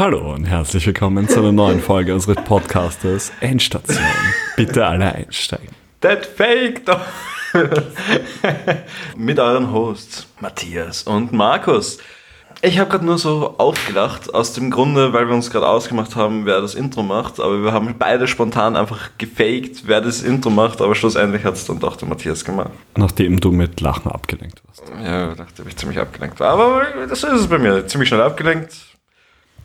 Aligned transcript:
Hallo 0.00 0.32
und 0.32 0.46
herzlich 0.46 0.86
willkommen 0.86 1.28
zu 1.28 1.40
einer 1.40 1.52
neuen 1.52 1.78
Folge 1.78 2.14
unseres 2.14 2.42
Podcasters 2.46 3.32
Endstation. 3.40 4.02
Bitte 4.56 4.86
alle 4.86 5.14
einsteigen. 5.14 5.68
That 6.00 6.24
fake 6.24 6.86
doch. 6.86 7.02
Mit 9.14 9.38
euren 9.38 9.70
Hosts 9.70 10.26
Matthias 10.40 11.02
und 11.02 11.34
Markus. 11.34 11.98
Ich 12.62 12.78
habe 12.78 12.88
gerade 12.88 13.04
nur 13.04 13.18
so 13.18 13.56
aufgelacht, 13.58 14.32
aus 14.32 14.54
dem 14.54 14.70
Grunde, 14.70 15.12
weil 15.12 15.28
wir 15.28 15.34
uns 15.34 15.50
gerade 15.50 15.68
ausgemacht 15.68 16.16
haben, 16.16 16.46
wer 16.46 16.62
das 16.62 16.74
Intro 16.74 17.02
macht, 17.02 17.38
aber 17.38 17.62
wir 17.62 17.72
haben 17.72 17.94
beide 17.98 18.26
spontan 18.26 18.76
einfach 18.76 19.10
gefaked, 19.18 19.82
wer 19.84 20.00
das 20.00 20.22
Intro 20.22 20.48
macht, 20.48 20.80
aber 20.80 20.94
schlussendlich 20.94 21.44
hat 21.44 21.56
es 21.56 21.66
dann 21.66 21.78
doch 21.78 21.96
der 21.96 22.08
Matthias 22.08 22.42
gemacht. 22.42 22.70
Nachdem 22.96 23.38
du 23.38 23.52
mit 23.52 23.82
Lachen 23.82 24.10
abgelenkt 24.10 24.62
warst. 24.66 24.82
Ja, 25.04 25.34
nachdem 25.36 25.68
ich 25.68 25.76
ziemlich 25.76 25.98
abgelenkt 25.98 26.40
war. 26.40 26.54
Aber 26.54 26.86
das 27.06 27.22
ist 27.22 27.32
es 27.32 27.46
bei 27.48 27.58
mir, 27.58 27.86
ziemlich 27.86 28.08
schnell 28.08 28.22
abgelenkt. 28.22 28.89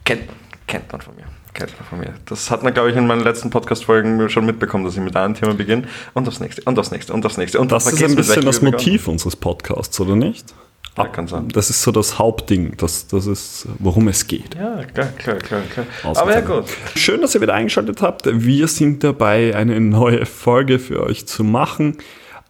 Kennt, 0.05 0.21
kennt 0.67 0.91
man 0.91 1.01
von 1.01 1.15
mir. 1.15 1.23
Kennt 1.53 1.73
man 1.79 1.89
von 1.89 1.99
mir. 1.99 2.13
Das 2.25 2.51
hat 2.51 2.61
man, 2.61 2.73
glaube 2.73 2.91
ich, 2.91 2.95
in 2.95 3.07
meinen 3.07 3.23
letzten 3.23 3.49
Podcast-Folgen 3.49 4.29
schon 4.29 4.45
mitbekommen, 4.45 4.85
dass 4.85 4.95
ich 4.95 5.01
mit 5.01 5.15
einem 5.15 5.33
Thema 5.33 5.55
beginne 5.55 5.87
und 6.13 6.27
aufs 6.27 6.39
nächste 6.39 6.61
und 6.61 6.77
aufs 6.77 6.91
nächste 6.91 7.11
und 7.11 7.25
aufs 7.25 7.37
nächste. 7.37 7.59
Und 7.59 7.71
Das 7.71 7.91
ist 7.91 8.03
ein 8.03 8.15
bisschen 8.15 8.45
das 8.45 8.61
Motiv 8.61 9.07
unseres 9.07 9.35
Podcasts, 9.35 9.99
oder 9.99 10.15
nicht? 10.15 10.53
Ja, 10.95 11.07
kann 11.07 11.27
sein. 11.27 11.49
Das 11.49 11.69
ist 11.71 11.81
so 11.81 11.91
das 11.91 12.19
Hauptding, 12.19 12.77
das, 12.77 13.07
das 13.07 13.25
ist, 13.25 13.67
worum 13.79 14.07
es 14.07 14.27
geht. 14.27 14.55
Ja, 14.55 14.83
klar, 14.83 15.07
klar, 15.17 15.37
klar, 15.37 15.61
klar. 15.73 15.85
Aber 16.03 16.31
ja, 16.31 16.41
gut. 16.41 16.65
Schön, 16.95 17.21
dass 17.21 17.33
ihr 17.33 17.41
wieder 17.41 17.55
eingeschaltet 17.55 18.01
habt. 18.01 18.27
Wir 18.31 18.67
sind 18.67 19.03
dabei, 19.03 19.55
eine 19.55 19.79
neue 19.81 20.25
Folge 20.25 20.77
für 20.77 21.01
euch 21.03 21.25
zu 21.25 21.43
machen. 21.43 21.97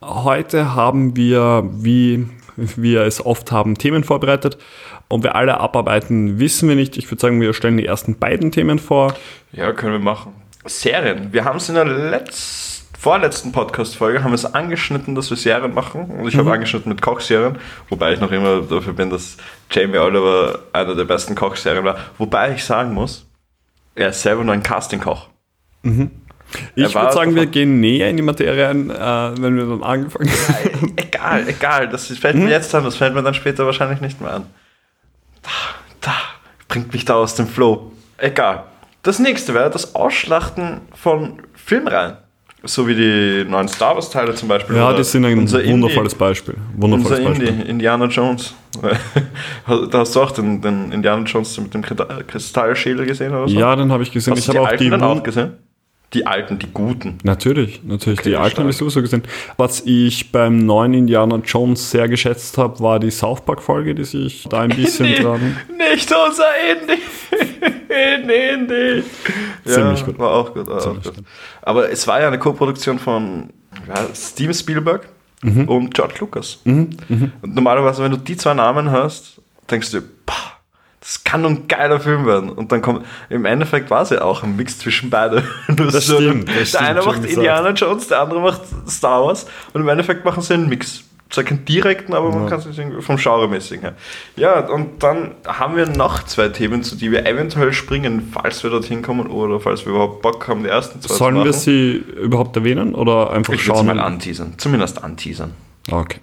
Heute 0.01 0.75
haben 0.75 1.15
wir, 1.15 1.67
wie 1.71 2.27
wir 2.55 3.01
es 3.01 3.25
oft 3.25 3.51
haben, 3.51 3.75
Themen 3.75 4.03
vorbereitet. 4.03 4.57
Ob 5.09 5.23
wir 5.23 5.35
alle 5.35 5.59
abarbeiten, 5.59 6.39
wissen 6.39 6.67
wir 6.67 6.75
nicht. 6.75 6.97
Ich 6.97 7.09
würde 7.11 7.21
sagen, 7.21 7.39
wir 7.39 7.53
stellen 7.53 7.77
die 7.77 7.85
ersten 7.85 8.17
beiden 8.17 8.51
Themen 8.51 8.79
vor. 8.79 9.13
Ja, 9.51 9.71
können 9.71 9.93
wir 9.93 9.99
machen. 9.99 10.33
Serien. 10.65 11.31
Wir 11.31 11.45
haben 11.45 11.57
es 11.57 11.69
in 11.69 11.75
der 11.75 11.85
letzten, 11.85 12.85
vorletzten 12.97 13.51
Podcast-Folge 13.51 14.23
haben 14.23 14.31
wir 14.31 14.35
es 14.35 14.51
angeschnitten, 14.51 15.13
dass 15.13 15.29
wir 15.29 15.37
Serien 15.37 15.75
machen. 15.75 16.05
Und 16.05 16.27
ich 16.27 16.35
habe 16.37 16.51
angeschnitten 16.51 16.89
mit 16.89 17.03
Kochserien, 17.03 17.59
wobei 17.89 18.13
ich 18.13 18.19
noch 18.19 18.31
immer 18.31 18.61
dafür 18.61 18.93
bin, 18.93 19.11
dass 19.11 19.37
Jamie 19.69 19.99
Oliver 19.99 20.59
einer 20.73 20.95
der 20.95 21.05
besten 21.05 21.35
Kochserien 21.35 21.83
war. 21.83 21.97
Wobei 22.17 22.55
ich 22.55 22.63
sagen 22.63 22.93
muss, 22.93 23.27
er 23.93 24.09
ist 24.09 24.23
selber 24.23 24.43
nur 24.43 24.55
ein 24.55 24.63
Casting-Koch. 24.63 25.27
Ich 26.75 26.95
war 26.95 27.03
würde 27.03 27.13
sagen, 27.13 27.35
wir 27.35 27.45
gehen 27.45 27.79
näher 27.79 28.09
in 28.09 28.17
die 28.17 28.23
Materie 28.23 28.67
ein, 28.67 28.89
äh, 28.89 29.41
wenn 29.41 29.55
wir 29.55 29.65
dann 29.65 29.83
angefangen 29.83 30.29
haben. 30.29 30.93
egal, 30.97 31.47
egal. 31.47 31.89
Das 31.89 32.07
fällt 32.07 32.35
mir 32.35 32.49
jetzt 32.49 32.73
an, 32.73 32.83
das 32.83 32.95
fällt 32.95 33.13
mir 33.13 33.23
dann 33.23 33.33
später 33.33 33.65
wahrscheinlich 33.65 34.01
nicht 34.01 34.19
mehr 34.19 34.33
an. 34.33 34.45
Da, 36.01 36.13
bringt 36.67 36.93
mich 36.93 37.05
da 37.05 37.15
aus 37.15 37.35
dem 37.35 37.47
Flow. 37.47 37.91
Egal. 38.17 38.63
Das 39.03 39.19
nächste 39.19 39.53
wäre 39.53 39.69
das 39.69 39.95
Ausschlachten 39.95 40.81
von 40.93 41.41
Filmreihen. 41.53 42.17
So 42.63 42.87
wie 42.87 42.95
die 42.95 43.45
neuen 43.47 43.67
Star 43.67 43.93
Wars 43.93 44.09
Teile 44.09 44.33
zum 44.33 44.47
Beispiel. 44.49 44.75
Ja, 44.75 44.91
die 44.93 45.03
sind 45.03 45.23
ein 45.25 45.37
unser 45.37 45.59
Indie- 45.61 45.73
wundervolles 45.73 46.15
Beispiel. 46.15 46.55
Wundervolles 46.75 47.19
Unser 47.19 47.29
Beispiel. 47.29 47.47
Indie, 47.49 47.69
Indiana 47.69 48.05
Jones. 48.05 48.55
da 49.91 49.99
hast 49.99 50.15
du 50.15 50.21
auch 50.21 50.31
den, 50.31 50.61
den 50.61 50.91
Indiana 50.91 51.23
Jones 51.23 51.59
mit 51.59 51.73
dem 51.75 51.83
Kristallschädel 51.83 53.05
gesehen 53.05 53.33
oder 53.35 53.47
so? 53.47 53.55
Ja, 53.55 53.75
den 53.75 53.91
habe 53.91 54.01
ich 54.01 54.11
gesehen. 54.11 54.33
Hast 54.33 54.49
ich 54.49 54.49
habe 54.49 54.61
auch 54.67 54.75
die 54.75 54.89
dann 54.89 55.03
auch 55.03 55.21
gesehen? 55.21 55.53
Die 56.15 56.25
alten, 56.25 56.57
die 56.57 56.67
guten. 56.73 57.17
Natürlich, 57.23 57.83
natürlich. 57.83 58.19
Okay, 58.21 58.29
die 58.29 58.35
alten 58.37 58.57
habe 58.59 58.69
ich 58.71 58.77
sowieso 58.77 59.01
gesehen. 59.01 59.21
Was 59.57 59.81
ich 59.85 60.31
beim 60.31 60.65
neuen 60.65 60.93
Indiana 60.95 61.35
Jones 61.45 61.91
sehr 61.91 62.07
geschätzt 62.09 62.57
habe, 62.57 62.79
war 62.79 62.99
die 62.99 63.11
South 63.11 63.41
Park-Folge, 63.45 63.93
die 63.93 64.05
sich 64.05 64.47
da 64.49 64.61
ein 64.61 64.69
bisschen 64.69 65.05
Indie. 65.09 65.21
dran. 65.21 65.57
Nicht 65.91 66.11
unser 66.11 66.45
Indie. 66.71 67.01
In 67.89 68.29
Indie. 68.29 69.03
Ziemlich 69.65 69.99
ja, 69.99 70.05
gut. 70.05 70.17
War 70.19 70.31
auch 70.31 70.53
gut. 70.53 70.67
War 70.67 70.77
auch 70.81 70.93
gut. 70.95 71.03
gut. 71.03 71.13
Aber 71.61 71.91
es 71.91 72.07
war 72.07 72.19
ja 72.21 72.27
eine 72.27 72.39
Co-Produktion 72.39 72.97
von 72.97 73.49
ja, 73.87 73.95
Steven 74.15 74.53
Spielberg 74.53 75.09
Mhm. 75.43 75.67
und 75.67 75.93
George 75.93 76.15
Lucas. 76.21 76.59
Und 76.63 76.97
normalerweise, 77.43 78.01
wenn 78.03 78.11
du 78.11 78.17
die 78.17 78.35
zwei 78.37 78.53
Namen 78.55 78.89
hast, 78.89 79.39
denkst 79.69 79.91
du, 79.91 80.01
"Pah, 80.25 80.53
das 81.05 81.23
kann 81.23 81.45
ein 81.45 81.67
geiler 81.67 81.99
Film 81.99 82.25
werden. 82.25 82.49
Und 82.49 82.71
dann 82.71 82.81
kommt, 82.81 83.05
im 83.29 83.45
Endeffekt 83.45 83.91
war 83.91 84.01
es 84.01 84.09
ja 84.09 84.23
auch 84.23 84.41
ein 84.41 84.55
Mix 84.55 84.79
zwischen 84.79 85.11
beide. 85.11 85.43
Nur 85.67 85.85
Das 85.91 86.07
so, 86.07 86.15
stimmt, 86.15 86.49
das 86.49 86.55
der 86.55 86.65
stimmt, 86.65 86.83
eine 86.83 87.01
macht 87.03 87.15
gesagt. 87.21 87.33
Indiana 87.33 87.69
Jones, 87.71 88.07
der 88.07 88.21
andere 88.21 88.41
macht 88.41 88.61
Star 88.89 89.23
Wars. 89.23 89.45
Und 89.73 89.81
im 89.81 89.87
Endeffekt 89.87 90.25
machen 90.25 90.41
sie 90.41 90.55
einen 90.55 90.67
Mix. 90.67 91.03
Zwar 91.29 91.43
keinen 91.43 91.63
direkten, 91.65 92.13
aber 92.13 92.29
man 92.31 92.47
kann 92.47 92.59
es 92.59 92.77
irgendwie 92.77 93.01
vom 93.03 93.17
Genremäßigen 93.17 93.81
her. 93.81 93.93
Ja, 94.35 94.59
und 94.67 95.03
dann 95.03 95.31
haben 95.45 95.75
wir 95.75 95.85
noch 95.87 96.23
zwei 96.23 96.49
Themen, 96.49 96.81
zu 96.81 96.95
die 96.95 97.11
wir 97.11 97.25
eventuell 97.25 97.73
springen, 97.73 98.31
falls 98.33 98.63
wir 98.63 98.69
dorthin 98.71 99.01
kommen 99.01 99.27
oder 99.27 99.59
falls 99.59 99.85
wir 99.85 99.91
überhaupt 99.93 100.21
Bock 100.21 100.47
haben, 100.47 100.63
die 100.63 100.69
ersten 100.69 101.01
zwei 101.01 101.13
Sollen 101.13 101.43
wir 101.43 101.53
sie 101.53 102.03
überhaupt 102.21 102.55
erwähnen 102.55 102.95
oder 102.95 103.31
einfach 103.31 103.53
Ich 103.53 103.63
schauen? 103.63 103.85
mal 103.87 103.99
anteasern. 103.99 104.53
Zumindest 104.57 105.03
anteasern. 105.03 105.53
Okay. 105.91 106.19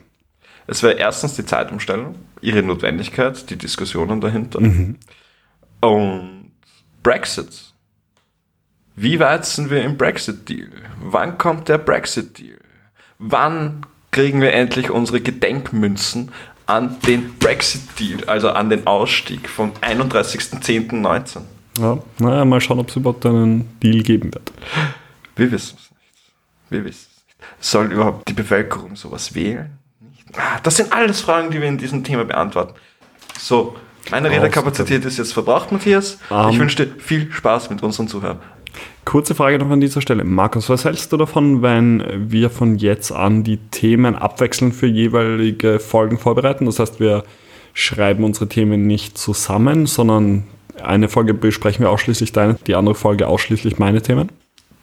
Es 0.67 0.83
wäre 0.83 0.95
erstens 0.95 1.35
die 1.35 1.45
Zeitumstellung, 1.45 2.15
ihre 2.43 2.63
Notwendigkeit, 2.63 3.49
die 3.49 3.57
Diskussionen 3.57 4.21
dahinter. 4.21 4.61
Mhm. 4.61 4.97
Und 5.81 6.53
Brexit. 7.03 7.73
Wie 8.95 9.19
weit 9.19 9.47
sind 9.47 9.71
wir 9.71 9.83
im 9.83 9.97
Brexit-Deal? 9.97 10.71
Wann 11.01 11.39
kommt 11.39 11.69
der 11.69 11.79
Brexit-Deal? 11.79 12.59
Wann 13.19 13.87
kriegen 14.11 14.41
wir 14.41 14.53
endlich 14.53 14.91
unsere 14.91 15.21
Gedenkmünzen 15.21 16.31
an 16.67 16.99
den 17.07 17.39
Brexit-Deal, 17.39 18.25
also 18.27 18.51
an 18.51 18.69
den 18.69 18.87
Ausstieg 18.87 19.49
vom 19.49 19.73
31.10.19? 19.81 21.41
Ja, 21.79 21.99
naja, 22.19 22.45
mal 22.45 22.61
schauen, 22.61 22.81
ob 22.81 22.91
es 22.91 22.97
überhaupt 22.97 23.25
einen 23.25 23.79
Deal 23.81 24.03
geben 24.03 24.35
wird. 24.35 24.53
Wir 25.37 25.51
wissen 25.51 25.79
es 25.79 25.91
nicht. 25.91 26.33
Wir 26.69 26.85
wissen 26.85 27.09
es 27.11 27.25
nicht. 27.25 27.47
Soll 27.61 27.93
überhaupt 27.93 28.29
die 28.29 28.35
Bevölkerung 28.35 28.95
sowas 28.95 29.35
wählen? 29.35 29.79
Ah, 30.37 30.59
Das 30.63 30.77
sind 30.77 30.93
alles 30.93 31.21
Fragen, 31.21 31.51
die 31.51 31.61
wir 31.61 31.69
in 31.69 31.79
diesem 31.79 32.05
Thema 32.05 32.25
beantworten. 32.25 32.75
So, 33.39 33.75
meine 34.11 34.31
Redekapazität 34.31 35.05
ist 35.05 35.19
jetzt 35.19 35.33
verbraucht, 35.33 35.73
Matthias. 35.73 36.19
Ähm. 36.31 36.51
ich 36.51 36.59
wünsche 36.59 36.87
dir 36.87 36.95
viel 36.99 37.31
Spaß 37.31 37.71
mit 37.71 37.83
unseren 37.83 38.09
Zuhörern. 38.09 38.39
Kurze 39.05 39.35
Frage 39.35 39.59
noch 39.59 39.71
an 39.71 39.81
dieser 39.81 40.01
Stelle. 40.01 40.25
Markus, 40.25 40.69
was 40.69 40.85
hältst 40.85 41.13
du 41.13 41.17
davon, 41.17 41.61
wenn 41.61 42.31
wir 42.31 42.51
von 42.51 42.77
jetzt 42.77 43.11
an 43.13 43.43
die 43.43 43.59
Themen 43.59 44.15
abwechselnd 44.15 44.75
für 44.75 44.87
jeweilige 44.87 45.81
Folgen 45.81 46.19
vorbereiten? 46.19 46.67
Das 46.67 46.79
heißt, 46.79 47.01
wir 47.01 47.25
schreiben 47.75 48.25
unsere 48.25 48.49
Themen 48.49 48.87
nicht 48.87 49.19
zusammen, 49.19 49.87
sondern 49.87 50.45
eine 50.83 51.09
Folge 51.09 51.35
besprechen 51.35 51.85
wir 51.85 51.91
ausschließlich 51.91 52.33
deine, 52.33 52.55
die 52.67 52.75
andere 52.75 52.95
Folge 52.95 53.27
ausschließlich 53.27 53.79
meine 53.79 54.03
Themen? 54.03 54.31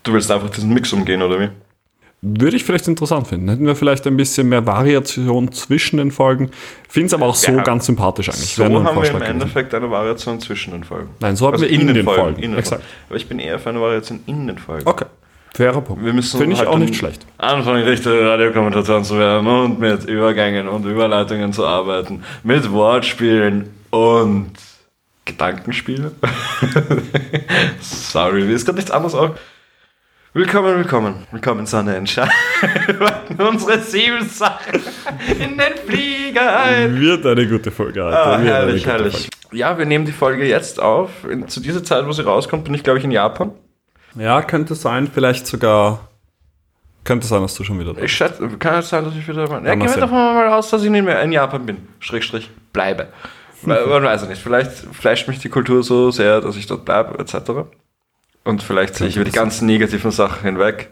Du 0.03 0.13
willst 0.13 0.31
einfach 0.31 0.49
diesen 0.49 0.73
Mix 0.73 0.93
umgehen, 0.93 1.21
oder 1.21 1.39
wie? 1.39 1.49
Würde 2.22 2.57
ich 2.57 2.66
vielleicht 2.66 2.88
interessant 2.90 3.28
finden. 3.28 3.47
Hätten 3.47 3.66
wir 3.66 3.78
vielleicht 3.78 4.06
ein 4.06 4.18
bisschen 4.18 4.50
mehr 4.50 4.66
Variation 4.66 5.53
zwischen 5.53 5.97
den 5.97 6.12
Folgen. 6.12 6.52
Finde 6.90 7.07
es 7.07 7.13
aber 7.13 7.25
auch 7.28 7.35
so 7.35 7.53
Ja. 7.53 7.63
ganz 7.63 7.85
sympathisch 7.85 8.28
eigentlich. 8.30 8.56
So 8.56 8.66
haben 8.66 8.74
wir 8.74 9.09
im. 9.09 9.22
Endeffekt 9.22 9.74
eine 9.74 9.90
Variation 9.90 10.40
zwischen 10.41 10.72
den 10.72 10.84
Folgen. 10.84 11.09
Nein, 11.22 11.38
so 11.38 11.47
haben 11.47 11.62
wir 11.62 11.69
in 11.69 11.88
den 11.88 12.03
Folgen. 12.03 12.35
innen 12.38 12.52
den 12.52 12.59
Exakt. 12.59 12.81
Folgen. 12.81 12.96
Aber 13.08 13.16
ich 13.16 13.28
bin 13.29 13.40
eher 13.40 13.58
für 13.58 13.69
eine 13.69 13.79
Variation 13.79 14.19
in 14.25 14.47
den 14.47 14.58
Folgen. 14.58 14.85
Okay. 14.85 15.06
Fairer 15.56 15.81
Punkt. 15.81 16.03
Wir 16.03 16.13
müssen 16.13 16.40
Finde 16.40 16.53
ich 16.53 16.59
halt 16.59 16.69
auch 16.69 16.78
nicht 16.78 16.96
schlecht. 16.96 17.25
Anfangen, 17.38 17.84
richtige 17.84 18.29
Radiokommunikation 18.29 19.03
zu 19.03 19.18
werden 19.18 19.47
und 19.47 19.79
mit 19.79 20.03
Übergängen 20.06 20.68
und 20.68 20.85
Überleitungen 20.85 21.53
zu 21.53 21.66
arbeiten, 21.66 22.24
mit 22.44 22.72
Wortspielen 22.72 23.69
und 23.90 24.52
Gedankenspiele. 25.25 26.12
Sorry, 27.81 28.44
mir 28.44 28.53
ist 28.53 28.66
gerade 28.66 28.78
nichts 28.78 28.91
anderes 28.91 29.16
auch. 29.16 29.31
Willkommen, 30.31 30.78
willkommen, 30.78 31.25
willkommen, 31.31 31.66
Sonne 31.66 31.95
Entscheid. 31.95 32.29
Unsere 33.40 33.79
sieben 33.79 34.23
Sachen 34.29 34.79
in 35.28 35.57
den 35.57 35.73
Flieger. 35.88 36.88
Wird 36.94 37.25
eine 37.25 37.47
gute 37.47 37.72
Folge, 37.72 38.03
Alter. 38.05 38.26
Ah, 38.26 38.35
eine 38.35 38.46
herrlich, 38.46 38.85
herrlich. 38.85 39.29
Ja, 39.52 39.76
wir 39.76 39.85
nehmen 39.87 40.05
die 40.05 40.11
Folge 40.11 40.46
jetzt 40.46 40.79
auf. 40.79 41.09
In, 41.28 41.47
zu 41.47 41.59
dieser 41.59 41.84
Zeit, 41.84 42.05
wo 42.05 42.11
sie 42.11 42.23
rauskommt, 42.23 42.64
bin 42.66 42.76
ich, 42.76 42.84
glaube 42.84 42.99
ich, 42.99 43.05
in 43.05 43.09
Japan. 43.11 43.52
Ja, 44.14 44.43
könnte 44.43 44.76
sein, 44.76 45.09
vielleicht 45.11 45.47
sogar. 45.47 46.08
Könnte 47.03 47.26
sein, 47.26 47.41
dass 47.41 47.55
du 47.55 47.64
schon 47.64 47.79
wieder 47.79 47.93
da 47.93 47.97
Ich 47.97 48.03
bist. 48.03 48.14
schätze, 48.14 48.47
kann 48.59 48.76
es 48.79 48.90
sein, 48.90 49.05
dass 49.05 49.16
ich 49.16 49.28
wieder. 49.28 49.46
Ja, 49.46 49.59
mal 49.59 49.61
gehen 49.64 49.90
wir 49.90 49.97
doch 49.97 50.11
mal 50.11 50.47
aus, 50.49 50.70
dass 50.70 50.84
ich 50.84 50.91
nicht 50.91 51.05
mehr 51.05 51.20
in 51.23 51.31
Japan 51.31 51.66
bin. 51.66 51.87
Strich, 51.99 52.26
Strich, 52.26 52.52
bleibe. 52.72 53.08
Man 53.64 54.03
weiß 54.03 54.22
es 54.22 54.29
nicht. 54.29 54.41
Vielleicht 54.43 54.72
fleischt 54.93 55.28
mich 55.28 55.40
die 55.40 55.49
Kultur 55.49 55.81
so 55.81 56.11
sehr, 56.11 56.40
dass 56.40 56.55
ich 56.55 56.67
dort 56.67 56.85
bleibe, 56.85 57.17
etc. 57.17 57.52
Und 58.49 58.63
vielleicht 58.63 58.96
sehe 58.96 59.07
ich 59.07 59.16
über 59.16 59.25
die 59.25 59.31
ganzen 59.31 59.67
negativen 59.67 60.09
Sachen 60.09 60.41
hinweg 60.41 60.90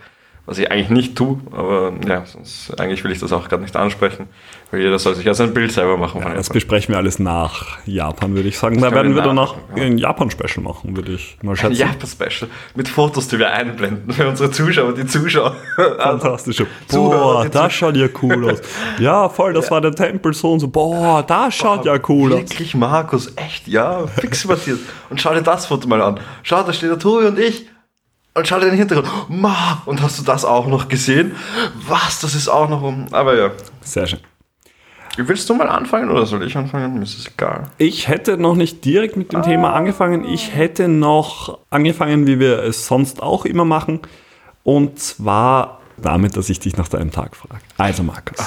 Was 0.49 0.57
ich 0.59 0.71
eigentlich 0.71 0.89
nicht 0.89 1.17
tue, 1.17 1.41
aber 1.51 1.91
ja, 2.07 2.25
sonst, 2.25 2.79
eigentlich 2.79 3.03
will 3.03 3.11
ich 3.11 3.19
das 3.19 3.33
auch 3.33 3.49
gerade 3.49 3.63
nicht 3.63 3.75
ansprechen, 3.75 4.27
weil 4.71 4.79
jeder 4.79 4.97
soll 4.97 5.13
sich 5.13 5.25
ja 5.25 5.33
sein 5.33 5.53
Bild 5.53 5.73
selber 5.73 5.97
machen. 5.97 6.21
von 6.21 6.33
Das 6.35 6.47
besprechen 6.47 6.93
wir 6.93 6.97
alles 6.99 7.19
nach 7.19 7.77
Japan, 7.85 8.33
würde 8.33 8.47
ich 8.47 8.57
sagen. 8.57 8.79
Da 8.79 8.83
können 8.89 8.95
werden 8.95 9.09
wir 9.09 9.15
wir 9.17 9.23
dann 9.23 9.35
nach- 9.35 9.55
noch 9.57 9.77
ja. 9.77 9.83
ein 9.83 9.97
Japan-Special 9.97 10.63
machen, 10.63 10.95
würde 10.95 11.11
ich 11.11 11.37
mal 11.41 11.51
Ein 11.51 11.57
schätzen. 11.57 11.75
Japan-Special 11.75 12.49
mit 12.75 12.87
Fotos, 12.87 13.27
die 13.27 13.39
wir 13.39 13.51
einblenden 13.51 14.09
für 14.13 14.25
unsere 14.25 14.49
Zuschauer, 14.49 14.93
die 14.93 15.05
Zuschauer. 15.05 15.53
Fantastische. 15.97 16.65
Boah, 16.93 17.45
das 17.49 17.73
schaut 17.73 17.97
ja 17.97 18.07
cool 18.21 18.49
aus. 18.51 18.61
Ja, 18.99 19.27
voll, 19.27 19.51
das 19.51 19.69
war 19.69 19.81
der 19.81 19.91
Tempel 19.91 20.33
so 20.33 20.53
und 20.53 20.61
so. 20.61 20.69
Boah, 20.69 21.23
das 21.27 21.55
schaut 21.55 21.83
ja 21.83 21.97
cool 22.07 22.31
aus. 22.31 22.39
Wirklich, 22.39 22.73
Markus, 22.73 23.33
echt, 23.35 23.67
ja, 23.67 24.07
fix 24.07 24.45
Matthias. 24.45 24.79
Und 25.09 25.19
schau 25.19 25.33
dir 25.33 25.41
das 25.41 25.65
Foto 25.65 25.89
mal 25.89 26.01
an. 26.01 26.21
Schau, 26.43 26.63
da 26.63 26.71
steht 26.71 26.89
der 26.89 26.99
Tobi 26.99 27.25
und 27.25 27.37
ich. 27.37 27.65
Und 28.37 28.47
schau 28.47 28.59
dir 28.59 28.67
den 28.69 28.75
Hintergrund. 28.77 29.09
Ma, 29.29 29.81
und 29.85 30.01
hast 30.01 30.19
du 30.19 30.23
das 30.23 30.45
auch 30.45 30.67
noch 30.67 30.87
gesehen? 30.89 31.35
Was, 31.87 32.19
das 32.21 32.35
ist 32.35 32.47
auch 32.47 32.69
noch 32.69 32.83
um. 32.83 33.07
Aber 33.11 33.35
ja. 33.35 33.51
Sehr 33.81 34.05
schön. 34.05 34.19
Willst 35.17 35.49
du 35.49 35.55
mal 35.55 35.67
anfangen 35.67 36.11
oder 36.11 36.27
soll 36.27 36.43
ich 36.43 36.55
anfangen? 36.55 36.93
Mir 36.93 37.01
ist 37.01 37.17
es 37.17 37.25
egal. 37.27 37.71
Ich 37.79 38.07
hätte 38.07 38.37
noch 38.37 38.53
nicht 38.55 38.85
direkt 38.85 39.17
mit 39.17 39.33
dem 39.33 39.41
Thema 39.41 39.73
angefangen. 39.73 40.23
Ich 40.23 40.53
hätte 40.53 40.87
noch 40.87 41.57
angefangen, 41.71 42.27
wie 42.27 42.39
wir 42.39 42.59
es 42.59 42.85
sonst 42.85 43.23
auch 43.23 43.45
immer 43.45 43.65
machen. 43.65 44.01
Und 44.61 44.99
zwar 44.99 45.79
damit, 45.97 46.37
dass 46.37 46.49
ich 46.51 46.59
dich 46.59 46.77
nach 46.77 46.87
deinem 46.87 47.11
Tag 47.11 47.35
frage. 47.35 47.61
Also, 47.77 48.03
Markus, 48.03 48.37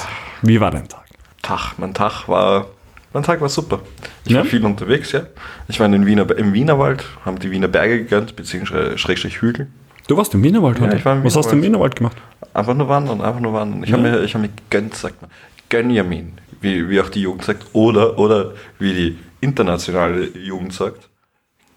wie 0.41 0.61
war 0.61 0.71
dein 0.71 0.87
Tag? 0.87 1.03
Tag, 1.41 1.73
mein 1.77 1.93
Tag 1.93 2.29
war. 2.29 2.67
Mein 3.11 3.23
Tag 3.23 3.41
war 3.41 3.49
super. 3.49 3.81
Ich 4.23 4.33
war 4.33 4.45
Ja? 4.45 4.49
viel 4.49 4.63
unterwegs, 4.63 5.11
ja. 5.11 5.23
Ich 5.67 5.77
war 5.81 5.85
in 5.87 5.91
den 5.91 6.05
Wiener, 6.05 6.29
im 6.37 6.53
Wienerwald, 6.53 7.03
haben 7.25 7.39
die 7.39 7.51
Wiener 7.51 7.67
Berge 7.67 7.97
gegönnt, 7.97 8.37
beziehungsweise 8.37 8.97
Schrägstrich 8.97 9.41
Hügel. 9.41 9.67
Du 10.07 10.17
warst 10.17 10.33
im 10.33 10.43
Wienerwald 10.43 10.79
Ja, 10.79 10.85
heute? 10.87 10.97
ich 10.97 11.05
war 11.05 11.15
im 11.15 11.23
Was 11.23 11.35
hast 11.35 11.51
du 11.51 11.55
im 11.55 11.63
Wienerwald. 11.63 11.95
Gemacht? 11.95 12.17
Einfach 12.53 12.73
nur 12.73 12.89
wandern, 12.89 13.21
einfach 13.21 13.39
nur 13.39 13.53
wandern. 13.53 13.83
Ich 13.83 13.93
habe 13.93 14.01
mir, 14.03 14.23
ich 14.23 14.33
hab 14.35 14.41
mir 14.41 14.49
gegönnt, 14.49 14.95
sagt 14.95 15.21
man. 15.21 15.31
Gönjamin, 15.69 16.33
wie, 16.59 16.89
wie 16.89 16.99
auch 16.99 17.09
die 17.09 17.21
Jugend 17.21 17.45
sagt. 17.45 17.65
Oder, 17.73 18.19
oder 18.19 18.53
wie 18.79 18.93
die 18.93 19.17
internationale 19.39 20.25
Jugend 20.37 20.73
sagt. 20.73 21.07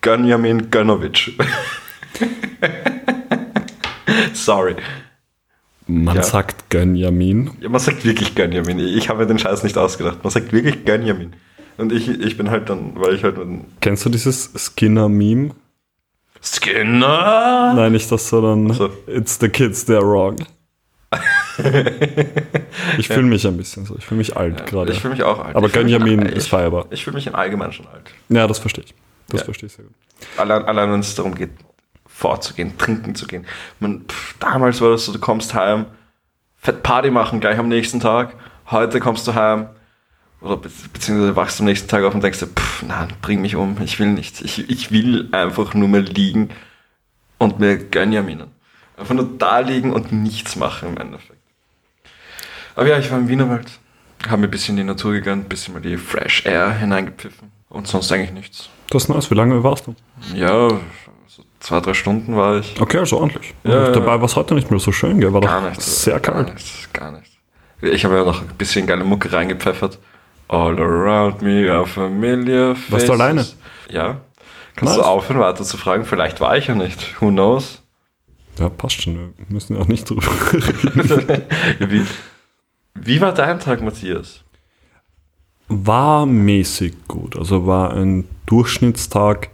Gönjamin 0.00 0.70
Gönovic. 0.70 1.32
Sorry. 4.32 4.76
Man 5.86 6.16
Ja. 6.16 6.22
sagt 6.22 6.70
Gönjamin. 6.70 7.50
Ja, 7.60 7.68
man 7.68 7.80
sagt 7.80 8.04
wirklich 8.04 8.34
Gönjamin. 8.34 8.78
Ich 8.80 9.08
habe 9.08 9.20
mir 9.20 9.26
den 9.26 9.38
Scheiß 9.38 9.62
nicht 9.62 9.76
ausgedacht. 9.78 10.24
Man 10.24 10.30
sagt 10.30 10.52
wirklich 10.52 10.84
Gönjamin. 10.84 11.34
Und 11.76 11.92
ich, 11.92 12.08
ich 12.08 12.36
bin 12.36 12.50
halt 12.50 12.68
dann, 12.70 12.92
weil 12.96 13.14
ich 13.14 13.22
halt 13.24 13.36
Kennst 13.80 14.04
du 14.04 14.08
dieses 14.10 14.50
Skinner-Meme? 14.56 15.50
Skinner. 16.44 17.72
Nein, 17.74 17.92
nicht 17.92 18.10
das, 18.12 18.28
sondern 18.28 18.72
so. 18.72 18.90
It's 19.06 19.38
the 19.40 19.48
kids, 19.48 19.86
they're 19.86 20.02
wrong. 20.02 20.36
ich 22.98 23.08
fühle 23.08 23.22
mich 23.22 23.46
ein 23.46 23.56
bisschen 23.56 23.86
so. 23.86 23.96
Ich 23.96 24.04
fühle 24.04 24.18
mich 24.18 24.36
alt 24.36 24.66
gerade. 24.66 24.92
Ich 24.92 25.00
fühle 25.00 25.14
mich 25.14 25.22
auch 25.22 25.38
alt. 25.44 25.56
Aber 25.56 25.66
Ich 25.68 25.74
ich- 25.76 26.36
ist 26.36 26.48
feierbar. 26.48 26.86
Ich 26.90 27.04
fühle 27.04 27.14
mich 27.14 27.26
im 27.26 27.34
Allgemeinen 27.34 27.72
schon 27.72 27.86
alt. 27.86 28.10
Ja, 28.28 28.46
das 28.46 28.58
verstehe 28.58 28.84
ich. 28.84 28.94
Das 29.28 29.40
Ja. 29.40 29.44
verstehe 29.46 29.68
ich 29.68 29.72
sehr 29.74 29.84
gut. 29.84 29.94
Allein, 30.36 30.64
allein 30.64 30.92
wenn 30.92 31.00
es 31.00 31.14
darum 31.14 31.34
geht, 31.34 31.50
vorzugehen, 32.06 32.76
trinken 32.78 33.14
zu 33.14 33.26
gehen. 33.26 33.46
Man, 33.80 34.04
pff, 34.08 34.34
damals 34.38 34.80
war 34.80 34.90
das 34.90 35.04
so, 35.06 35.12
du 35.12 35.18
kommst 35.18 35.54
heim, 35.54 35.86
fett 36.58 36.82
Party 36.82 37.10
machen 37.10 37.40
gleich 37.40 37.58
am 37.58 37.68
nächsten 37.68 38.00
Tag. 38.00 38.34
Heute 38.70 39.00
kommst 39.00 39.26
du 39.26 39.34
heim 39.34 39.68
oder 40.44 40.56
be 40.58 40.70
beziehungsweise 40.92 41.34
wachst 41.36 41.60
am 41.60 41.66
nächsten 41.66 41.88
Tag 41.88 42.04
auf 42.04 42.14
und 42.14 42.22
denkst 42.22 42.40
dir, 42.40 42.46
pff, 42.48 42.82
nein, 42.82 43.08
bring 43.22 43.40
mich 43.40 43.56
um, 43.56 43.76
ich 43.82 43.98
will 43.98 44.08
nicht. 44.08 44.40
Ich, 44.42 44.68
ich 44.70 44.90
will 44.92 45.28
einfach 45.32 45.74
nur 45.74 45.88
mehr 45.88 46.02
liegen 46.02 46.50
und 47.38 47.58
mir 47.60 47.76
Gönjaminen. 47.78 48.48
Einfach 48.96 49.14
nur 49.14 49.28
da 49.38 49.58
liegen 49.60 49.92
und 49.92 50.12
nichts 50.12 50.56
machen 50.56 50.90
im 50.90 50.96
Endeffekt. 50.98 51.40
Aber 52.76 52.86
ja, 52.86 52.98
ich 52.98 53.10
war 53.10 53.18
im 53.18 53.28
Wienerwald, 53.28 53.66
habe 54.28 54.42
mir 54.42 54.48
ein 54.48 54.50
bisschen 54.50 54.76
die 54.76 54.84
Natur 54.84 55.12
gegönnt, 55.12 55.46
ein 55.46 55.48
bisschen 55.48 55.74
mal 55.74 55.80
die 55.80 55.96
Fresh 55.96 56.44
Air 56.46 56.72
hineingepfiffen 56.72 57.50
und 57.68 57.86
sonst 57.86 58.12
eigentlich 58.12 58.32
nichts. 58.32 58.68
Das 58.90 59.04
ist 59.04 59.08
nice. 59.08 59.30
Wie 59.30 59.34
lange 59.34 59.62
warst 59.64 59.86
du? 59.86 59.94
Ja, 60.34 60.68
so 61.26 61.42
zwei, 61.60 61.80
drei 61.80 61.94
Stunden 61.94 62.36
war 62.36 62.58
ich. 62.58 62.80
Okay, 62.80 62.98
also 62.98 63.18
ordentlich. 63.18 63.54
Ja, 63.64 63.90
Dabei 63.90 64.18
war 64.18 64.24
es 64.24 64.36
heute 64.36 64.54
nicht 64.54 64.70
mehr 64.70 64.78
so 64.80 64.92
schön, 64.92 65.20
gell? 65.20 65.32
War 65.32 65.40
Gar 65.40 65.62
doch 65.62 65.68
nicht. 65.70 65.82
sehr 65.82 66.20
gar 66.20 66.34
kalt. 66.44 66.54
Nicht, 66.54 66.92
gar 66.92 67.12
nicht. 67.12 67.30
Ich 67.80 68.04
habe 68.04 68.16
ja 68.16 68.24
noch 68.24 68.42
ein 68.42 68.48
bisschen 68.58 68.86
geile 68.86 69.04
Mucke 69.04 69.32
reingepfeffert. 69.32 69.98
All 70.54 70.78
around 70.80 71.42
me 71.42 71.70
are 71.70 71.86
familiar 71.86 72.74
faces. 72.76 72.92
Warst 72.92 73.08
du 73.08 73.12
alleine? 73.12 73.46
Ja. 73.90 74.20
Kannst 74.76 74.96
Nice. 74.96 75.04
du 75.04 75.08
aufhören, 75.08 75.40
weiter 75.40 75.64
zu 75.64 75.76
fragen? 75.76 76.04
Vielleicht 76.04 76.40
war 76.40 76.56
ich 76.56 76.66
ja 76.68 76.74
nicht. 76.74 77.20
Who 77.20 77.28
knows? 77.28 77.82
Ja, 78.58 78.68
passt 78.68 79.02
schon. 79.02 79.14
Wir 79.36 79.46
müssen 79.48 79.74
ja 79.76 79.82
auch 79.82 79.88
nicht 79.88 80.08
drüber 80.08 80.22
reden. 80.52 81.42
wie, 81.90 82.06
wie 82.94 83.20
war 83.20 83.32
dein 83.32 83.58
Tag, 83.60 83.82
Matthias? 83.82 84.42
War 85.68 86.26
mäßig 86.26 86.94
gut. 87.08 87.36
Also 87.36 87.66
war 87.66 87.92
ein 87.94 88.28
Durchschnittstag. 88.46 89.48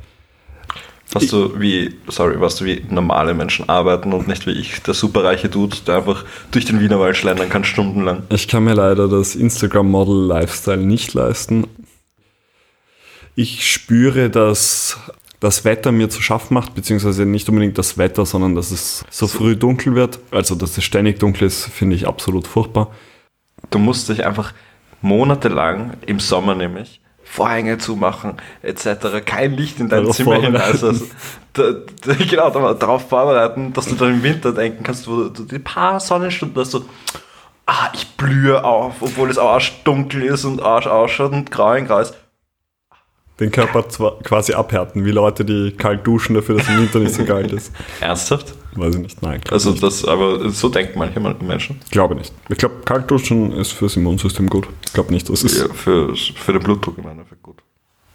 Warst 1.12 1.32
du 1.32 1.58
wie, 1.60 1.96
sorry, 2.08 2.40
warst 2.40 2.60
du 2.60 2.64
wie 2.64 2.84
normale 2.88 3.34
Menschen 3.34 3.68
arbeiten 3.68 4.12
und 4.12 4.28
nicht 4.28 4.46
wie 4.46 4.52
ich, 4.52 4.80
der 4.82 4.94
superreiche 4.94 5.48
Dude, 5.48 5.76
der 5.86 5.96
einfach 5.96 6.24
durch 6.52 6.66
den 6.66 6.80
Wienerwald 6.80 7.16
schlendern 7.16 7.48
kann, 7.48 7.64
stundenlang? 7.64 8.22
Ich 8.28 8.46
kann 8.46 8.62
mir 8.62 8.74
leider 8.74 9.08
das 9.08 9.34
Instagram-Model-Lifestyle 9.34 10.76
nicht 10.76 11.14
leisten. 11.14 11.66
Ich 13.34 13.68
spüre, 13.72 14.30
dass 14.30 14.98
das 15.40 15.64
Wetter 15.64 15.90
mir 15.90 16.10
zu 16.10 16.22
schaffen 16.22 16.54
macht, 16.54 16.74
beziehungsweise 16.74 17.26
nicht 17.26 17.48
unbedingt 17.48 17.78
das 17.78 17.98
Wetter, 17.98 18.24
sondern 18.24 18.54
dass 18.54 18.70
es 18.70 19.04
so 19.10 19.26
früh 19.26 19.56
dunkel 19.56 19.94
wird. 19.94 20.20
Also, 20.30 20.54
dass 20.54 20.78
es 20.78 20.84
ständig 20.84 21.18
dunkel 21.18 21.48
ist, 21.48 21.64
finde 21.64 21.96
ich 21.96 22.06
absolut 22.06 22.46
furchtbar. 22.46 22.94
Du 23.70 23.78
musst 23.78 24.08
dich 24.08 24.24
einfach 24.24 24.52
monatelang, 25.00 25.94
im 26.06 26.20
Sommer 26.20 26.54
nämlich, 26.54 27.00
Vorhänge 27.32 27.78
zumachen, 27.78 28.34
etc. 28.62 29.24
Kein 29.24 29.52
Licht 29.56 29.78
in 29.78 29.88
dein 29.88 30.00
Darauf 30.02 30.16
Zimmer 30.16 30.40
vorbereiten. 30.40 30.78
hinaus. 30.78 30.82
Also, 30.82 31.06
da, 31.52 31.62
da, 32.04 32.14
genau, 32.28 32.50
da- 32.50 32.74
darauf 32.74 33.08
vorbereiten, 33.08 33.72
dass 33.72 33.86
du 33.86 33.94
dann 33.94 34.10
im 34.14 34.22
Winter 34.24 34.52
denken 34.52 34.82
kannst, 34.82 35.06
wo 35.06 35.24
du 35.28 35.44
die 35.44 35.58
paar 35.60 36.00
Sonnenstunden 36.00 36.60
hast, 36.60 36.72
so, 36.72 36.84
ah, 37.66 37.88
ich 37.92 38.08
blühe 38.16 38.64
auf, 38.64 38.94
obwohl 39.00 39.30
es 39.30 39.38
arschdunkel 39.38 40.22
ist 40.24 40.44
und 40.44 40.60
arsch 40.60 40.88
ausschaut 40.88 41.30
und 41.32 41.50
grau 41.52 41.72
in 41.74 41.86
grau 41.86 42.00
ist. 42.00 42.14
Den 43.38 43.50
Körper 43.52 43.88
zwar 43.88 44.18
quasi 44.18 44.52
abhärten, 44.54 45.04
wie 45.06 45.12
Leute, 45.12 45.44
die 45.44 45.70
kalt 45.72 46.06
duschen, 46.06 46.34
dafür, 46.34 46.56
dass 46.58 46.68
im 46.68 46.78
Winter 46.78 46.98
nicht 46.98 47.14
so 47.14 47.24
kalt 47.24 47.52
ist. 47.52 47.72
Ernsthaft? 48.00 48.54
Weiß 48.72 48.94
ich 48.94 49.00
nicht. 49.00 49.22
Nein, 49.22 49.40
Also 49.50 49.70
nicht. 49.70 49.82
das, 49.82 50.04
aber 50.04 50.50
so 50.50 50.68
denken 50.68 50.98
manche 50.98 51.18
Menschen. 51.20 51.80
glaube 51.90 52.14
nicht. 52.14 52.32
Ich 52.48 52.58
glaube, 52.58 52.76
kalt 52.84 53.10
duschen 53.10 53.52
ist 53.52 53.72
fürs 53.72 53.96
Immunsystem 53.96 54.48
gut. 54.48 54.68
Ich 54.86 54.92
glaube 54.92 55.12
nicht, 55.12 55.28
das 55.28 55.42
ist. 55.42 55.58
Ja, 55.58 55.72
für, 55.72 56.14
für 56.14 56.52
den 56.52 56.62
Blutdruck 56.62 56.98
im 56.98 57.08
Endeffekt 57.08 57.42
gut. 57.42 57.58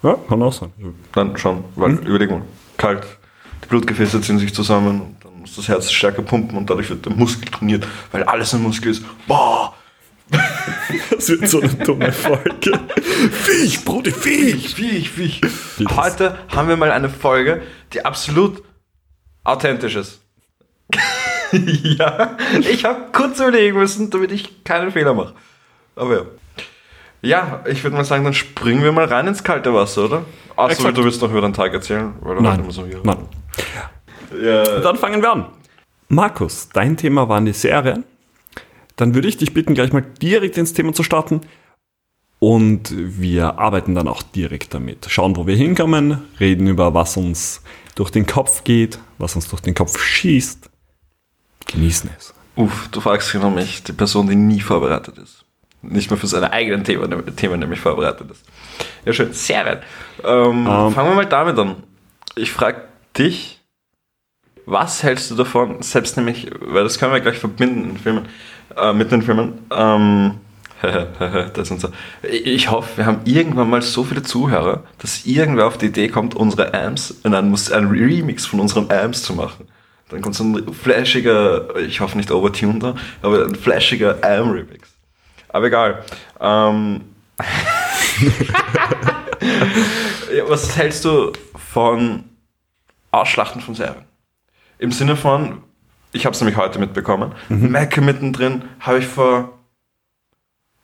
Ja, 0.03 0.15
kann 0.29 0.41
auch 0.41 0.53
sein. 0.53 0.71
Dann 1.13 1.35
schon, 1.37 1.63
weil 1.75 1.93
überleg 2.05 2.29
mal, 2.29 2.41
kalt, 2.77 3.05
die 3.63 3.67
Blutgefäße 3.67 4.21
ziehen 4.21 4.37
sich 4.39 4.53
zusammen 4.53 5.01
und 5.01 5.15
dann 5.23 5.39
muss 5.41 5.55
das 5.55 5.67
Herz 5.67 5.91
stärker 5.91 6.21
pumpen 6.21 6.57
und 6.57 6.69
dadurch 6.69 6.89
wird 6.89 7.05
der 7.05 7.13
Muskel 7.13 7.49
trainiert, 7.49 7.87
weil 8.11 8.23
alles 8.23 8.53
ein 8.53 8.61
Muskel 8.61 8.91
ist. 8.91 9.03
Boah, 9.27 9.73
Das 11.11 11.29
wird 11.29 11.47
so 11.47 11.61
eine 11.61 11.73
dumme 11.73 12.11
Folge. 12.11 12.79
Viech, 13.31 13.85
Brudi, 13.85 14.11
Viech! 14.11 14.73
Viech, 14.75 15.09
Viech. 15.09 15.41
Heute 15.95 16.39
haben 16.49 16.67
wir 16.67 16.77
mal 16.77 16.91
eine 16.91 17.09
Folge, 17.09 17.61
die 17.93 18.03
absolut 18.03 18.63
authentisch 19.43 19.95
ist. 19.95 20.21
ja, 21.51 22.37
ich 22.59 22.85
habe 22.85 23.05
kurz 23.11 23.39
überlegen 23.39 23.77
müssen, 23.77 24.09
damit 24.09 24.31
ich 24.31 24.63
keinen 24.63 24.91
Fehler 24.91 25.13
mache. 25.13 25.33
Aber 25.95 26.15
ja. 26.15 26.21
Ja, 27.21 27.63
ich 27.67 27.83
würde 27.83 27.95
mal 27.97 28.05
sagen, 28.05 28.23
dann 28.23 28.33
springen 28.33 28.83
wir 28.83 28.91
mal 28.91 29.05
rein 29.05 29.25
ins 29.27 29.43
kalte 29.43 29.73
Wasser, 29.73 30.05
oder? 30.05 30.25
Achso, 30.55 30.91
du 30.91 31.03
willst 31.03 31.21
noch 31.21 31.31
über 31.31 31.41
deinen 31.41 31.53
Tag 31.53 31.73
erzählen? 31.73 32.13
Weil 32.21 32.39
Nein, 32.39 32.59
immer 32.59 32.71
so 32.71 32.85
hier- 32.85 33.01
nein. 33.03 33.17
Ja. 34.41 34.79
Dann 34.81 34.95
fangen 34.97 35.21
wir 35.21 35.31
an. 35.31 35.47
Markus, 36.07 36.69
dein 36.71 36.97
Thema 36.97 37.27
waren 37.27 37.45
die 37.45 37.53
Serien. 37.53 38.03
Dann 38.95 39.15
würde 39.15 39.27
ich 39.27 39.37
dich 39.37 39.53
bitten, 39.53 39.73
gleich 39.73 39.91
mal 39.91 40.05
direkt 40.21 40.57
ins 40.57 40.73
Thema 40.73 40.93
zu 40.93 41.03
starten. 41.03 41.41
Und 42.39 42.93
wir 42.93 43.57
arbeiten 43.57 43.95
dann 43.95 44.07
auch 44.07 44.21
direkt 44.21 44.73
damit. 44.73 45.07
Schauen, 45.09 45.35
wo 45.35 45.47
wir 45.47 45.55
hinkommen, 45.55 46.21
reden 46.39 46.67
über, 46.67 46.93
was 46.93 47.17
uns 47.17 47.63
durch 47.95 48.11
den 48.11 48.27
Kopf 48.27 48.63
geht, 48.63 48.99
was 49.17 49.35
uns 49.35 49.49
durch 49.49 49.61
den 49.61 49.73
Kopf 49.73 49.99
schießt. 49.99 50.69
Genießen 51.67 52.09
es. 52.17 52.33
Uff, 52.55 52.87
du 52.91 53.01
fragst 53.01 53.31
genau 53.31 53.49
mich, 53.49 53.83
die 53.83 53.91
Person, 53.93 54.27
die 54.29 54.35
nie 54.35 54.61
vorbereitet 54.61 55.17
ist. 55.17 55.43
Nicht 55.81 56.09
mehr 56.09 56.17
für 56.17 56.27
seine 56.27 56.51
eigenen 56.51 56.83
Themen, 56.83 57.35
Themen 57.35 57.59
nämlich 57.59 57.79
vorbereitet 57.79 58.31
ist. 58.31 58.43
Ja, 59.05 59.13
schön. 59.13 59.33
Serien. 59.33 59.79
Ähm, 60.23 60.65
Ähm. 60.67 60.91
fangen 60.91 61.09
wir 61.09 61.15
mal 61.15 61.25
damit 61.25 61.57
an. 61.59 61.83
Ich 62.35 62.51
frage 62.51 62.81
dich, 63.17 63.59
was 64.65 65.03
hältst 65.03 65.29
du 65.29 65.35
davon, 65.35 65.81
selbst 65.83 66.17
nämlich, 66.17 66.49
weil 66.59 66.83
das 66.83 66.97
können 66.97 67.13
wir 67.13 67.19
gleich 67.19 67.37
verbinden 67.37 67.91
in 67.91 67.97
Filmen, 67.97 68.25
äh, 68.75 68.93
mit 68.93 69.11
den 69.11 69.21
Filmen, 69.21 69.59
ähm, 69.71 70.39
das 71.53 71.69
und 71.71 71.79
so. 71.81 71.89
Ich 72.23 72.69
hoffe, 72.71 72.97
wir 72.97 73.05
haben 73.05 73.21
irgendwann 73.25 73.69
mal 73.69 73.81
so 73.81 74.03
viele 74.03 74.23
Zuhörer, 74.23 74.83
dass 74.99 75.25
irgendwer 75.25 75.67
auf 75.67 75.77
die 75.77 75.87
Idee 75.87 76.07
kommt, 76.09 76.35
unsere 76.35 76.73
Amps 76.73 77.11
in 77.23 77.33
einen, 77.35 77.49
Mus- 77.51 77.71
einen 77.71 77.89
Remix 77.89 78.45
von 78.45 78.59
unseren 78.59 78.89
Amps 78.91 79.21
zu 79.23 79.33
machen. 79.33 79.67
Dann 80.09 80.21
kommt 80.21 80.35
so 80.35 80.43
ein 80.43 80.73
flashiger, 80.73 81.75
ich 81.77 81.99
hoffe 81.99 82.17
nicht 82.17 82.31
overtuned 82.31 82.83
da, 82.83 82.95
aber 83.21 83.45
ein 83.45 83.55
flashiger 83.55 84.17
Am 84.23 84.51
Remix. 84.51 84.89
Aber 85.49 85.67
egal. 85.67 86.03
Ähm, 86.39 87.01
ja, 90.35 90.47
was 90.47 90.77
hältst 90.77 91.05
du 91.05 91.31
von 91.71 92.23
Ausschlachten 93.11 93.61
von 93.61 93.73
Serien? 93.73 94.05
Im 94.77 94.91
Sinne 94.91 95.15
von, 95.15 95.63
ich 96.11 96.25
habe 96.25 96.33
es 96.33 96.41
nämlich 96.41 96.57
heute 96.57 96.77
mitbekommen, 96.79 97.33
mhm. 97.49 97.71
Mac 97.71 97.97
mittendrin 97.97 98.65
habe 98.79 98.99
ich 98.99 99.07
vor 99.07 99.57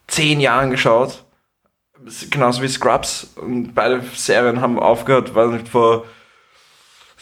zehn 0.08 0.40
Jahren 0.40 0.70
geschaut, 0.70 1.24
genauso 2.30 2.62
wie 2.62 2.68
Scrubs. 2.68 3.28
Und 3.36 3.74
beide 3.74 4.02
Serien 4.14 4.60
haben 4.60 4.78
aufgehört, 4.78 5.34
weil 5.34 5.48
nicht 5.48 5.68
vor 5.68 6.06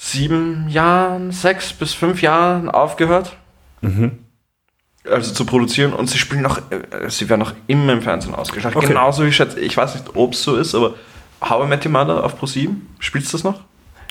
sieben 0.02 0.66
Jahren, 0.70 1.30
sechs 1.30 1.74
bis 1.74 1.92
fünf 1.92 2.22
Jahren 2.22 2.70
aufgehört. 2.70 3.36
Mhm. 3.82 4.12
Also 5.08 5.34
zu 5.34 5.44
produzieren 5.44 5.92
und 5.92 6.08
sie 6.08 6.18
spielen 6.18 6.42
noch, 6.42 6.58
äh, 6.70 7.08
sie 7.08 7.28
werden 7.28 7.40
noch 7.40 7.52
immer 7.66 7.92
im 7.92 8.02
Fernsehen 8.02 8.34
ausgestrahlt. 8.34 8.76
Okay. 8.76 8.88
Genauso 8.88 9.24
wie 9.24 9.28
ich 9.28 9.36
schätze, 9.36 9.60
ich 9.60 9.76
weiß 9.76 9.94
nicht, 9.94 10.06
ob 10.14 10.32
es 10.32 10.42
so 10.42 10.56
ist, 10.56 10.74
aber 10.74 10.94
How 11.42 11.64
I 11.64 11.68
Met 11.68 11.84
Your 11.84 11.92
Mother 11.92 12.24
auf 12.24 12.40
Pro7, 12.42 12.76
spielst 12.98 13.32
du 13.32 13.36
das 13.36 13.44
noch? 13.44 13.60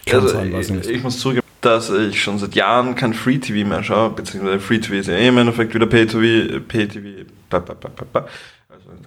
Kann 0.06 0.22
also, 0.22 0.28
sein, 0.30 0.54
weiß 0.54 0.70
ich, 0.70 0.76
nicht. 0.76 0.90
ich 0.90 1.04
muss 1.04 1.20
zugeben, 1.20 1.46
dass 1.62 1.90
ich 1.90 2.22
schon 2.22 2.38
seit 2.38 2.56
Jahren 2.56 2.96
kein 2.96 3.14
Free 3.14 3.38
TV 3.38 3.68
mehr 3.68 3.84
schaue, 3.84 4.12
beziehungsweise 4.12 4.60
Free 4.60 4.80
TV 4.80 4.96
ist 4.96 5.08
ja 5.08 5.16
eh 5.16 5.28
im 5.28 5.38
Endeffekt 5.38 5.74
wieder 5.74 5.88
Pay 5.88 6.06
TV, 6.06 6.60
Pay 6.68 6.88
TV, 6.88 7.26
also 7.52 7.70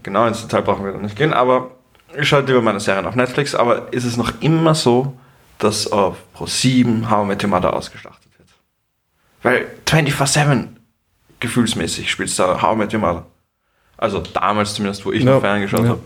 genau 0.03 0.27
ins 0.27 0.43
Detail 0.43 0.62
brauchen 0.62 0.85
wir 0.85 0.93
da 0.93 0.99
nicht 0.99 1.17
gehen, 1.17 1.33
aber 1.33 1.71
ich 2.17 2.29
schaue 2.29 2.43
lieber 2.43 2.61
meine 2.61 2.81
Serien 2.81 3.07
auf 3.07 3.15
Netflix, 3.17 3.55
aber 3.55 3.93
ist 3.93 4.05
es 4.05 4.17
noch 4.17 4.33
immer 4.41 4.75
so, 4.75 5.17
dass 5.62 5.90
auf 5.90 6.16
Pro7 6.37 7.11
How 7.11 7.25
I 7.25 7.28
Met 7.28 7.42
Your 7.42 7.50
Mother 7.50 7.75
ausgeschlachtet 7.75 8.31
wird? 8.38 8.49
Weil 9.42 9.66
24-7 9.87 10.69
gefühlsmäßig 11.40 12.11
spielt 12.11 12.37
da 12.38 12.61
How 12.62 12.75
I 12.75 12.78
Met 12.78 12.95
Your 12.95 13.00
Mother. 13.00 13.26
Also 13.97 14.21
damals 14.21 14.75
zumindest, 14.75 15.04
wo 15.04 15.12
ich 15.12 15.23
ja, 15.23 15.35
noch 15.35 15.40
ferngeschaut 15.40 15.85
ja. 15.85 15.88
habe. 15.90 16.00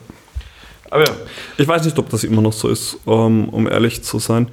Aber 0.90 1.04
ja. 1.06 1.14
Ich 1.56 1.66
weiß 1.66 1.84
nicht, 1.84 1.98
ob 1.98 2.08
das 2.10 2.24
immer 2.24 2.42
noch 2.42 2.52
so 2.52 2.68
ist, 2.68 2.98
um, 3.04 3.48
um 3.48 3.68
ehrlich 3.68 4.04
zu 4.04 4.18
sein. 4.18 4.48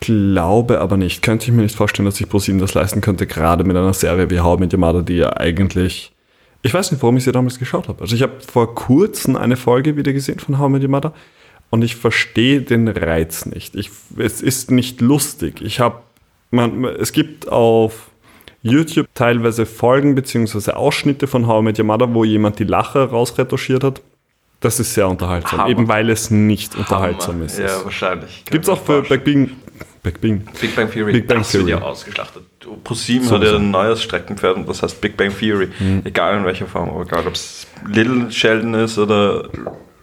Glaube 0.00 0.80
aber 0.80 0.96
nicht. 0.96 1.22
Könnte 1.22 1.46
ich 1.46 1.52
mir 1.52 1.62
nicht 1.62 1.74
vorstellen, 1.74 2.04
dass 2.06 2.16
sich 2.16 2.28
ProSieben 2.28 2.60
das 2.60 2.74
leisten 2.74 3.00
könnte, 3.00 3.26
gerade 3.26 3.64
mit 3.64 3.76
einer 3.76 3.94
Serie 3.94 4.28
wie 4.30 4.40
How 4.40 4.58
I 4.58 4.60
Met 4.60 4.74
Your 4.74 4.80
Mother, 4.80 5.02
die 5.02 5.16
ja 5.16 5.36
eigentlich 5.36 6.12
ich 6.66 6.74
weiß 6.74 6.90
nicht, 6.90 7.00
warum 7.00 7.16
ich 7.16 7.22
sie 7.22 7.30
damals 7.30 7.60
geschaut 7.60 7.86
habe. 7.86 8.00
Also 8.00 8.16
ich 8.16 8.22
habe 8.22 8.40
vor 8.40 8.74
kurzem 8.74 9.36
eine 9.36 9.56
Folge 9.56 9.96
wieder 9.96 10.12
gesehen 10.12 10.40
von 10.40 10.58
How 10.58 10.68
I 10.68 10.72
Met 10.72 10.82
Your 10.82 10.90
Mother 10.90 11.14
und 11.70 11.82
ich 11.82 11.96
verstehe 11.96 12.62
den 12.62 12.88
Reiz 12.88 13.46
nicht. 13.46 13.74
Ich, 13.74 13.90
es 14.16 14.42
ist 14.42 14.70
nicht 14.70 15.00
lustig. 15.00 15.60
Ich 15.62 15.80
habe, 15.80 16.00
es 16.98 17.12
gibt 17.12 17.48
auf 17.48 18.10
YouTube 18.62 19.08
teilweise 19.14 19.66
Folgen 19.66 20.14
bzw. 20.14 20.72
Ausschnitte 20.72 21.26
von 21.26 21.46
How 21.46 21.60
I 21.60 21.64
Met 21.64 21.78
Your 21.78 21.84
Mother, 21.86 22.12
wo 22.14 22.24
jemand 22.24 22.58
die 22.58 22.64
Lache 22.64 23.10
rausretuschiert 23.10 23.84
hat. 23.84 24.02
Das 24.60 24.80
ist 24.80 24.94
sehr 24.94 25.08
unterhaltsam, 25.08 25.60
Hammer. 25.60 25.70
eben 25.70 25.86
weil 25.88 26.08
es 26.08 26.30
nicht 26.30 26.72
Hammer. 26.72 26.80
unterhaltsam 26.80 27.42
ist. 27.42 27.58
Ja, 27.58 27.84
wahrscheinlich. 27.84 28.44
Gibt 28.46 28.64
es 28.64 28.70
auch 28.70 28.82
für 28.82 29.02
Back 29.02 29.22
Bing, 29.22 29.50
Big 30.02 30.20
Bang. 30.20 30.42
Big 30.60 30.74
Bang 30.74 30.90
Theory. 30.90 31.12
Big 31.12 31.26
Bang 31.26 31.38
das 31.38 31.50
Theory. 31.50 31.66
wird 31.66 31.80
ja 31.80 31.86
ausgeschlachtet. 31.86 32.44
ProSieben 32.84 33.26
so 33.26 33.34
hat 33.36 33.42
ja 33.42 33.56
ein 33.56 33.70
neues 33.70 34.02
Streckenpferd 34.02 34.56
und 34.56 34.68
das 34.68 34.82
heißt 34.82 35.00
Big 35.00 35.16
Bang 35.16 35.36
Theory. 35.36 35.68
Mhm. 35.78 36.02
Egal 36.04 36.38
in 36.38 36.44
welcher 36.44 36.66
Form, 36.66 36.88
aber 36.90 37.02
egal 37.02 37.26
ob 37.26 37.34
es 37.34 37.66
Little 37.86 38.30
Sheldon 38.30 38.74
ist 38.74 38.98
oder 38.98 39.48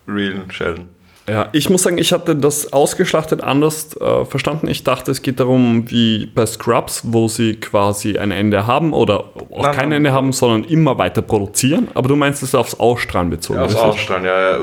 Real 0.08 0.42
Sheldon. 0.50 0.90
Ja, 1.28 1.48
ich 1.54 1.70
muss 1.70 1.84
sagen, 1.84 1.98
ich 1.98 2.12
hatte 2.12 2.36
das 2.36 2.74
ausgeschlachtet 2.74 3.42
anders 3.42 3.96
äh, 3.96 4.26
verstanden. 4.26 4.68
Ich 4.68 4.84
dachte, 4.84 5.12
es 5.12 5.22
geht 5.22 5.40
darum, 5.40 5.90
wie 5.90 6.26
bei 6.26 6.46
Scrubs, 6.46 7.02
wo 7.06 7.30
sie 7.30 7.56
quasi 7.56 8.18
ein 8.18 8.32
Ende 8.32 8.68
haben 8.68 8.92
oder 8.92 9.32
auch 9.52 9.64
nein, 9.64 9.76
kein 9.76 9.90
nein. 9.90 9.98
Ende 9.98 10.12
haben, 10.12 10.34
sondern 10.34 10.66
immer 10.66 10.98
weiter 10.98 11.22
produzieren. 11.22 11.88
Aber 11.94 12.10
du 12.10 12.18
meinst, 12.18 12.44
es 12.44 12.50
ist 12.50 12.56
aufs 12.56 12.76
Ausstrahlen 12.76 13.30
bezogen. 13.30 13.60
Ja, 13.60 13.66
aufs 13.66 13.76
Ausstrahlen, 13.76 14.26
ja, 14.26 14.58
ja. 14.58 14.60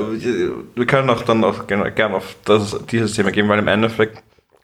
Wir 0.75 0.85
können 0.85 1.09
auch 1.09 1.23
dann 1.23 1.43
auch 1.43 1.65
gerne 1.65 2.15
auf 2.15 2.35
das, 2.45 2.77
dieses 2.91 3.13
Thema 3.13 3.31
gehen, 3.31 3.49
weil 3.49 3.57
im 3.57 3.67
Endeffekt 3.67 4.21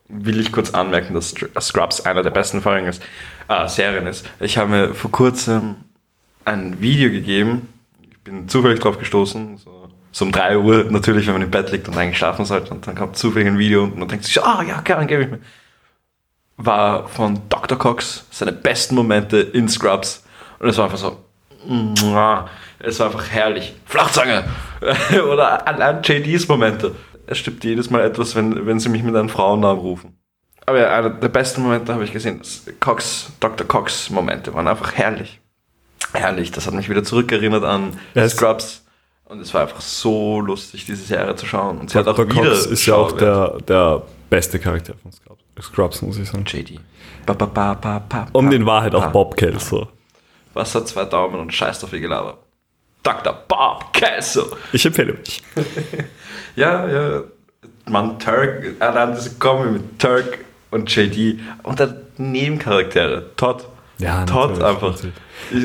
will 0.08 0.40
ich 0.40 0.52
kurz 0.52 0.72
anmerken, 0.72 1.14
dass 1.14 1.34
Scrubs 1.62 2.02
einer 2.02 2.22
der 2.22 2.30
besten 2.32 2.62
Folgen 2.62 2.88
ist, 2.88 3.02
äh, 3.48 3.68
Serien 3.68 4.08
ist. 4.08 4.26
Ich 4.40 4.58
habe 4.58 4.70
mir 4.70 4.94
vor 4.94 5.12
kurzem 5.12 5.76
ein 6.46 6.80
Video 6.80 7.10
gegeben, 7.10 7.70
ich 8.10 8.20
bin 8.20 8.48
zufällig 8.48 8.80
drauf 8.80 9.00
gestoßen, 9.00 9.58
so, 9.58 9.77
so 10.18 10.26
um 10.26 10.32
3 10.32 10.58
Uhr 10.58 10.86
natürlich, 10.86 11.28
wenn 11.28 11.34
man 11.34 11.44
im 11.44 11.52
Bett 11.52 11.72
liegt 11.72 11.88
und 11.88 11.98
eigentlich 11.98 12.18
schlafen 12.18 12.46
sollte 12.46 12.74
und 12.74 12.88
dann 12.88 12.96
kommt 12.96 13.18
zufällig 13.18 13.48
ein 13.48 13.60
Video 13.60 13.84
und 13.84 13.98
man 13.98 14.08
denkt 14.08 14.26
sich, 14.26 14.42
ah 14.42 14.60
oh, 14.60 14.64
ja, 14.64 14.82
gerne, 14.82 15.06
gebe 15.06 15.24
ich 15.24 15.30
mir. 15.30 15.40
War 16.58 17.08
von 17.08 17.42
Dr. 17.50 17.78
Cox 17.78 18.26
seine 18.32 18.52
besten 18.52 18.96
Momente 18.96 19.38
in 19.38 19.70
Scrubs 19.70 20.26
und 20.60 20.70
es 20.70 20.78
war 20.78 20.86
einfach 20.86 20.98
so, 20.98 21.24
es 22.80 23.00
war 23.00 23.08
einfach 23.08 23.30
herrlich. 23.30 23.76
Flachzange! 23.86 24.46
Oder 25.32 25.68
an 25.68 26.02
JDs 26.02 26.48
Momente 26.48 26.96
es 27.28 27.38
stimmt 27.38 27.64
jedes 27.64 27.90
Mal 27.90 28.02
etwas, 28.02 28.36
wenn, 28.36 28.66
wenn 28.66 28.80
sie 28.80 28.90
mich 28.90 29.04
mit 29.04 29.16
einem 29.16 29.30
Frauennamen 29.30 29.80
rufen. 29.80 30.18
Aber 30.66 30.80
ja, 30.80 30.98
einer 30.98 31.10
der 31.10 31.30
besten 31.30 31.62
Momente 31.62 31.94
habe 31.94 32.04
ich 32.04 32.12
gesehen. 32.12 32.42
Cox, 32.80 33.32
Dr. 33.40 33.68
Cox 33.68 34.10
Momente 34.10 34.54
waren 34.54 34.68
einfach 34.68 34.94
herrlich. 34.94 35.40
Herrlich. 36.14 36.52
Das 36.52 36.66
hat 36.66 36.74
mich 36.74 36.90
wieder 36.90 37.04
zurückerinnert 37.04 37.64
an 37.64 38.00
yes. 38.16 38.32
Scrubs. 38.32 38.87
Und 39.30 39.42
es 39.42 39.54
war 39.54 39.64
einfach 39.64 39.82
so 39.82 40.40
lustig, 40.40 40.86
diese 40.86 41.04
Serie 41.04 41.36
zu 41.36 41.46
schauen. 41.46 41.80
Und 41.80 41.90
sie 41.90 42.02
Dr. 42.02 42.26
hat 42.26 42.32
auch 42.32 42.34
Cox 42.34 42.66
ist 42.68 42.86
ja 42.86 42.96
auch 42.96 43.12
der, 43.12 43.58
der 43.68 44.02
beste 44.30 44.58
Charakter 44.58 44.94
von 45.02 45.12
Scrubs, 45.62 46.02
muss 46.02 46.18
ich 46.18 46.30
sagen. 46.30 46.46
JD. 46.48 46.80
Ba, 47.26 47.34
ba, 47.34 47.74
ba, 47.74 48.28
um 48.32 48.50
den 48.50 48.66
Wahrheit 48.66 48.96
auch 48.96 49.12
Bob 49.12 49.36
Kelso. 49.36 49.90
Was 50.54 50.74
hat 50.74 50.88
zwei 50.88 51.04
Daumen 51.04 51.40
und 51.40 51.54
scheißt 51.54 51.84
auf 51.84 51.92
ihr 51.92 52.00
Gelaber? 52.00 52.38
Dr. 53.04 53.34
Bob 53.48 53.92
Kelso. 53.94 54.56
Ich 54.72 54.86
empfehle 54.86 55.14
mich. 55.14 55.42
Ja, 56.56 56.88
ja. 56.88 57.24
Man, 57.86 58.18
Turk, 58.18 58.76
allein 58.80 59.14
diese 59.14 59.36
Kombi 59.36 59.70
mit 59.74 60.00
Turk 60.00 60.40
und 60.72 60.94
JD 60.94 61.40
und 61.62 61.80
dann 61.80 62.02
Nebencharaktere. 62.18 63.30
Todd. 63.38 63.64
Ja, 64.00 64.26
Todd 64.26 64.62
einfach. 64.62 64.92
Natürlich. 64.92 65.16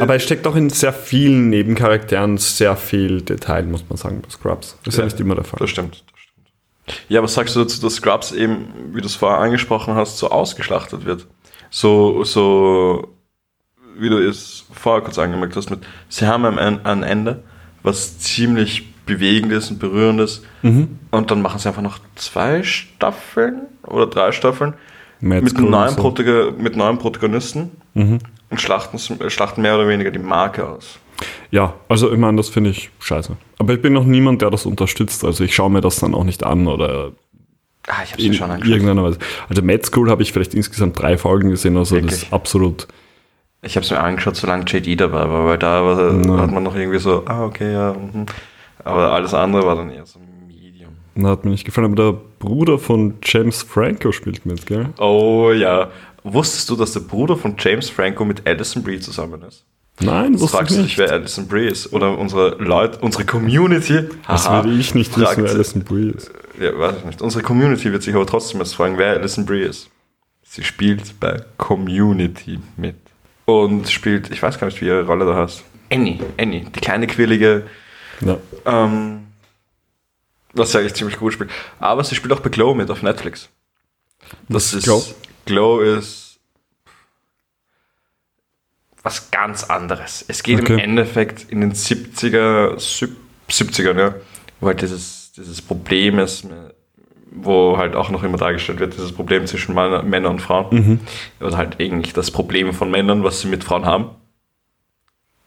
Aber 0.01 0.15
es 0.15 0.23
steckt 0.23 0.47
auch 0.47 0.57
in 0.57 0.71
sehr 0.71 0.93
vielen 0.93 1.51
Nebencharakteren 1.51 2.39
sehr 2.39 2.77
viel 2.77 3.21
Detail, 3.21 3.65
muss 3.65 3.85
man 3.89 3.97
sagen, 3.97 4.23
bei 4.23 4.31
Scrubs. 4.31 4.79
Das 4.85 4.95
ist 4.95 4.99
ja, 4.99 5.05
ja 5.05 5.11
nicht 5.11 5.21
immer 5.21 5.35
der 5.35 5.45
Fall. 5.45 5.59
Das 5.61 5.71
stimmt, 5.71 6.05
das 6.11 6.21
stimmt. 6.21 7.01
Ja, 7.09 7.23
was 7.23 7.35
sagst 7.35 7.57
du 7.57 7.61
dazu, 7.61 7.81
dass 7.81 7.97
Scrubs 7.97 8.33
eben, 8.33 8.69
wie 8.93 9.01
du 9.01 9.07
es 9.07 9.17
vorher 9.17 9.39
angesprochen 9.39 9.95
hast, 9.95 10.19
so 10.19 10.31
ausgeschlachtet 10.31 11.05
wird? 11.05 11.27
So, 11.71 12.25
so, 12.25 13.09
wie 13.99 14.09
du 14.09 14.19
es 14.19 14.65
vorher 14.73 15.03
kurz 15.03 15.19
angemerkt 15.19 15.57
hast, 15.57 15.71
mit, 15.71 15.81
sie 16.09 16.27
haben 16.27 16.45
ein 16.59 17.03
Ende, 17.03 17.43
was 17.83 18.19
ziemlich 18.19 18.93
Bewegendes 19.05 19.71
und 19.71 19.79
Berührendes. 19.79 20.43
Mhm. 20.63 20.99
Und 21.11 21.31
dann 21.31 21.43
machen 21.43 21.59
sie 21.59 21.69
einfach 21.69 21.83
noch 21.83 21.99
zwei 22.15 22.63
Staffeln 22.63 23.63
oder 23.83 24.07
drei 24.07 24.33
Staffeln 24.33 24.75
mit 25.23 25.59
neuen, 25.59 25.91
so. 25.91 26.53
mit 26.59 26.77
neuen, 26.77 26.99
Protagonisten 26.99 27.71
mhm. 27.95 28.19
und 28.51 28.61
schlachten, 28.61 28.99
schlachten 29.31 29.63
mehr 29.63 29.77
oder 29.77 29.89
weniger 29.89 30.11
die 30.11 30.19
Marke 30.19 30.69
aus. 30.69 30.99
Ja, 31.51 31.75
also 31.89 32.13
ich 32.13 32.19
meine, 32.19 32.37
das 32.37 32.49
finde 32.49 32.71
ich 32.71 32.91
scheiße. 32.99 33.37
Aber 33.59 33.73
ich 33.73 33.81
bin 33.81 33.93
noch 33.93 34.05
niemand, 34.05 34.43
der 34.43 34.51
das 34.51 34.67
unterstützt. 34.67 35.25
Also 35.25 35.45
ich 35.45 35.55
schaue 35.55 35.71
mir 35.71 35.81
das 35.81 36.01
dann 36.01 36.15
auch 36.15 36.25
nicht 36.25 36.45
an 36.45 36.67
oder 36.67 37.13
Ah, 37.89 38.03
ich 38.05 38.13
habe 38.13 38.23
es 38.23 38.37
schon 38.37 38.51
angeschaut. 38.51 38.75
Irgendeiner 38.75 39.03
Weise. 39.03 39.19
Also 39.49 39.63
Mad 39.63 39.85
School 39.85 40.09
habe 40.09 40.23
ich 40.23 40.33
vielleicht 40.33 40.55
insgesamt 40.55 41.01
drei 41.01 41.19
Folgen 41.19 41.51
gesehen, 41.51 41.77
also 41.77 41.97
Wirklich? 41.97 42.13
das 42.13 42.23
ist 42.23 42.33
absolut. 42.33 42.87
Ich 43.63 43.77
habe 43.77 43.85
es 43.85 43.91
mir 43.91 44.01
angeschaut, 44.01 44.37
solange 44.37 44.65
JD 44.67 45.01
dabei 45.01 45.29
war, 45.29 45.47
weil 45.47 45.59
da 45.59 45.85
war, 45.85 45.97
hat 46.41 46.51
man 46.53 46.63
noch 46.63 46.77
irgendwie 46.77 46.99
so, 46.99 47.25
ah, 47.27 47.45
okay, 47.45 47.73
ja. 47.73 47.93
Mh. 47.93 48.27
Aber 48.85 49.13
alles 49.13 49.35
andere 49.35 49.67
war 49.67 49.77
dann 49.77 49.91
eher 49.91 50.07
so 50.07 50.21
Medium. 50.47 50.93
Na, 51.15 51.31
hat 51.31 51.45
mir 51.45 51.51
nicht 51.51 51.65
gefallen, 51.65 51.93
aber 51.93 51.97
der 51.97 52.21
Bruder 52.43 52.77
von 52.81 53.15
James 53.23 53.63
Franco 53.63 54.11
spielt 54.11 54.45
mit, 54.45 54.67
gell? 54.67 54.89
Oh 54.99 55.53
ja. 55.55 55.93
Wusstest 56.25 56.69
du, 56.69 56.75
dass 56.75 56.93
der 56.93 57.01
Bruder 57.01 57.37
von 57.37 57.55
James 57.57 57.89
Franco 57.89 58.25
mit 58.25 58.45
Alison 58.45 58.83
Brie 58.83 58.99
zusammen 58.99 59.43
ist? 59.43 59.65
Nein, 60.01 60.33
das 60.33 60.51
fragst 60.51 60.77
du 60.77 60.83
dich, 60.83 60.99
wer 60.99 61.13
Alison 61.13 61.47
Brie 61.47 61.69
ist. 61.69 61.93
Oder 61.93 62.19
unsere 62.19 62.57
Leute, 62.57 62.99
unsere 62.99 63.25
Community. 63.25 64.09
Das 64.27 64.51
würde 64.51 64.73
ich 64.73 64.93
nicht 64.93 65.13
fragt, 65.13 65.37
wissen, 65.37 65.45
wer 65.45 65.51
Alison 65.53 65.85
Brie 65.85 66.11
ist. 66.11 66.33
Ja, 66.61 66.77
weiß 66.77 66.97
ich 66.99 67.05
nicht. 67.05 67.23
Unsere 67.23 67.45
Community 67.45 67.93
wird 67.93 68.03
sich 68.03 68.15
aber 68.15 68.27
trotzdem 68.27 68.59
jetzt 68.59 68.75
fragen, 68.75 68.99
wer 68.99 69.13
Alison 69.13 69.47
Brie 69.47 69.63
ist. 69.63 69.89
Sie 70.43 70.65
spielt 70.65 71.21
bei 71.21 71.45
Community 71.59 72.59
mit. 72.77 72.97
Und 73.45 73.89
spielt, 73.89 74.33
ich 74.33 74.43
weiß 74.43 74.59
gar 74.59 74.67
nicht, 74.67 74.81
wie 74.81 74.87
ihre 74.87 75.07
Rolle 75.07 75.27
da 75.27 75.37
heißt. 75.37 75.63
Annie, 75.93 76.19
Annie, 76.39 76.65
die 76.75 76.81
kleine 76.81 77.07
quirlige 77.07 77.65
ja. 78.21 78.37
Ähm, 78.67 79.27
was 80.55 80.73
ja 80.73 80.81
eigentlich 80.81 80.95
ziemlich 80.95 81.19
gut 81.19 81.33
spielt. 81.33 81.51
Aber 81.81 82.05
sie 82.05 82.15
spielt 82.15 82.33
auch 82.33 82.41
bei 82.41 82.51
Glow 82.51 82.75
mit 82.75 82.91
auf 82.91 83.03
Netflix. 83.03 83.49
Das 84.49 84.73
ist 84.73 84.85
Glow? 84.85 85.05
Glow 85.45 85.81
ist 85.81 86.39
was 89.03 89.31
ganz 89.31 89.65
anderes. 89.65 90.25
Es 90.29 90.43
geht 90.43 90.61
okay. 90.61 90.75
im 90.75 90.79
Endeffekt 90.79 91.51
in 91.51 91.61
den 91.61 91.73
70er, 91.73 92.77
70ern, 93.51 93.99
ja, 93.99 94.15
wo 94.61 94.69
halt 94.69 94.81
dieses, 94.81 95.33
dieses 95.33 95.61
Problem 95.61 96.19
ist 96.19 96.47
wo 97.35 97.79
halt 97.79 97.97
auch 97.97 98.11
noch 98.11 98.23
immer 98.23 98.37
dargestellt 98.37 98.79
wird, 98.79 98.95
dieses 98.95 99.13
Problem 99.13 99.47
zwischen 99.47 99.75
Mann- 99.75 100.09
Männern 100.09 100.33
und 100.33 100.41
Frauen. 100.41 101.01
Oder 101.41 101.57
halt 101.57 101.81
eigentlich 101.81 102.13
das 102.13 102.31
Problem 102.31 102.73
von 102.75 102.91
Männern, 102.91 103.25
was 103.25 103.41
sie 103.41 103.49
mit 103.49 103.65
Frauen 103.65 103.87
haben. 103.87 104.11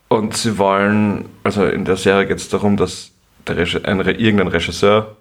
Und 0.07 0.35
sie 0.35 0.57
wollen, 0.57 1.29
also 1.43 1.65
in 1.65 1.85
der 1.85 1.97
Serie 1.97 2.27
geht 2.27 2.37
es 2.37 2.49
darum, 2.49 2.77
dass 2.77 3.11
ein, 3.49 3.99
irgendein 3.99 4.47
Regisseur 4.47 5.15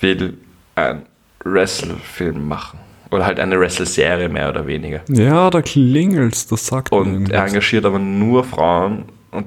will 0.00 0.38
einen 0.74 1.06
Wrestle-Film 1.44 2.46
machen. 2.46 2.78
Oder 3.10 3.24
halt 3.24 3.38
eine 3.38 3.58
Wrestle-Serie 3.58 4.28
mehr 4.28 4.48
oder 4.48 4.66
weniger. 4.66 5.00
Ja, 5.08 5.48
da 5.50 5.62
klingelt's, 5.62 6.46
das 6.48 6.66
sagt 6.66 6.90
mir 6.90 6.98
Und 6.98 7.30
er 7.30 7.46
engagiert 7.46 7.84
aber 7.84 7.98
nur 7.98 8.44
Frauen 8.44 9.04
und 9.30 9.46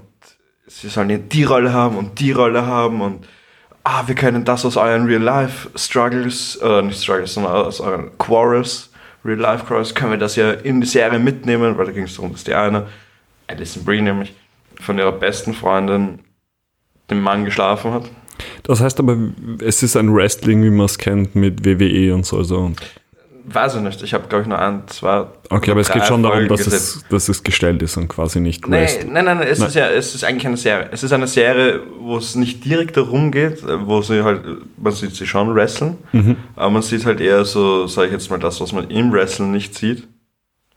sie 0.67 0.88
sollen 0.88 1.29
die 1.29 1.43
Rolle 1.43 1.74
haben 1.74 1.98
und 1.98 2.19
die 2.19 2.31
Rolle 2.31 2.65
haben 2.65 3.01
und 3.01 3.27
ah, 3.84 4.03
wir 4.08 4.15
können 4.15 4.46
das 4.46 4.65
aus 4.65 4.77
euren 4.77 5.05
Real-Life-Struggles, 5.05 6.58
äh, 6.58 6.81
nicht 6.84 7.01
Struggles, 7.01 7.34
sondern 7.34 7.53
aus 7.53 7.81
euren 7.81 8.17
Quarrels, 8.17 8.91
Real-Life-Quarrels, 9.25 9.93
können 9.93 10.12
wir 10.12 10.17
das 10.17 10.36
ja 10.36 10.51
in 10.51 10.79
die 10.79 10.88
Serie 10.88 11.19
mitnehmen, 11.19 11.77
weil 11.77 11.88
da 11.88 11.91
ging 11.91 12.03
es 12.03 12.15
darum, 12.15 12.31
dass 12.31 12.43
die 12.43 12.53
eine, 12.53 12.88
Alison 13.48 13.84
Brie 13.84 14.01
nämlich, 14.01 14.34
von 14.79 14.98
ihrer 14.98 15.12
besten 15.12 15.53
Freundin 15.53 16.19
den 17.10 17.22
Mann 17.22 17.46
geschlafen 17.46 17.92
hat. 17.94 18.04
Das 18.63 18.80
heißt 18.82 19.00
aber, 19.00 19.18
es 19.62 19.84
ist 19.84 19.98
ein 19.98 20.13
Wrestling, 20.16 20.63
wie 20.63 20.70
man 20.70 20.86
es 20.86 20.98
kennt, 20.98 21.36
mit 21.36 21.66
WWE 21.66 22.13
und 22.16 22.25
so. 22.25 22.38
Also. 22.38 22.72
Weiß 23.51 23.75
ich 23.75 23.82
nicht, 23.82 24.04
ich 24.04 24.13
habe 24.13 24.28
glaube 24.28 24.44
ich 24.44 24.48
nur 24.48 24.60
ein, 24.60 24.84
zwei. 24.88 25.25
Okay, 25.50 25.72
aber 25.72 25.82
es 25.82 25.92
geht 25.92 26.06
schon 26.06 26.22
darum, 26.22 26.48
dass 26.48 26.68
es, 26.68 27.04
dass 27.10 27.30
es 27.30 27.42
gestellt 27.42 27.82
ist 27.82 27.98
und 27.98 28.08
quasi 28.08 28.39
nicht 28.39 28.68
Nee, 28.68 28.82
Wrestling. 28.82 29.12
nein, 29.12 29.25
nein, 29.25 29.39
nein, 29.39 29.48
es 29.48 29.58
Nein. 29.58 29.68
ist 29.70 29.74
ja, 29.75 29.89
es 29.89 30.13
ist 30.13 30.24
eigentlich 30.24 30.46
eine 30.46 30.58
Serie. 30.58 30.89
Es 30.92 31.01
ist 31.01 31.12
eine 31.13 31.25
Serie, 31.25 31.80
wo 32.00 32.18
es 32.18 32.36
nicht 32.36 32.63
direkt 32.63 32.96
darum 32.96 33.32
geht, 33.32 33.63
wo 33.86 34.04
sie 34.04 34.24
halt, 34.24 34.42
man 34.78 34.94
sieht 34.94 35.16
sie 35.16 35.25
schon 35.25 35.54
wrestlen, 35.56 35.98
Mhm. 36.12 36.36
aber 36.56 36.70
man 36.70 36.82
sieht 36.84 37.06
halt 37.08 37.20
eher 37.22 37.44
so, 37.44 37.88
sage 37.88 38.08
ich 38.08 38.13
jetzt 38.13 38.30
mal, 38.30 38.38
das, 38.39 38.62
was 38.62 38.72
man 38.72 38.88
im 38.92 39.12
Wrestling 39.12 39.50
nicht 39.51 39.74
sieht, 39.74 40.08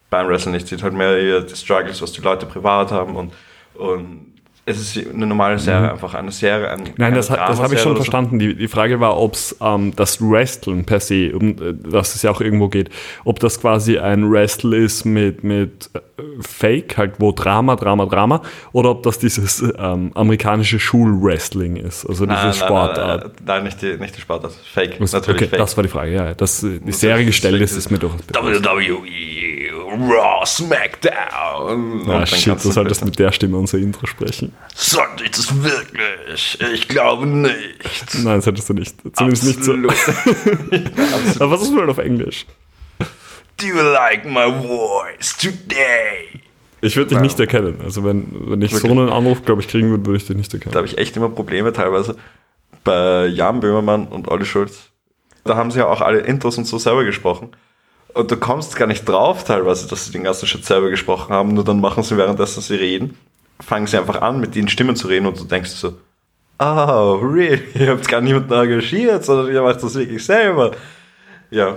beim 0.09 0.29
Wrestling 0.29 0.55
nicht 0.55 0.67
sieht, 0.67 0.83
halt 0.83 0.95
mehr 0.95 1.19
eher 1.19 1.43
die 1.43 1.55
Struggles, 1.55 2.01
was 2.01 2.13
die 2.13 2.23
Leute 2.23 2.47
privat 2.47 2.91
haben 2.91 3.17
und, 3.17 3.33
und 3.75 4.32
es 4.65 4.97
ist 4.97 5.09
eine 5.13 5.27
normale 5.27 5.59
Serie, 5.59 5.91
einfach 5.91 6.15
eine 6.15 6.31
Serie. 6.31 6.71
Ein, 6.71 6.81
Mhm. 6.83 6.87
Nein, 6.97 7.15
das, 7.15 7.27
das 7.29 7.61
habe 7.61 7.75
ich 7.75 7.81
schon 7.81 7.93
so. 7.93 7.97
verstanden. 7.97 8.39
Die, 8.39 8.55
die 8.55 8.69
Frage 8.69 9.01
war, 9.01 9.17
ob 9.19 9.35
es 9.35 9.57
ähm, 9.61 9.93
das 9.97 10.21
Wrestling 10.21 10.85
per 10.85 11.01
se, 11.01 11.33
um 11.37 11.51
äh, 11.51 11.75
das 11.91 12.15
es 12.15 12.23
ja 12.23 12.31
auch 12.31 12.41
irgendwo 12.41 12.69
geht, 12.69 12.89
ob 13.25 13.41
das 13.41 13.61
quasi 13.61 13.99
ein 13.99 14.31
Wrestle 14.31 14.77
ist 14.77 15.05
mit, 15.05 15.43
mit 15.43 15.91
äh, 15.95 16.01
Fake, 16.41 16.97
halt 16.97 17.15
wo 17.19 17.33
Drama, 17.33 17.75
Drama, 17.77 18.07
Drama, 18.07 18.41
oder 18.73 18.91
ob 18.91 19.03
das 19.03 19.19
dieses 19.19 19.63
ähm, 19.79 20.13
amerikanische 20.15 20.79
Schulwrestling 20.79 21.75
ist, 21.77 22.07
also 22.07 22.25
diese 22.27 22.39
Nein, 22.39 22.53
Sportart. 22.55 22.97
Nein, 22.97 23.19
nein, 23.21 23.45
nein, 23.47 23.65
nicht 23.65 23.83
die, 23.83 23.97
nicht 23.97 24.17
die 24.17 24.21
Sportart, 24.21 24.53
Fake, 24.73 25.01
Was- 25.01 25.13
natürlich 25.13 25.43
okay, 25.43 25.51
Fake. 25.51 25.59
das 25.59 25.77
war 25.77 25.83
die 25.83 25.91
Frage, 25.91 26.13
ja. 26.13 26.35
Dass 26.35 26.61
die 26.61 26.93
Serie 26.93 27.25
gestellt 27.25 27.61
ist, 27.61 27.77
ist 27.77 27.91
mir 27.91 27.99
durchaus 27.99 28.23
bewusst. 28.23 28.65
WWE, 28.65 29.62
Raw, 30.01 30.45
SmackDown. 30.47 32.03
Ah, 32.09 32.19
dann 32.19 32.27
shit, 32.27 32.65
du 32.65 32.71
solltest 32.71 33.05
mit 33.05 33.19
der 33.19 33.33
Stimme 33.33 33.57
unser 33.57 33.79
Intro 33.79 34.07
sprechen. 34.07 34.55
Sollte 34.75 35.25
ich 35.25 35.31
das 35.33 35.63
wirklich? 35.63 36.59
Ich 36.75 36.89
glaube 36.89 37.27
nicht. 37.27 37.55
Nein, 38.23 38.37
das 38.37 38.47
hättest 38.47 38.69
du 38.69 38.75
nicht. 38.75 38.97
Zumindest 39.15 39.45
nicht 39.45 39.65
so. 39.65 39.73
Aber 41.41 41.51
was 41.53 41.63
ist 41.63 41.73
wohl 41.75 41.89
auf 41.91 41.99
Englisch? 41.99 42.47
Do 43.59 43.67
you 43.67 43.75
like 43.77 44.25
my 44.25 44.51
voice 44.51 45.37
today? 45.37 46.41
Ich 46.81 46.97
würde 46.97 47.11
dich 47.11 47.19
Wow. 47.19 47.23
nicht 47.23 47.39
erkennen. 47.39 47.77
Also 47.85 48.03
wenn, 48.05 48.27
wenn 48.51 48.61
ich 48.63 48.71
so 48.73 48.83
Wirklich? 48.83 48.99
einen 48.99 49.09
Anruf, 49.11 49.45
glaube 49.45 49.61
ich, 49.63 49.69
kriegen 49.69 49.91
würde, 49.91 50.05
würde 50.07 50.17
ich 50.17 50.27
dich 50.27 50.37
nicht 50.37 50.53
erkennen. 50.53 50.73
Da 50.73 50.79
habe 50.79 50.89
ich 50.89 50.99
echt 50.99 51.17
immer 51.17 51.29
Probleme 51.29 51.73
teilweise 51.73 52.17
bei 52.83 53.27
Jan 53.27 53.61
Böhmermann 53.61 54.09
und 54.09 54.27
Olli 54.29 54.45
Schulz. 54.45 54.91
Da 55.45 55.55
haben 55.57 55.71
sie 55.71 55.79
ja 55.79 55.87
auch 55.87 56.01
alle 56.01 56.21
Intros 56.21 56.59
und 56.59 56.65
so 56.67 56.79
selber 56.79 57.05
gesprochen. 57.05 57.51
Und 58.15 58.31
du 58.31 58.37
kommst 58.37 58.77
gar 58.77 58.87
nicht 58.87 59.09
drauf 59.09 59.45
teilweise, 59.45 59.89
dass 59.89 60.07
sie 60.07 60.13
den 60.13 60.25
ganzen 60.25 60.47
Shit 60.47 60.65
selber 60.65 60.91
gesprochen 60.91 61.33
haben, 61.33 61.55
nur 61.55 61.65
dann 61.65 61.81
machen 61.81 62.03
sie 62.03 62.17
währenddessen 62.17 62.61
sie 62.61 62.75
reden, 62.75 63.17
fangen 63.61 63.87
sie 63.87 63.97
einfach 63.97 64.21
an, 64.21 64.41
mit 64.41 64.55
den 64.55 64.69
Stimmen 64.69 64.97
zu 64.97 65.09
reden 65.09 65.27
und 65.27 65.39
du 65.39 65.45
denkst 65.45 65.71
so, 65.71 65.97
oh, 66.59 67.15
really? 67.23 67.63
Ihr 67.75 67.89
habt 67.89 68.07
gar 68.09 68.21
niemanden 68.21 68.53
engagiert, 68.53 69.25
sondern 69.25 69.53
ihr 69.53 69.63
macht 69.63 69.83
das 69.83 69.95
wirklich 69.95 70.25
selber. 70.25 70.73
Ja. 71.51 71.77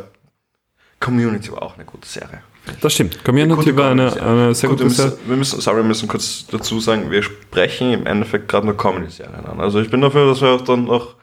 Community 0.99 1.51
war 1.51 1.63
auch 1.63 1.75
eine 1.75 1.85
gute 1.85 2.07
Serie. 2.07 2.41
Das 2.81 2.93
stimmt. 2.93 3.23
Community 3.23 3.75
war 3.77 3.91
eine, 3.91 4.11
eine 4.21 4.55
sehr 4.55 4.69
Gut, 4.69 4.79
gute 4.79 4.89
Serie. 4.89 5.17
wir 5.25 5.37
müssen, 5.37 5.61
sorry, 5.61 5.77
wir 5.77 5.83
müssen 5.83 6.07
kurz 6.07 6.47
dazu 6.47 6.79
sagen, 6.79 7.11
wir 7.11 7.21
sprechen 7.21 7.91
im 7.91 8.05
Endeffekt 8.07 8.47
gerade 8.47 8.65
nur 8.65 8.75
Comedy-Serien 8.75 9.45
an. 9.45 9.59
Also 9.59 9.79
ich 9.79 9.89
bin 9.89 10.01
dafür, 10.01 10.27
dass 10.27 10.41
wir 10.41 10.49
auch 10.49 10.61
dann 10.61 10.85
noch 10.85 11.15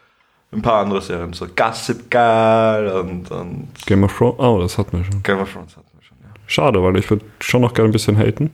ein 0.52 0.62
paar 0.62 0.80
andere 0.82 1.00
Serien, 1.00 1.32
so 1.32 1.46
Gossip 1.56 2.10
Girl 2.10 2.88
und, 3.00 3.30
und 3.30 3.68
Game 3.86 4.04
of 4.04 4.16
Thrones. 4.16 4.38
Oh, 4.38 4.60
das 4.60 4.76
hatten 4.78 4.98
wir 4.98 5.04
schon. 5.04 5.22
Game 5.22 5.40
of 5.40 5.52
Thrones 5.52 5.76
hatten 5.76 5.86
wir 5.98 6.02
schon, 6.06 6.16
ja. 6.22 6.28
Schade, 6.46 6.82
weil 6.82 6.96
ich 6.98 7.08
würde 7.08 7.24
schon 7.40 7.62
noch 7.62 7.72
gerne 7.72 7.88
ein 7.88 7.92
bisschen 7.92 8.16
haten. 8.18 8.50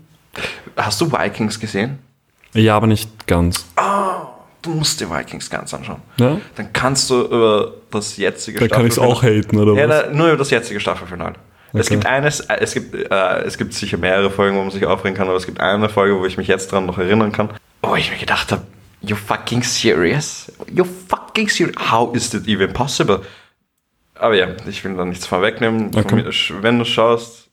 Hast 0.77 1.01
du 1.01 1.11
Vikings 1.11 1.59
gesehen? 1.59 1.99
Ja, 2.55 2.77
aber 2.77 2.87
nicht 2.87 3.27
ganz. 3.27 3.67
Du 4.63 4.71
musst 4.71 5.01
dir 5.01 5.09
Vikings 5.11 5.49
ganz 5.51 5.73
anschauen. 5.73 6.03
Ja? 6.19 6.39
Dann 6.57 6.73
kannst 6.73 7.09
du 7.11 7.23
über 7.23 7.73
das 7.91 8.17
jetzige 8.17 8.59
Da 8.59 8.69
kann 8.69 8.87
ich 8.87 8.93
es 8.93 8.99
auch 8.99 9.23
haten, 9.23 9.57
oder 9.59 9.75
Ja, 9.81 9.89
was? 9.89 10.03
da, 10.07 10.11
nur 10.13 10.29
über 10.29 10.37
das 10.37 10.51
jetzige 10.51 10.81
Staffelfinale. 10.81 11.35
Es 11.73 11.87
Okay. 11.87 11.95
gibt 11.97 12.07
eines, 12.07 12.41
äh, 12.41 12.57
es 12.61 12.73
gibt, 12.75 12.95
äh, 12.95 13.39
es 13.45 13.57
gibt 13.59 13.73
sicher 13.75 13.99
mehrere 13.99 14.31
Folgen, 14.31 14.57
wo 14.57 14.63
man 14.63 14.71
sich 14.71 14.85
aufregen 14.87 15.17
kann, 15.17 15.29
aber 15.29 15.37
es 15.37 15.47
gibt 15.47 15.61
eine 15.61 15.89
Folge, 15.89 16.19
wo 16.19 16.25
ich 16.27 16.37
mich 16.37 16.49
jetzt 16.49 16.73
dran 16.73 16.87
noch 16.87 16.99
erinnern 16.99 17.31
kann, 17.31 17.51
wo 17.83 17.95
ich 17.95 18.11
mir 18.11 18.17
gedacht 18.19 18.51
habe, 18.53 18.63
you 19.01 19.17
fucking 19.17 19.63
serious? 19.63 20.51
You 20.73 20.85
fucking 20.85 21.49
serious? 21.49 21.77
How 21.91 22.15
is 22.15 22.31
that 22.31 22.47
even 22.47 22.73
possible? 22.73 23.21
Aber 24.15 24.35
ja, 24.35 24.49
ich 24.69 24.85
will 24.85 24.97
da 24.97 25.05
nichts 25.05 25.27
vorwegnehmen. 25.27 25.95
Okay. 25.95 26.25
wenn 26.61 26.79
du 26.79 26.85
schaust, 26.85 27.49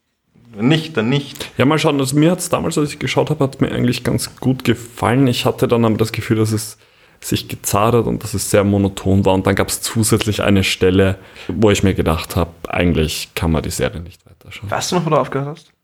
wenn 0.55 0.67
nicht, 0.67 0.97
dann 0.97 1.09
nicht. 1.09 1.51
Ja, 1.57 1.65
mal 1.65 1.77
schauen. 1.77 1.99
Also 1.99 2.15
mir 2.15 2.31
hat 2.31 2.39
es 2.39 2.49
damals, 2.49 2.77
als 2.77 2.93
ich 2.93 2.99
geschaut 2.99 3.29
habe, 3.29 3.43
hat 3.43 3.61
mir 3.61 3.71
eigentlich 3.71 4.03
ganz 4.03 4.35
gut 4.37 4.63
gefallen. 4.63 5.27
Ich 5.27 5.45
hatte 5.45 5.67
dann 5.67 5.85
aber 5.85 5.97
das 5.97 6.11
Gefühl, 6.11 6.37
dass 6.37 6.51
es 6.51 6.77
sich 7.21 7.47
gezahlt 7.47 7.93
hat 7.93 8.05
und 8.05 8.23
dass 8.23 8.33
es 8.33 8.49
sehr 8.49 8.63
monoton 8.63 9.25
war. 9.25 9.33
Und 9.33 9.45
dann 9.47 9.55
gab 9.55 9.69
es 9.69 9.81
zusätzlich 9.81 10.41
eine 10.41 10.63
Stelle, 10.63 11.17
wo 11.47 11.69
ich 11.69 11.83
mir 11.83 11.93
gedacht 11.93 12.35
habe, 12.35 12.51
eigentlich 12.67 13.29
kann 13.35 13.51
man 13.51 13.63
die 13.63 13.71
Serie 13.71 14.01
nicht 14.01 14.21
weiterschauen. 14.25 14.69
Weißt 14.71 14.91
du 14.91 14.95
noch, 14.95 15.05
wo 15.05 15.09
du 15.11 15.17
aufgehört 15.17 15.49
hast? 15.49 15.75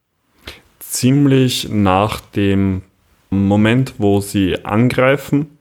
ziemlich 0.91 1.69
nach 1.69 2.19
dem 2.19 2.84
Moment, 3.32 3.96
wo 3.98 4.22
sie 4.22 4.63
angreifen. 4.65 5.58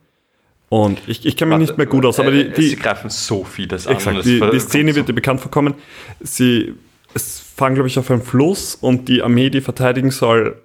Und 0.69 1.01
ich, 1.07 1.25
ich 1.27 1.37
kenne 1.37 1.57
mich 1.57 1.69
nicht 1.69 1.79
mehr 1.79 1.87
gut 1.87 2.05
aus, 2.05 2.21
aber 2.21 2.31
die, 2.31 2.43
Äh, 2.43 2.55
sie 2.55 2.71
die, 2.71 2.77
greifen 2.77 3.11
so 3.11 3.43
vieles 3.45 3.87
an. 3.87 3.95
exakt, 3.95 4.25
die, 4.25 4.41
die 4.53 4.61
Szene 4.61 4.95
wird 4.95 5.09
dir 5.09 5.13
bekannt 5.15 5.41
vorkommen. 5.41 5.75
Sie 6.21 6.75
es 7.15 7.41
fahren, 7.41 7.75
glaube 7.75 7.89
ich, 7.89 7.99
auf 7.99 8.09
einen 8.11 8.23
Fluss 8.23 8.77
und 8.77 9.09
die 9.09 9.21
Armee, 9.23 9.51
die 9.51 9.61
verteidigen 9.61 10.13
soll, 10.13 10.63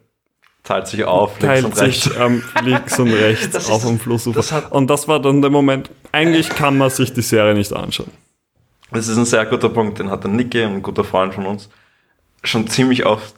teilt 0.64 0.88
sich 0.88 1.04
auf, 1.06 1.40
links 1.40 1.46
teilt 1.54 1.66
und 1.66 1.76
sich 1.76 2.06
rechts. 2.06 2.12
ähm, 2.20 2.44
links 2.64 3.00
und 3.00 3.12
rechts 3.14 3.50
Das 3.50 3.70
auf 3.72 3.84
dem 3.84 4.00
Flussufer. 4.00 4.36
das 4.36 4.52
hat- 4.52 4.72
und 4.72 4.88
das 4.88 5.08
war 5.08 5.20
dann 5.20 5.42
der 5.42 5.50
Moment, 5.50 5.90
eigentlich 6.12 6.50
kann 6.50 6.78
man 6.78 6.92
sich 6.92 7.14
die 7.14 7.22
Serie 7.24 7.56
nicht 7.56 7.74
anschauen. 7.74 8.12
Das 8.92 9.08
ist 9.08 9.18
ein 9.18 9.26
sehr 9.26 9.46
guter 9.48 9.70
Punkt, 9.70 9.98
den 9.98 10.12
hat 10.12 10.24
der 10.24 10.32
Niki, 10.32 10.62
ein 10.62 10.84
guter 10.84 11.04
Freund 11.04 11.34
von 11.34 11.48
uns, 11.48 11.68
schon 12.44 12.68
ziemlich 12.68 13.06
oft 13.08 13.36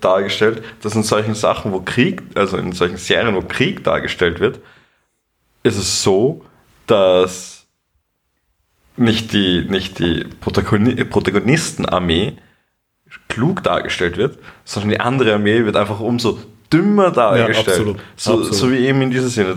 dargestellt, 0.00 0.62
dass 0.82 0.94
in 0.94 1.02
solchen 1.02 1.34
Sachen, 1.34 1.72
wo 1.72 1.80
Krieg, 1.80 2.22
also 2.34 2.56
in 2.56 2.72
solchen 2.72 2.96
Serien, 2.96 3.34
wo 3.34 3.42
Krieg 3.42 3.84
dargestellt 3.84 4.40
wird, 4.40 4.60
ist 5.62 5.76
es 5.76 6.02
so, 6.02 6.44
dass 6.86 7.66
nicht 8.96 9.32
die, 9.32 9.66
nicht 9.68 9.98
die 9.98 10.24
Protagoni 10.40 11.04
Protagonistenarmee 11.04 12.36
klug 13.28 13.62
dargestellt 13.62 14.16
wird, 14.16 14.38
sondern 14.64 14.90
die 14.90 15.00
andere 15.00 15.34
Armee 15.34 15.64
wird 15.64 15.76
einfach 15.76 16.00
umso 16.00 16.38
dümmer 16.72 17.10
dargestellt. 17.10 17.68
absolut. 17.68 17.96
So, 18.16 18.32
Absolut. 18.32 18.54
so 18.54 18.70
wie 18.70 18.86
eben 18.86 19.02
in 19.02 19.10
dieser 19.10 19.28
Szene. 19.28 19.50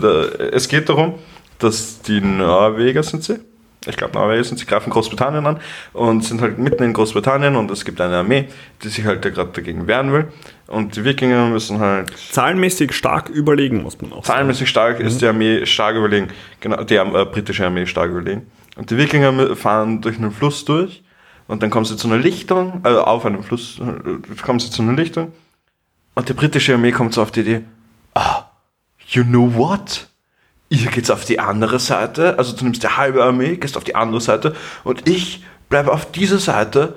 Es 0.52 0.68
geht 0.68 0.88
darum, 0.88 1.14
dass 1.58 2.02
die 2.02 2.20
Norweger 2.20 3.02
sind 3.02 3.22
sie. 3.22 3.38
Ich 3.86 3.96
glaube, 3.96 4.14
Norweger 4.14 4.44
sind 4.44 4.58
sie, 4.58 4.66
greifen 4.66 4.90
Großbritannien 4.90 5.46
an 5.46 5.60
und 5.92 6.24
sind 6.24 6.40
halt 6.40 6.58
mitten 6.58 6.82
in 6.82 6.92
Großbritannien 6.92 7.56
und 7.56 7.70
es 7.70 7.84
gibt 7.84 8.00
eine 8.00 8.16
Armee, 8.16 8.48
die 8.82 8.88
sich 8.88 9.04
halt 9.04 9.24
da 9.24 9.30
gerade 9.30 9.50
dagegen 9.52 9.86
wehren 9.86 10.12
will. 10.12 10.28
Und 10.66 10.96
die 10.96 11.04
Wikinger 11.04 11.46
müssen 11.48 11.78
halt 11.80 12.12
Zahlenmäßig 12.30 12.92
stark 12.92 13.28
überlegen, 13.28 13.82
muss 13.82 14.00
man 14.00 14.12
auch 14.12 14.24
sagen. 14.24 14.26
Zahlenmäßig 14.26 14.68
stark 14.68 15.00
ist 15.00 15.20
die 15.20 15.26
Armee 15.26 15.66
stark 15.66 15.96
überlegen. 15.96 16.28
Genau, 16.60 16.82
die 16.84 16.96
äh, 16.96 17.26
britische 17.30 17.66
Armee 17.66 17.86
stark 17.86 18.10
überlegen. 18.10 18.50
Und 18.76 18.90
die 18.90 18.96
Wikinger 18.96 19.54
fahren 19.56 20.00
durch 20.00 20.18
einen 20.18 20.32
Fluss 20.32 20.64
durch 20.64 21.02
und 21.46 21.62
dann 21.62 21.70
kommen 21.70 21.84
sie 21.84 21.96
zu 21.96 22.08
einer 22.08 22.18
Lichtung, 22.18 22.80
also 22.82 23.02
auf 23.02 23.26
einem 23.26 23.42
Fluss 23.42 23.78
äh, 23.80 24.42
kommen 24.42 24.58
sie 24.58 24.70
zu 24.70 24.82
einer 24.82 24.94
Lichtung 24.94 25.32
und 26.14 26.28
die 26.28 26.32
britische 26.32 26.74
Armee 26.74 26.92
kommt 26.92 27.14
so 27.14 27.22
auf 27.22 27.30
die 27.30 27.40
Idee, 27.40 27.60
ah, 28.14 28.44
you 29.08 29.24
know 29.24 29.52
what? 29.54 30.08
Ihr 30.74 30.90
geht's 30.90 31.10
auf 31.10 31.24
die 31.24 31.38
andere 31.38 31.78
Seite, 31.78 32.36
also 32.36 32.56
du 32.56 32.64
nimmst 32.64 32.82
die 32.82 32.88
halbe 32.88 33.22
Armee, 33.22 33.56
gehst 33.56 33.76
auf 33.76 33.84
die 33.84 33.94
andere 33.94 34.20
Seite 34.20 34.56
und 34.82 35.08
ich 35.08 35.44
bleibe 35.68 35.92
auf 35.92 36.10
dieser 36.10 36.38
Seite 36.38 36.94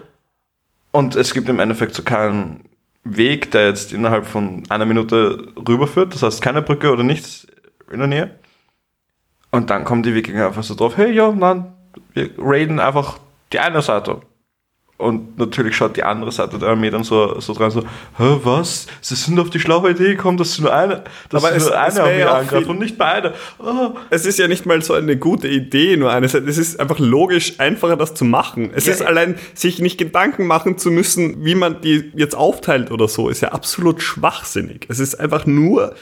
und 0.92 1.16
es 1.16 1.34
gibt 1.34 1.48
im 1.48 1.60
Endeffekt 1.60 1.94
so 1.94 2.02
keinen 2.02 2.64
Weg, 3.04 3.52
der 3.52 3.68
jetzt 3.68 3.94
innerhalb 3.94 4.26
von 4.26 4.64
einer 4.70 4.86
Minute 4.86 5.54
rüberführt. 5.56 6.14
Das 6.14 6.24
heißt, 6.24 6.42
keine 6.42 6.64
Brücke 6.64 6.92
oder 6.92 7.04
nichts 7.04 7.46
in 7.92 8.00
der 8.00 8.08
Nähe. 8.08 8.32
Und 9.52 9.70
dann 9.70 9.84
kommen 9.84 10.02
die 10.02 10.16
Wikinger 10.16 10.48
einfach 10.48 10.64
so 10.64 10.74
drauf, 10.74 10.98
hey, 10.98 11.12
ja, 11.12 11.32
nein, 11.32 11.72
wir 12.14 12.32
raiden 12.38 12.80
einfach 12.80 13.20
die 13.54 13.60
eine 13.60 13.82
Seite. 13.84 14.22
Und 15.00 15.38
natürlich 15.38 15.76
schaut 15.76 15.96
die 15.96 16.02
andere 16.04 16.32
Seite 16.32 16.58
der 16.58 16.70
Armee 16.70 16.90
dann 16.90 17.04
so, 17.04 17.40
so 17.40 17.54
dran, 17.54 17.70
so, 17.70 17.82
Hä, 18.18 18.38
was? 18.44 18.88
Sie 19.00 19.14
sind 19.14 19.40
auf 19.40 19.52
die 19.52 19.60
schlaue 19.60 19.92
Idee 19.92 20.16
gekommen, 20.16 20.38
dass 20.40 20.56
sie 20.56 20.64
nur 20.64 20.74
eine, 20.74 21.04
dass 21.30 21.44
Aber 21.46 21.56
es- 21.56 21.66
nur 21.66 21.78
eine 21.80 22.02
Armee 22.02 22.20
ja 22.20 22.40
viel- 22.44 22.66
und 22.66 22.80
nicht 22.80 22.98
beide. 22.98 23.36
Oh. 23.60 23.92
Es 24.10 24.26
ist 24.26 24.40
ja 24.40 24.48
nicht 24.48 24.66
mal 24.66 24.82
so 24.82 24.96
eine 24.96 25.16
gute 25.16 25.48
Idee, 25.50 25.98
nur 25.98 26.12
eine 26.12 26.28
Seite. 26.28 26.48
Es 26.48 26.58
ist 26.58 26.80
einfach 26.80 26.98
logisch 26.98 27.60
einfacher, 27.60 27.96
das 27.96 28.16
zu 28.16 28.26
machen. 28.26 28.72
Es 28.74 28.88
Ja. 28.88 28.94
ist 28.94 29.04
allein, 29.04 29.36
sich 29.54 29.78
nicht 29.80 30.00
Gedanken 30.00 30.48
machen 30.48 30.80
zu 30.80 30.90
müssen, 30.90 31.46
wie 31.46 31.54
man 31.54 31.80
die 31.82 32.12
jetzt 32.16 32.34
aufteilt 32.36 32.90
oder 32.90 33.08
so, 33.08 33.30
ist 33.30 33.42
ja 33.42 33.50
absolut 33.50 34.02
schwachsinnig. 34.02 34.88
Es 34.90 34.98
ist 35.00 35.14
einfach 35.20 35.46
nur, 35.46 35.94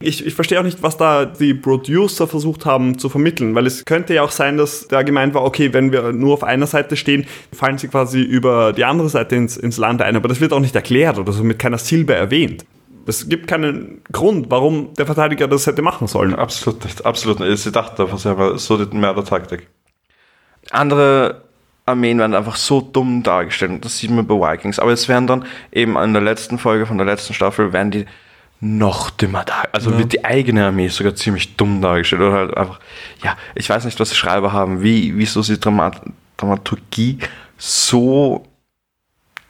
ich, 0.00 0.26
ich 0.26 0.34
verstehe 0.34 0.58
auch 0.58 0.64
nicht, 0.64 0.82
was 0.82 0.96
da 0.96 1.24
die 1.24 1.54
Producer 1.54 2.26
versucht 2.26 2.66
haben 2.66 2.98
zu 2.98 3.08
vermitteln, 3.08 3.54
weil 3.54 3.66
es 3.66 3.84
könnte 3.84 4.14
ja 4.14 4.22
auch 4.22 4.30
sein, 4.30 4.56
dass 4.56 4.88
da 4.88 5.02
gemeint 5.02 5.34
war, 5.34 5.44
okay, 5.44 5.72
wenn 5.72 5.92
wir 5.92 6.12
nur 6.12 6.34
auf 6.34 6.44
einer 6.44 6.66
Seite 6.66 6.96
stehen, 6.96 7.26
fallen 7.52 7.78
sie 7.78 7.88
quasi 7.88 8.20
über 8.20 8.72
die 8.72 8.84
andere 8.84 9.08
Seite 9.08 9.36
ins, 9.36 9.56
ins 9.56 9.76
Land 9.76 10.02
ein, 10.02 10.16
aber 10.16 10.28
das 10.28 10.40
wird 10.40 10.52
auch 10.52 10.60
nicht 10.60 10.74
erklärt 10.74 11.18
oder 11.18 11.32
so 11.32 11.44
mit 11.44 11.58
keiner 11.58 11.78
Silbe 11.78 12.14
erwähnt. 12.14 12.64
Es 13.06 13.28
gibt 13.28 13.48
keinen 13.48 14.02
Grund, 14.12 14.46
warum 14.50 14.94
der 14.94 15.06
Verteidiger 15.06 15.48
das 15.48 15.66
hätte 15.66 15.82
machen 15.82 16.06
sollen. 16.06 16.34
Absolut 16.34 16.84
nicht, 16.84 17.04
absolut 17.04 17.40
nicht. 17.40 17.58
Sie 17.58 17.72
dachte 17.72 18.02
einfach 18.02 18.18
selber, 18.18 18.58
so 18.58 18.82
die 18.84 18.96
Mördertaktik. 18.96 19.66
Andere 20.70 21.42
Armeen 21.84 22.18
werden 22.18 22.34
einfach 22.34 22.54
so 22.54 22.80
dumm 22.80 23.24
dargestellt. 23.24 23.72
und 23.72 23.84
Das 23.84 23.98
sieht 23.98 24.10
man 24.10 24.26
bei 24.26 24.34
Vikings. 24.34 24.78
Aber 24.78 24.92
es 24.92 25.08
werden 25.08 25.26
dann 25.26 25.44
eben 25.72 25.96
in 25.96 26.12
der 26.12 26.22
letzten 26.22 26.58
Folge 26.58 26.86
von 26.86 26.96
der 26.96 27.06
letzten 27.06 27.34
Staffel 27.34 27.72
werden 27.72 27.90
die 27.90 28.06
noch 28.64 29.10
dümmer 29.10 29.44
da. 29.44 29.64
Also 29.72 29.98
wird 29.98 30.12
die 30.12 30.24
eigene 30.24 30.64
Armee 30.66 30.86
sogar 30.86 31.16
ziemlich 31.16 31.56
dumm 31.56 31.82
dargestellt. 31.82 32.22
Oder 32.22 32.32
halt 32.32 32.56
einfach, 32.56 32.78
ja, 33.24 33.36
ich 33.56 33.68
weiß 33.68 33.84
nicht, 33.84 33.98
was 33.98 34.10
die 34.10 34.14
Schreiber 34.16 34.52
haben, 34.52 34.82
wie, 34.82 35.16
wieso 35.18 35.42
sie 35.42 35.58
Dramat 35.58 36.00
Dramaturgie 36.36 37.18
so 37.58 38.46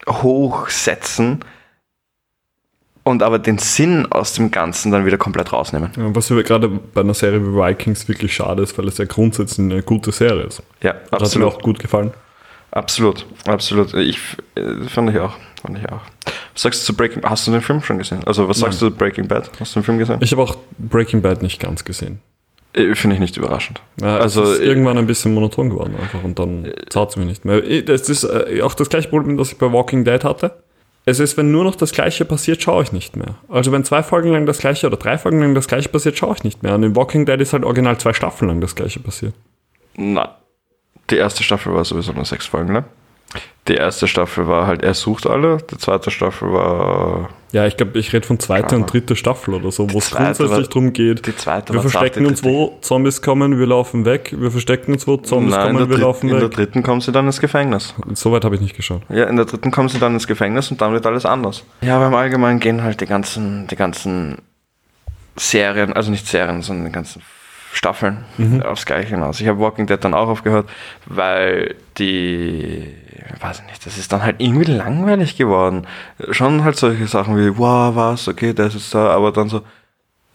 hochsetzen 0.09 1.39
und 3.03 3.21
aber 3.21 3.37
den 3.39 3.57
Sinn 3.57 4.05
aus 4.11 4.33
dem 4.33 4.49
Ganzen 4.51 4.91
dann 4.91 5.05
wieder 5.05 5.17
komplett 5.17 5.51
rausnehmen. 5.53 5.91
Ja, 5.97 6.15
Was 6.15 6.29
über- 6.29 6.43
gerade 6.43 6.69
bei 6.69 7.01
einer 7.01 7.13
Serie 7.13 7.41
wie 7.41 7.55
Vikings 7.55 8.07
wirklich 8.07 8.33
schade 8.33 8.63
ist, 8.63 8.77
weil 8.77 8.87
es 8.87 8.97
ja 8.97 9.05
grundsätzlich 9.05 9.59
eine 9.59 9.83
gute 9.83 10.11
Serie 10.11 10.43
ist. 10.43 10.63
Ja, 10.81 10.93
Das 10.93 11.03
hat 11.03 11.11
mir 11.11 11.17
absolut. 11.45 11.53
auch 11.53 11.59
gut 11.61 11.79
gefallen. 11.79 12.11
Absolut, 12.71 13.25
absolut. 13.45 13.93
Ich 13.93 14.17
äh, 14.55 14.87
fand 14.87 15.09
ich 15.11 15.19
auch. 15.19 15.35
Fand 15.61 15.77
ich 15.77 15.87
auch. 15.89 16.01
Was 16.53 16.61
sagst 16.63 16.81
du 16.83 16.85
zu 16.93 16.97
Breaking 16.97 17.21
Bad? 17.21 17.31
Hast 17.31 17.47
du 17.47 17.51
den 17.51 17.61
Film 17.61 17.81
schon 17.81 17.97
gesehen? 17.97 18.23
Also, 18.25 18.47
was 18.47 18.59
sagst 18.59 18.81
du 18.81 18.89
zu 18.89 18.95
Breaking 18.95 19.27
Bad? 19.27 19.49
Hast 19.59 19.75
du 19.75 19.79
den 19.79 19.85
Film 19.85 19.97
gesehen? 19.97 20.17
Ich 20.21 20.31
habe 20.31 20.41
auch 20.43 20.55
Breaking 20.77 21.21
Bad 21.21 21.41
nicht 21.41 21.59
ganz 21.59 21.83
gesehen. 21.83 22.19
Äh, 22.73 22.95
Finde 22.95 23.15
ich 23.15 23.19
nicht 23.19 23.37
überraschend. 23.37 23.81
Ja, 24.01 24.17
Also, 24.17 24.43
es 24.43 24.49
ist 24.53 24.59
äh, 24.61 24.65
irgendwann 24.65 24.97
ein 24.97 25.07
bisschen 25.07 25.33
monoton 25.33 25.69
geworden 25.69 25.95
einfach 25.99 26.23
und 26.23 26.37
dann 26.39 26.71
zahlt 26.89 27.09
es 27.11 27.15
mir 27.15 27.25
nicht 27.25 27.45
mehr. 27.45 27.63
Eh, 27.63 27.81
Das 27.83 28.09
ist 28.09 28.23
äh, 28.23 28.61
auch 28.61 28.73
das 28.75 28.89
gleiche 28.89 29.09
Problem, 29.09 29.37
das 29.37 29.51
ich 29.51 29.57
bei 29.57 29.71
Walking 29.71 30.03
Dead 30.05 30.23
hatte. 30.23 30.51
Es 31.05 31.19
ist, 31.19 31.35
wenn 31.35 31.51
nur 31.51 31.65
noch 31.65 31.75
das 31.75 31.91
Gleiche 31.91 32.23
passiert, 32.23 32.61
schaue 32.63 32.81
ich 32.83 32.93
nicht 32.93 33.17
mehr. 33.17 33.35
Also 33.49 33.71
wenn 33.73 33.83
zwei 33.83 34.03
Folgen 34.03 34.31
lang 34.31 34.45
das 34.45 34.59
Gleiche 34.59 34.87
oder 34.87 34.95
drei 34.95 35.17
Folgen 35.17 35.41
lang 35.41 35.53
das 35.53 35.67
Gleiche 35.67 35.89
passiert, 35.89 36.17
schaue 36.17 36.33
ich 36.35 36.43
nicht 36.45 36.63
mehr. 36.63 36.75
Und 36.75 36.83
in 36.83 36.95
Walking 36.95 37.25
Dead 37.25 37.41
ist 37.41 37.51
halt 37.51 37.65
original 37.65 37.97
zwei 37.97 38.13
Staffeln 38.13 38.47
lang 38.47 38.61
das 38.61 38.73
Gleiche 38.75 39.01
passiert. 39.01 39.33
Na, 39.97 40.37
die 41.09 41.17
erste 41.17 41.43
Staffel 41.43 41.73
war 41.73 41.83
sowieso 41.83 42.13
nur 42.13 42.23
sechs 42.23 42.45
Folgen, 42.45 42.71
ne? 42.71 42.85
Die 43.69 43.75
erste 43.75 44.07
Staffel 44.09 44.47
war 44.47 44.67
halt, 44.67 44.83
er 44.83 44.93
sucht 44.93 45.25
alle. 45.25 45.57
Die 45.71 45.77
zweite 45.77 46.11
Staffel 46.11 46.51
war. 46.51 47.29
Ja, 47.53 47.65
ich 47.65 47.77
glaube, 47.77 47.97
ich 47.97 48.11
rede 48.11 48.27
von 48.27 48.37
zweiter 48.39 48.75
und 48.75 48.91
dritter 48.91 49.15
Staffel 49.15 49.53
oder 49.53 49.71
so, 49.71 49.89
wo 49.93 49.99
es 49.99 50.11
grundsätzlich 50.11 50.49
war- 50.49 50.61
darum 50.63 50.91
geht. 50.91 51.25
Die 51.25 51.35
zweite 51.37 51.71
Wir 51.73 51.79
verstecken 51.79 52.25
uns, 52.25 52.43
wo 52.43 52.77
Zombies 52.81 53.21
kommen, 53.21 53.57
wir 53.59 53.65
laufen 53.67 54.03
weg. 54.05 54.33
Wir 54.37 54.51
verstecken 54.51 54.91
uns, 54.91 55.07
wo 55.07 55.15
Zombies 55.17 55.53
Nein, 55.55 55.69
in 55.69 55.77
kommen, 55.77 55.89
wir 55.89 55.97
laufen 55.97 56.27
dritten, 56.27 56.33
in 56.35 56.39
der 56.41 56.49
weg. 56.49 56.55
dritten 56.57 56.83
kommen 56.83 56.99
sie 56.99 57.11
dann 57.13 57.25
ins 57.27 57.39
Gefängnis. 57.39 57.93
Soweit 58.15 58.43
habe 58.43 58.55
ich 58.55 58.61
nicht 58.61 58.75
geschaut. 58.75 59.01
Ja, 59.09 59.25
in 59.25 59.35
der 59.37 59.45
dritten 59.45 59.71
kommen 59.71 59.87
sie 59.87 59.99
dann 59.99 60.13
ins 60.13 60.27
Gefängnis 60.27 60.69
und 60.71 60.81
dann 60.81 60.91
wird 60.91 61.05
alles 61.05 61.25
anders. 61.25 61.63
Ja, 61.81 61.95
aber 61.95 62.07
im 62.07 62.15
Allgemeinen 62.15 62.59
gehen 62.59 62.83
halt 62.83 62.99
die 62.99 63.05
ganzen, 63.05 63.67
die 63.67 63.75
ganzen 63.77 64.39
Serien, 65.37 65.93
also 65.93 66.11
nicht 66.11 66.27
Serien, 66.27 66.61
sondern 66.63 66.87
die 66.87 66.91
ganzen 66.91 67.21
Staffeln 67.71 68.25
aufs 68.65 68.85
Gleiche 68.85 69.09
hinaus. 69.15 69.39
Ich 69.41 69.47
habe 69.47 69.59
Walking 69.59 69.87
Dead 69.87 70.03
dann 70.03 70.13
auch 70.13 70.27
aufgehört, 70.27 70.69
weil 71.07 71.75
die, 71.97 72.87
weiß 73.39 73.59
ich 73.61 73.65
nicht, 73.67 73.85
das 73.85 73.97
ist 73.97 74.11
dann 74.11 74.23
halt 74.23 74.35
irgendwie 74.39 74.71
langweilig 74.71 75.37
geworden. 75.37 75.87
Schon 76.31 76.63
halt 76.63 76.75
solche 76.77 77.07
Sachen 77.07 77.37
wie, 77.37 77.57
wow, 77.57 77.95
was, 77.95 78.27
okay, 78.27 78.53
das 78.53 78.75
ist 78.75 78.93
da, 78.93 79.09
aber 79.09 79.31
dann 79.31 79.49
so, 79.49 79.61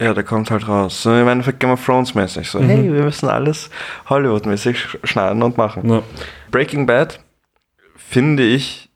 ja, 0.01 0.15
der 0.15 0.23
kommt 0.25 0.51
halt 0.51 0.69
raus. 0.69 1.03
So 1.03 1.13
im 1.13 1.27
Endeffekt 1.29 1.61
Game 1.61 1.71
of 1.71 1.85
Thrones 1.85 2.15
mäßig. 2.15 2.49
So, 2.49 2.61
hey, 2.61 2.85
wir 2.93 3.03
müssen 3.03 3.29
alles 3.29 3.69
Hollywood-mäßig 4.09 4.77
sch- 4.79 5.07
schneiden 5.07 5.43
und 5.43 5.57
machen. 5.59 5.89
Ja. 5.91 6.03
Breaking 6.51 6.87
Bad 6.87 7.21
finde 7.97 8.45
ich 8.45 8.89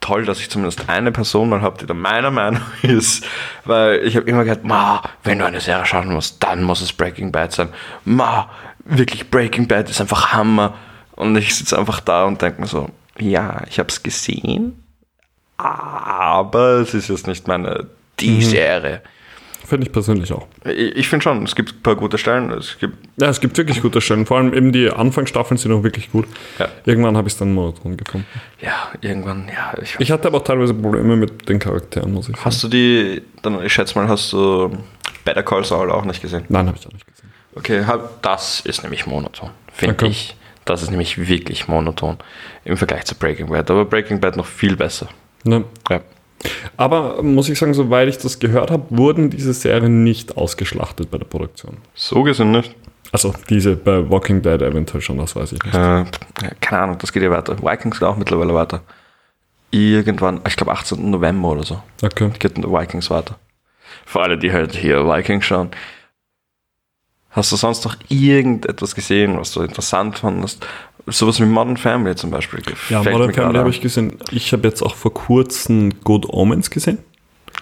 toll, 0.00 0.26
dass 0.26 0.38
ich 0.40 0.50
zumindest 0.50 0.90
eine 0.90 1.10
Person 1.12 1.48
mal 1.48 1.62
habe, 1.62 1.78
die 1.78 1.86
da 1.86 1.94
meiner 1.94 2.30
Meinung 2.30 2.60
ist, 2.82 3.26
weil 3.64 4.00
ich 4.04 4.16
habe 4.16 4.28
immer 4.28 4.44
gehört, 4.44 4.64
ma, 4.64 5.02
wenn 5.22 5.38
du 5.38 5.46
eine 5.46 5.60
Serie 5.60 5.86
schauen 5.86 6.12
musst, 6.12 6.42
dann 6.42 6.62
muss 6.62 6.82
es 6.82 6.92
Breaking 6.92 7.32
Bad 7.32 7.52
sein. 7.52 7.70
Ma, 8.04 8.50
wirklich 8.84 9.30
Breaking 9.30 9.66
Bad 9.66 9.88
ist 9.88 10.02
einfach 10.02 10.34
Hammer. 10.34 10.74
Und 11.16 11.36
ich 11.36 11.54
sitze 11.54 11.78
einfach 11.78 12.00
da 12.00 12.24
und 12.24 12.40
denke 12.42 12.60
mir 12.60 12.66
so, 12.66 12.88
ja, 13.18 13.62
ich 13.68 13.78
habe 13.78 13.88
es 13.88 14.02
gesehen, 14.02 14.82
aber 15.56 16.80
es 16.80 16.94
ist 16.94 17.08
jetzt 17.08 17.26
nicht 17.26 17.46
meine 17.48 17.86
die 18.20 18.42
Serie. 18.42 19.02
Finde 19.66 19.86
ich 19.86 19.92
persönlich 19.92 20.30
auch. 20.32 20.46
Ich, 20.64 20.94
ich 20.96 21.08
finde 21.08 21.22
schon, 21.22 21.42
es 21.44 21.54
gibt 21.56 21.72
ein 21.76 21.82
paar 21.82 21.96
gute 21.96 22.18
Stellen. 22.18 22.50
Es 22.50 22.76
gibt 22.78 22.96
Ja, 23.18 23.28
es 23.30 23.40
gibt 23.40 23.56
wirklich 23.56 23.80
gute 23.80 24.00
Stellen. 24.02 24.26
Vor 24.26 24.36
allem 24.36 24.52
eben 24.52 24.72
die 24.72 24.90
Anfangsstaffeln 24.90 25.56
sind 25.56 25.72
auch 25.72 25.82
wirklich 25.82 26.12
gut. 26.12 26.26
Ja. 26.58 26.68
Irgendwann 26.84 27.16
habe 27.16 27.28
ich 27.28 27.32
es 27.34 27.38
dann 27.38 27.54
monoton 27.54 27.96
gefunden. 27.96 28.26
ja 28.60 28.88
irgendwann, 29.00 29.48
ja, 29.48 29.72
ich, 29.80 29.96
Ich 29.98 30.10
hatte 30.10 30.28
aber 30.28 30.38
auch 30.38 30.44
teilweise 30.44 30.74
Probleme 30.74 31.16
mit 31.16 31.48
den 31.48 31.58
Charakteren, 31.58 32.12
muss 32.12 32.28
ich 32.28 32.36
sagen. 32.36 32.44
Hast 32.44 32.62
du 32.62 32.68
die, 32.68 33.22
dann, 33.40 33.64
ich 33.64 33.72
schätze 33.72 33.98
mal, 33.98 34.06
hast 34.06 34.32
du 34.34 34.76
Better 35.24 35.42
Call 35.42 35.64
Saul 35.64 35.90
auch 35.90 36.04
nicht 36.04 36.20
gesehen? 36.20 36.44
Nein, 36.50 36.66
habe 36.66 36.76
ich 36.78 36.86
auch 36.86 36.92
nicht 36.92 37.06
gesehen. 37.06 37.30
Okay, 37.56 37.84
das 38.20 38.60
ist 38.60 38.82
nämlich 38.82 39.06
monoton, 39.06 39.48
finde 39.72 39.94
Okay. 39.94 40.08
ich. 40.08 40.36
Das 40.64 40.82
ist 40.82 40.90
nämlich 40.90 41.28
wirklich 41.28 41.68
monoton 41.68 42.18
im 42.64 42.76
Vergleich 42.76 43.04
zu 43.04 43.14
Breaking 43.14 43.48
Bad. 43.48 43.70
Aber 43.70 43.84
Breaking 43.84 44.20
Bad 44.20 44.36
noch 44.36 44.46
viel 44.46 44.76
besser. 44.76 45.08
Ne? 45.44 45.64
Ja. 45.90 46.00
Aber 46.76 47.22
muss 47.22 47.48
ich 47.48 47.58
sagen, 47.58 47.74
soweit 47.74 48.08
ich 48.08 48.18
das 48.18 48.38
gehört 48.38 48.70
habe, 48.70 48.84
wurden 48.90 49.30
diese 49.30 49.52
Serien 49.52 50.04
nicht 50.04 50.36
ausgeschlachtet 50.36 51.10
bei 51.10 51.18
der 51.18 51.24
Produktion. 51.26 51.78
So 51.94 52.22
gesehen 52.22 52.50
nicht. 52.50 52.74
Also 53.12 53.32
diese 53.48 53.76
bei 53.76 54.10
Walking 54.10 54.42
Dead 54.42 54.60
eventuell 54.60 55.00
schon, 55.00 55.18
das 55.18 55.36
weiß 55.36 55.52
ich 55.52 55.62
nicht. 55.62 55.74
Äh, 55.74 56.04
keine 56.60 56.82
Ahnung, 56.82 56.98
das 56.98 57.12
geht 57.12 57.22
ja 57.22 57.30
weiter. 57.30 57.56
Vikings 57.62 58.00
geht 58.00 58.08
auch 58.08 58.16
mittlerweile 58.16 58.54
weiter. 58.54 58.80
Irgendwann, 59.70 60.40
ich 60.46 60.56
glaube 60.56 60.72
18. 60.72 61.10
November 61.10 61.48
oder 61.50 61.62
so, 61.62 61.82
Okay. 62.02 62.30
geht 62.38 62.56
Vikings 62.56 63.10
weiter. 63.10 63.36
Für 64.04 64.22
alle, 64.22 64.36
die 64.38 64.52
halt 64.52 64.74
hier 64.74 65.06
Vikings 65.06 65.44
schauen. 65.44 65.70
Hast 67.34 67.52
du 67.52 67.56
sonst 67.56 67.84
noch 67.84 67.96
irgendetwas 68.08 68.94
gesehen, 68.94 69.36
was 69.38 69.52
du 69.52 69.60
interessant 69.62 70.18
fandest? 70.18 70.66
Sowas 71.06 71.38
wie 71.40 71.44
Modern 71.44 71.76
Family 71.76 72.14
zum 72.16 72.30
Beispiel. 72.30 72.62
Ja, 72.88 73.02
Modern 73.02 73.34
Family 73.34 73.58
habe 73.58 73.68
ich 73.70 73.80
gesehen. 73.80 74.16
Ich 74.30 74.52
habe 74.52 74.66
jetzt 74.68 74.82
auch 74.82 74.94
vor 74.94 75.12
kurzem 75.12 76.00
Good 76.02 76.26
Omens 76.28 76.70
gesehen. 76.70 76.98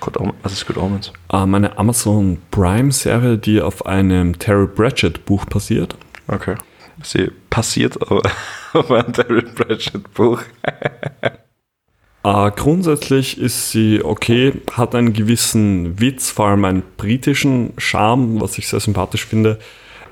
Good 0.01 0.17
Om- 0.19 0.33
Was 0.43 0.53
ist 0.53 0.67
Good 0.67 0.77
Omens? 0.77 1.13
Äh, 1.33 1.47
meine 1.47 1.77
Amazon 1.79 2.39
Prime-Serie, 2.51 3.39
die 3.39 3.61
auf 3.61 3.85
einem 3.87 4.39
Terry 4.39 4.67
Pratchett-Buch 4.67 5.45
basiert. 5.47 5.97
Okay. 6.29 6.55
Sie 7.03 7.31
passiert 7.51 8.01
aber 8.03 8.23
auf 8.75 8.91
ein 8.91 9.13
Terry 9.13 9.43
Pratchett 9.43 10.13
Buch. 10.15 10.43
Äh, 12.25 12.51
grundsätzlich 12.53 13.39
ist 13.39 13.71
sie 13.71 14.03
okay, 14.03 14.53
hat 14.73 14.95
einen 14.95 15.13
gewissen 15.13 16.01
Witz, 16.01 16.31
vor 16.31 16.47
allem 16.47 16.65
einen 16.65 16.83
britischen 16.97 17.73
Charme, 17.79 18.41
was 18.41 18.59
ich 18.59 18.69
sehr 18.69 18.81
sympathisch 18.81 19.27
finde. 19.27 19.59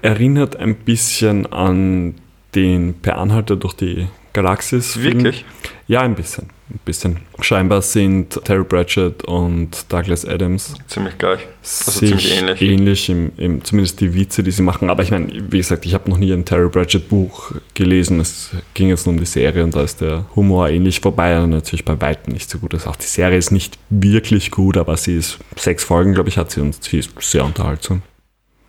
Erinnert 0.02 0.56
ein 0.56 0.74
bisschen 0.76 1.46
an 1.52 2.14
den 2.54 2.94
Per 2.94 3.18
Anhalter 3.18 3.56
durch 3.56 3.74
die 3.74 4.08
Galaxis. 4.32 5.00
Wirklich? 5.00 5.44
Ja, 5.86 6.00
ein 6.00 6.14
bisschen. 6.14 6.48
Ein 6.70 6.80
bisschen. 6.84 7.18
Scheinbar 7.40 7.82
sind 7.82 8.40
Terry 8.44 8.62
Pratchett 8.62 9.24
und 9.24 9.92
Douglas 9.92 10.24
Adams 10.24 10.74
Ziemlich 10.86 11.18
gleich. 11.18 11.40
Also 11.62 11.98
ziemlich 11.98 12.38
ähnlich. 12.38 12.62
ähnlich 12.62 13.08
im, 13.10 13.32
im, 13.36 13.64
zumindest 13.64 14.00
die 14.00 14.14
Witze, 14.14 14.44
die 14.44 14.52
sie 14.52 14.62
machen. 14.62 14.88
Aber 14.88 15.02
ich 15.02 15.10
meine, 15.10 15.28
wie 15.50 15.58
gesagt, 15.58 15.84
ich 15.84 15.94
habe 15.94 16.08
noch 16.08 16.18
nie 16.18 16.32
ein 16.32 16.44
Terry 16.44 16.68
Pratchett 16.68 17.08
Buch 17.08 17.52
gelesen. 17.74 18.20
Es 18.20 18.50
ging 18.74 18.88
jetzt 18.88 19.06
nur 19.06 19.14
um 19.14 19.20
die 19.20 19.26
Serie 19.26 19.64
und 19.64 19.74
da 19.74 19.82
ist 19.82 20.00
der 20.00 20.26
Humor 20.36 20.68
ähnlich, 20.68 21.04
wobei 21.04 21.30
er 21.30 21.46
natürlich 21.48 21.84
bei 21.84 22.00
weitem 22.00 22.32
nicht 22.32 22.48
so 22.48 22.58
gut 22.58 22.72
ist. 22.74 22.86
Auch 22.86 22.96
die 22.96 23.06
Serie 23.06 23.38
ist 23.38 23.50
nicht 23.50 23.78
wirklich 23.88 24.52
gut, 24.52 24.76
aber 24.76 24.96
sie 24.96 25.16
ist 25.16 25.38
sechs 25.56 25.82
Folgen, 25.82 26.14
glaube 26.14 26.28
ich, 26.28 26.38
hat 26.38 26.52
sie 26.52 26.60
und 26.60 26.82
sie 26.82 27.00
ist 27.00 27.10
sehr 27.20 27.44
unterhaltsam. 27.44 28.02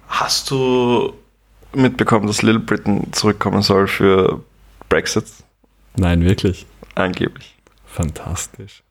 Hast 0.08 0.50
du 0.50 1.14
mitbekommen, 1.74 2.26
dass 2.26 2.42
Little 2.42 2.60
Britain 2.60 3.14
zurückkommen 3.14 3.62
soll 3.62 3.88
für 3.88 4.42
Brexit? 4.90 5.26
Nein, 5.96 6.26
wirklich. 6.26 6.66
Angeblich. 6.96 7.56
Fantastisch. 7.92 8.84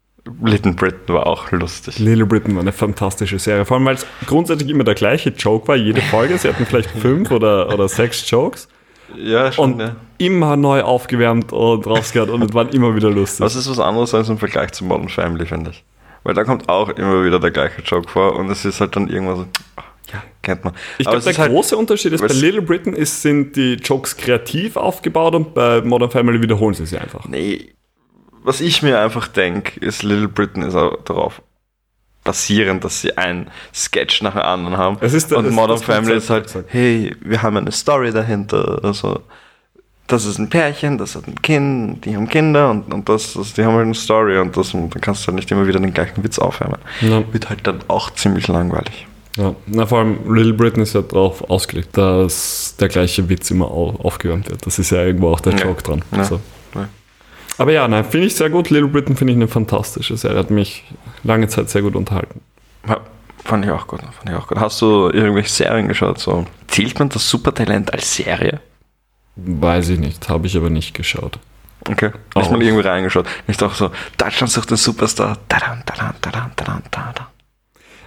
Little 0.43 0.73
Britain 0.73 1.15
war 1.15 1.27
auch 1.27 1.51
lustig. 1.51 1.99
Little 1.99 2.27
Britain 2.27 2.55
war 2.55 2.61
eine 2.61 2.73
fantastische 2.73 3.39
Serie, 3.39 3.65
vor 3.65 3.77
allem 3.79 3.87
weil 3.87 3.95
es 3.95 4.07
grundsätzlich 4.27 4.69
immer 4.71 4.85
der 4.85 4.95
gleiche 4.95 5.31
Joke 5.31 5.69
war, 5.69 5.77
jede 5.77 6.03
Folge. 6.03 6.37
Sie 6.37 6.49
hatten 6.49 6.67
vielleicht 6.67 6.91
fünf 6.91 7.31
oder, 7.31 7.73
oder 7.73 7.89
sechs 7.89 8.29
Jokes. 8.29 8.69
Ja, 9.17 9.51
schon, 9.51 9.73
und 9.75 9.81
ja. 9.81 9.97
immer 10.19 10.57
neu 10.57 10.83
aufgewärmt 10.83 11.53
und 11.53 11.87
rausgehört 11.87 12.31
und 12.31 12.43
es 12.43 12.55
waren 12.55 12.69
immer 12.69 12.95
wieder 12.95 13.11
lustig. 13.11 13.41
Das 13.45 13.57
ist 13.57 13.69
was 13.69 13.81
anderes 13.81 14.15
als 14.15 14.29
im 14.29 14.39
Vergleich 14.39 14.73
zu 14.73 14.85
Modern 14.85 15.09
Family, 15.09 15.47
finde 15.47 15.71
ich. 15.71 15.85
Weil 16.23 16.35
da 16.35 16.45
kommt 16.45 16.69
auch 16.69 16.91
immer 16.91 17.25
wieder 17.25 17.41
der 17.41 17.51
gleiche 17.51 17.81
Joke 17.83 18.09
vor 18.09 18.37
und 18.37 18.51
es 18.51 18.65
ist 18.65 18.81
halt 18.81 18.95
dann 18.95 19.09
irgendwann 19.09 19.37
so, 19.37 19.47
ja, 20.13 20.23
kennt 20.43 20.65
man. 20.65 20.75
Ich 20.99 21.07
glaube, 21.07 21.25
der 21.25 21.37
halt- 21.37 21.51
große 21.51 21.77
Unterschied 21.77 22.13
ist, 22.13 22.21
bei 22.21 22.33
Little 22.33 22.63
Britain 22.63 22.93
ist, 22.93 23.23
sind 23.23 23.57
die 23.57 23.75
Jokes 23.75 24.17
kreativ 24.17 24.77
aufgebaut 24.77 25.35
und 25.35 25.55
bei 25.55 25.81
Modern 25.81 26.11
Family 26.11 26.41
wiederholen 26.41 26.75
sie 26.75 26.87
sie 26.87 26.99
einfach. 26.99 27.27
Nee, 27.27 27.73
was 28.43 28.61
ich 28.61 28.83
mir 28.83 29.01
einfach 29.01 29.29
denke, 29.29 29.79
ist 29.81 30.03
Little 30.03 30.29
Britain 30.29 30.63
ist 30.63 30.75
auch 30.75 30.97
darauf 31.05 31.43
basierend, 32.25 32.85
dass 32.85 33.01
sie 33.01 33.17
einen 33.17 33.51
Sketch 33.75 34.23
nach 34.23 34.33
dem 34.33 34.43
anderen 34.43 34.77
haben. 34.77 34.99
Es 35.01 35.15
ist 35.15 35.31
der- 35.31 35.39
und 35.39 35.51
Modern 35.51 35.77
das 35.79 35.83
Family 35.85 36.17
ist 36.17 36.31
halt, 36.31 36.53
hey, 36.69 37.15
wir 37.21 37.43
haben 37.43 37.57
eine 37.57 37.73
Story 37.73 38.13
dahinter. 38.13 38.81
Also, 38.83 39.21
das 40.07 40.25
ist 40.27 40.39
ein 40.39 40.51
Pärchen, 40.51 40.99
das 40.99 41.15
hat 41.17 41.27
ein 41.29 41.41
Kind, 41.41 42.05
die 42.05 42.15
haben 42.17 42.29
Kinder 42.29 42.71
und, 42.71 42.93
und 42.93 43.09
das, 43.09 43.35
das, 43.35 43.55
die 43.55 43.65
haben 43.65 43.75
halt 43.75 43.85
eine 43.87 43.95
Story 43.95 44.39
und 44.39 44.57
das, 44.57 44.75
und 44.75 44.93
dann 44.95 45.01
kannst 45.01 45.23
du 45.23 45.29
halt 45.29 45.37
nicht 45.37 45.51
immer 45.51 45.67
wieder 45.67 45.81
den 45.81 45.95
gleichen 45.95 46.23
Witz 46.25 46.39
aufwärmen. 46.39 46.79
Ja. 47.01 47.23
Wird 47.33 47.49
halt 47.49 47.67
dann 47.67 47.79
auch 47.89 48.11
ziemlich 48.11 48.49
langweilig. 48.49 49.07
Ja, 49.37 49.55
na, 49.67 49.87
vor 49.87 50.01
allem 50.01 50.35
Little 50.35 50.53
Britain 50.55 50.83
ist 50.83 50.95
ja 50.95 51.03
darauf 51.03 51.49
ausgelegt, 51.49 51.97
dass 51.97 52.75
der 52.81 52.89
gleiche 52.89 53.29
Witz 53.29 53.51
immer 53.53 53.71
au- 53.71 53.95
aufgewärmt 54.03 54.51
wird. 54.51 54.67
Das 54.67 54.79
ist 54.81 54.91
ja 54.91 55.05
irgendwo 55.05 55.29
auch 55.29 55.41
der 55.41 55.53
Ja. 55.55 55.65
Joke 55.67 55.83
dran. 55.85 56.03
Ja. 56.15 56.25
So. 56.25 56.41
Ja. 56.75 56.89
Aber 57.61 57.73
ja, 57.73 57.87
nein, 57.87 58.07
finde 58.07 58.27
ich 58.27 58.37
sehr 58.37 58.49
gut. 58.49 58.71
Little 58.71 58.89
Britain 58.89 59.17
finde 59.17 59.35
ich 59.35 59.37
eine 59.37 59.47
fantastische 59.47 60.17
Serie. 60.17 60.39
Hat 60.39 60.51
mich 60.51 60.83
lange 61.25 61.47
Zeit 61.47 61.69
sehr 61.69 61.83
gut 61.83 61.95
unterhalten. 61.95 62.41
Ja, 62.89 63.03
fand 63.45 63.67
ich 63.67 63.71
auch 63.71 63.87
gut. 63.87 64.01
Fand 64.01 64.31
ich 64.31 64.35
auch 64.35 64.47
gut. 64.47 64.59
Hast 64.59 64.81
du 64.81 65.11
irgendwelche 65.11 65.51
Serien 65.51 65.87
geschaut? 65.87 66.19
So? 66.21 66.47
Zählt 66.69 66.99
man 66.99 67.11
das 67.11 67.29
Supertalent 67.29 67.93
als 67.93 68.17
Serie? 68.17 68.61
Weiß 69.37 69.91
ich 69.91 69.99
nicht, 69.99 70.27
habe 70.31 70.47
ich 70.47 70.57
aber 70.57 70.71
nicht 70.71 70.95
geschaut. 70.95 71.39
Okay. 71.87 72.13
Auch. 72.33 72.41
Nicht 72.41 72.51
mal 72.51 72.63
irgendwie 72.63 72.89
reingeschaut. 72.89 73.27
Nicht 73.47 73.63
auch 73.63 73.75
so, 73.75 73.91
Deutschland 74.17 74.51
sucht 74.51 74.71
den 74.71 74.79
Superstar. 74.79 75.37
Tadam, 75.47 75.85
tadam, 75.85 76.15
tadam, 76.23 76.53
tadam, 76.57 76.83
tadam. 76.91 77.27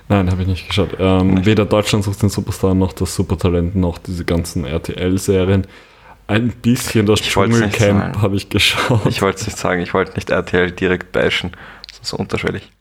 Nein, 0.10 0.32
habe 0.32 0.42
ich 0.42 0.48
nicht 0.48 0.68
geschaut. 0.68 0.98
Ähm, 0.98 1.46
weder 1.46 1.66
Deutschland 1.66 2.06
sucht 2.06 2.24
den 2.24 2.30
Superstar 2.30 2.74
noch 2.74 2.92
das 2.92 3.14
Supertalent 3.14 3.76
noch 3.76 4.00
diese 4.00 4.26
ganzen 4.26 4.66
RTL-Serien. 4.66 5.68
Ein 6.34 6.50
bisschen 6.50 7.06
das 7.06 7.22
Dschungelcamp 7.22 8.18
habe 8.18 8.36
ich 8.36 8.50
geschaut. 8.50 9.06
Ich 9.06 9.22
wollte 9.22 9.42
es 9.42 9.46
nicht 9.46 9.58
sagen, 9.60 9.82
ich 9.82 9.94
wollte 9.94 10.14
nicht 10.16 10.32
RTL 10.32 10.72
direkt 10.72 11.12
bashen. 11.12 11.52
Das 11.88 12.00
ist 12.00 12.08
so 12.08 12.18
unterschwellig. 12.18 12.72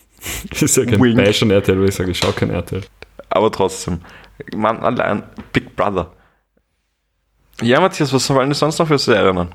ist 0.58 0.76
ja 0.78 0.86
kein 0.86 1.02
Wink. 1.02 1.16
Bash 1.16 1.42
und 1.42 1.50
RTL, 1.50 1.78
weil 1.78 1.90
ich 1.90 1.94
sage, 1.94 2.10
ich 2.12 2.18
schaue 2.18 2.32
kein 2.32 2.48
RTL. 2.48 2.80
Aber 3.28 3.52
trotzdem. 3.52 4.00
Mann, 4.56 4.78
allein 4.78 5.22
Big 5.52 5.76
Brother. 5.76 6.12
Ja, 7.60 7.78
Matthias, 7.78 8.10
was 8.14 8.26
fallen 8.26 8.48
dir 8.48 8.54
sonst 8.54 8.78
noch 8.78 8.88
für 8.88 8.98
Serien 8.98 9.36
an? 9.36 9.54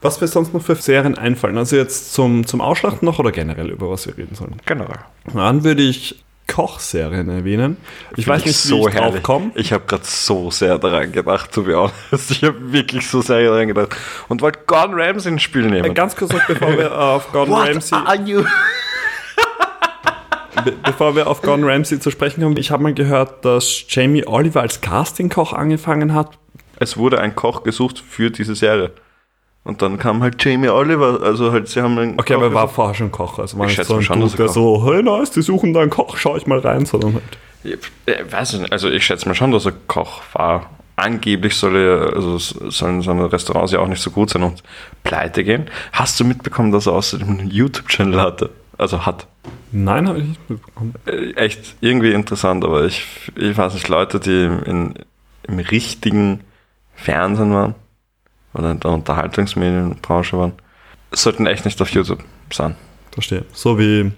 Was 0.00 0.20
mir 0.20 0.28
sonst 0.28 0.54
noch 0.54 0.62
für 0.62 0.76
Serien 0.76 1.18
einfallen? 1.18 1.58
Also 1.58 1.74
jetzt 1.74 2.14
zum, 2.14 2.46
zum 2.46 2.60
Ausschlachten 2.60 3.04
noch 3.04 3.18
oder 3.18 3.32
generell 3.32 3.70
über 3.70 3.90
was 3.90 4.06
wir 4.06 4.16
reden 4.16 4.36
sollen? 4.36 4.56
Genau. 4.66 4.86
Dann 5.34 5.64
würde 5.64 5.82
ich 5.82 6.24
Kochserien 6.48 7.28
erwähnen. 7.28 7.76
Ich 8.16 8.26
weiß 8.26 8.44
nicht, 8.44 8.70
wie 8.70 8.88
ich 8.88 8.94
drauf 8.94 9.22
komme. 9.22 9.52
Ich 9.54 9.72
habe 9.72 9.84
gerade 9.86 10.04
so 10.04 10.50
sehr 10.50 10.78
daran 10.78 11.12
gedacht, 11.12 11.52
to 11.52 11.62
be 11.62 11.76
honest. 11.76 12.32
Ich 12.32 12.42
habe 12.42 12.72
wirklich 12.72 13.08
so 13.08 13.20
sehr 13.20 13.44
daran 13.44 13.68
gedacht. 13.68 13.96
Und 14.28 14.42
wollte 14.42 14.60
Gordon 14.66 14.98
Ramsay 14.98 15.32
ins 15.32 15.42
Spiel 15.42 15.70
nehmen. 15.70 15.94
Ganz 15.94 16.16
kurz 16.16 16.32
noch, 16.32 16.44
bevor 16.46 16.76
wir 16.76 16.98
auf 16.98 17.30
Gordon 17.30 17.54
Ramsay, 17.54 17.94
are 17.94 18.16
you? 18.16 18.42
be 20.64 20.72
bevor 20.82 21.14
wir 21.14 21.28
auf 21.28 21.42
Gordon 21.42 21.68
Ramsay 21.68 22.00
zu 22.00 22.10
sprechen 22.10 22.42
kommen, 22.42 22.56
ich 22.56 22.70
habe 22.70 22.82
mal 22.82 22.94
gehört, 22.94 23.44
dass 23.44 23.84
Jamie 23.88 24.26
Oliver 24.26 24.62
als 24.62 24.80
Castingkoch 24.80 25.52
angefangen 25.52 26.14
hat. 26.14 26.38
Es 26.80 26.96
wurde 26.96 27.20
ein 27.20 27.34
Koch 27.34 27.62
gesucht 27.62 28.02
für 28.06 28.30
diese 28.30 28.54
Serie. 28.54 28.92
Und 29.68 29.82
dann 29.82 29.98
kam 29.98 30.22
halt 30.22 30.42
Jamie 30.42 30.70
Oliver, 30.70 31.20
also 31.22 31.52
halt, 31.52 31.68
sie 31.68 31.82
haben 31.82 31.98
einen 31.98 32.18
Okay, 32.18 32.32
Koch 32.32 32.40
aber 32.40 32.46
er 32.46 32.54
war 32.54 32.68
vorher 32.68 32.94
schon 32.94 33.12
Koch. 33.12 33.38
Also 33.38 33.58
war 33.58 33.66
Ich 33.66 33.72
nicht 33.72 33.76
schätze 33.76 33.88
so 33.88 33.96
ein 33.96 34.02
schon, 34.02 34.20
Dude, 34.20 34.30
dass 34.30 34.40
er 34.40 34.44
der 34.46 34.48
so, 34.54 34.82
hey 34.86 35.02
nice, 35.02 35.30
die 35.30 35.42
suchen 35.42 35.74
da 35.74 35.80
einen 35.80 35.90
Koch, 35.90 36.16
schau 36.16 36.38
ich 36.38 36.46
mal 36.46 36.58
rein, 36.58 36.86
sondern 36.86 37.12
halt. 37.12 37.38
Ja, 37.64 37.76
äh, 38.06 38.24
weiß 38.32 38.54
ich 38.54 38.60
nicht. 38.60 38.72
Also 38.72 38.88
ich 38.88 39.04
schätze 39.04 39.28
mal 39.28 39.34
schon, 39.34 39.52
dass 39.52 39.66
er 39.66 39.74
Koch 39.86 40.22
war. 40.32 40.70
Angeblich 40.96 41.54
soll 41.54 41.76
er, 41.76 42.14
also 42.16 42.38
sollen 42.38 43.02
seine 43.02 43.30
Restaurants 43.30 43.70
ja 43.70 43.80
auch 43.80 43.88
nicht 43.88 44.00
so 44.00 44.10
gut 44.10 44.30
sein 44.30 44.42
und 44.42 44.62
pleite 45.04 45.44
gehen. 45.44 45.66
Hast 45.92 46.18
du 46.18 46.24
mitbekommen, 46.24 46.72
dass 46.72 46.86
er 46.86 46.94
außerdem 46.94 47.28
einen 47.28 47.50
YouTube-Channel 47.50 48.22
hatte? 48.22 48.48
Also 48.78 49.04
hat. 49.04 49.26
Nein, 49.70 50.08
habe 50.08 50.20
ich 50.20 50.28
nicht 50.28 50.48
mitbekommen. 50.48 50.94
Äh, 51.04 51.32
Echt 51.32 51.76
irgendwie 51.82 52.12
interessant, 52.12 52.64
aber 52.64 52.86
ich, 52.86 53.04
ich 53.36 53.54
weiß 53.54 53.74
nicht, 53.74 53.88
Leute, 53.88 54.18
die 54.18 54.48
in, 54.64 54.94
im 55.46 55.58
richtigen 55.58 56.40
Fernsehen 56.94 57.52
waren 57.52 57.74
oder 58.54 58.70
in 58.72 58.80
der 58.80 58.90
Unterhaltungsmedienbranche 58.92 60.38
waren, 60.38 60.52
sollten 61.12 61.46
echt 61.46 61.64
nicht 61.64 61.80
auf 61.82 61.90
YouTube 61.90 62.22
sein. 62.52 62.76
Verstehe. 63.12 63.44
So 63.52 63.78
wie 63.78 64.12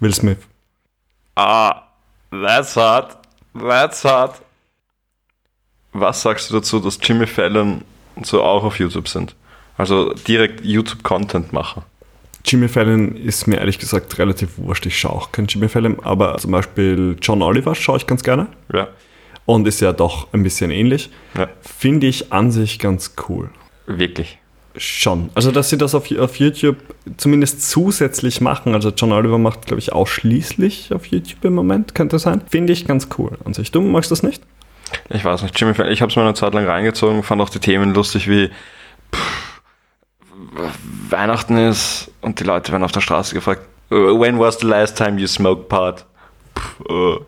Will 0.00 0.14
Smith. 0.14 0.38
Ah, 1.36 1.82
that's 2.30 2.76
hot. 2.76 3.16
That's 3.58 4.04
hot. 4.04 4.34
Was 5.92 6.22
sagst 6.22 6.50
du 6.50 6.54
dazu, 6.54 6.80
dass 6.80 6.98
Jimmy 7.02 7.26
Fallon 7.26 7.82
so 8.22 8.42
auch 8.42 8.64
auf 8.64 8.78
YouTube 8.78 9.08
sind? 9.08 9.34
Also 9.76 10.12
direkt 10.12 10.64
YouTube-Content 10.64 11.52
machen. 11.52 11.82
Jimmy 12.44 12.68
Fallon 12.68 13.14
ist 13.16 13.46
mir 13.46 13.56
ehrlich 13.58 13.78
gesagt 13.78 14.18
relativ 14.18 14.58
wurscht. 14.58 14.84
Ich 14.86 14.98
schaue 14.98 15.12
auch 15.12 15.32
kein 15.32 15.46
Jimmy 15.46 15.68
Fallon, 15.68 15.98
aber 16.04 16.36
zum 16.38 16.50
Beispiel 16.50 17.16
John 17.22 17.40
Oliver 17.42 17.74
schaue 17.74 17.98
ich 17.98 18.06
ganz 18.06 18.22
gerne 18.22 18.48
Ja. 18.72 18.88
und 19.46 19.66
ist 19.68 19.80
ja 19.80 19.92
doch 19.92 20.32
ein 20.32 20.42
bisschen 20.42 20.70
ähnlich. 20.70 21.10
ja. 21.36 21.48
Finde 21.60 22.06
ich 22.08 22.32
an 22.32 22.50
sich 22.50 22.78
ganz 22.78 23.14
cool. 23.28 23.50
Wirklich. 23.86 24.38
Schon. 24.76 25.30
Also, 25.34 25.50
dass 25.50 25.68
sie 25.68 25.76
das 25.76 25.94
auf, 25.94 26.10
auf 26.18 26.36
YouTube 26.36 26.76
zumindest 27.18 27.68
zusätzlich 27.70 28.40
machen. 28.40 28.74
Also, 28.74 28.90
John 28.90 29.12
Oliver 29.12 29.38
macht, 29.38 29.66
glaube 29.66 29.80
ich, 29.80 29.92
ausschließlich 29.92 30.94
auf 30.94 31.06
YouTube 31.06 31.44
im 31.44 31.54
Moment, 31.54 31.94
könnte 31.94 32.18
sein. 32.18 32.42
Finde 32.48 32.72
ich 32.72 32.86
ganz 32.86 33.08
cool 33.18 33.36
an 33.44 33.52
sich. 33.52 33.70
Du 33.70 33.82
magst 33.82 34.10
das 34.10 34.22
nicht? 34.22 34.42
Ich 35.10 35.24
weiß 35.24 35.42
nicht, 35.42 35.58
Jimmy 35.58 35.72
ich 35.90 36.00
habe 36.02 36.10
es 36.10 36.16
mir 36.16 36.22
eine 36.22 36.34
Zeit 36.34 36.54
lang 36.54 36.66
reingezogen, 36.66 37.22
fand 37.22 37.40
auch 37.40 37.48
die 37.48 37.60
Themen 37.60 37.94
lustig 37.94 38.28
wie 38.28 38.50
pff, 39.14 39.60
Weihnachten 41.08 41.56
ist 41.56 42.10
und 42.20 42.40
die 42.40 42.44
Leute 42.44 42.72
werden 42.72 42.84
auf 42.84 42.92
der 42.92 43.00
Straße 43.00 43.34
gefragt, 43.34 43.62
"Uh, 43.90 44.18
when 44.18 44.38
was 44.38 44.58
the 44.60 44.66
last 44.66 44.96
time 44.96 45.18
you 45.18 45.26
smoked 45.26 45.68
pot? 45.68 46.04
Pff, 46.58 46.80
uh, 46.90 47.20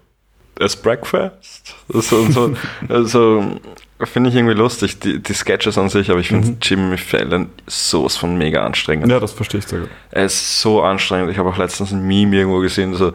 as 0.60 0.76
breakfast? 0.76 1.74
So, 1.88 2.26
so, 2.30 2.54
also 2.88 3.60
finde 4.04 4.30
ich 4.30 4.36
irgendwie 4.36 4.54
lustig, 4.54 4.98
die, 5.00 5.22
die 5.22 5.32
Sketches 5.34 5.78
an 5.78 5.88
sich, 5.88 6.10
aber 6.10 6.20
ich 6.20 6.28
finde 6.28 6.56
Jimmy 6.62 6.96
Fallon 6.98 7.48
sowas 7.66 8.16
von 8.16 8.36
mega 8.36 8.64
anstrengend. 8.64 9.10
Ja, 9.10 9.20
das 9.20 9.32
verstehe 9.32 9.60
ich 9.60 9.66
sehr 9.66 9.80
gut. 9.80 9.88
Er 10.10 10.24
ist 10.26 10.60
so 10.60 10.82
anstrengend. 10.82 11.30
Ich 11.30 11.38
habe 11.38 11.48
auch 11.48 11.56
letztens 11.56 11.92
ein 11.92 12.06
Meme 12.06 12.36
irgendwo 12.36 12.58
gesehen, 12.58 12.94
so 12.94 13.12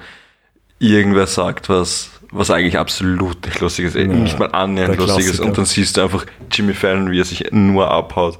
irgendwer 0.79 1.27
sagt 1.27 1.69
was, 1.69 2.09
was 2.31 2.49
eigentlich 2.51 2.77
absolut 2.77 3.45
nicht 3.45 3.59
lustig 3.59 3.85
ist, 3.85 3.95
nicht 3.95 4.39
mal 4.39 4.51
annähernd 4.51 4.97
lustig 4.97 5.25
ist. 5.25 5.39
Und 5.39 5.57
dann 5.57 5.65
siehst 5.65 5.97
du 5.97 6.01
einfach 6.01 6.25
Jimmy 6.51 6.73
Fallon, 6.73 7.11
wie 7.11 7.19
er 7.19 7.25
sich 7.25 7.51
nur 7.51 7.89
abhaut, 7.91 8.39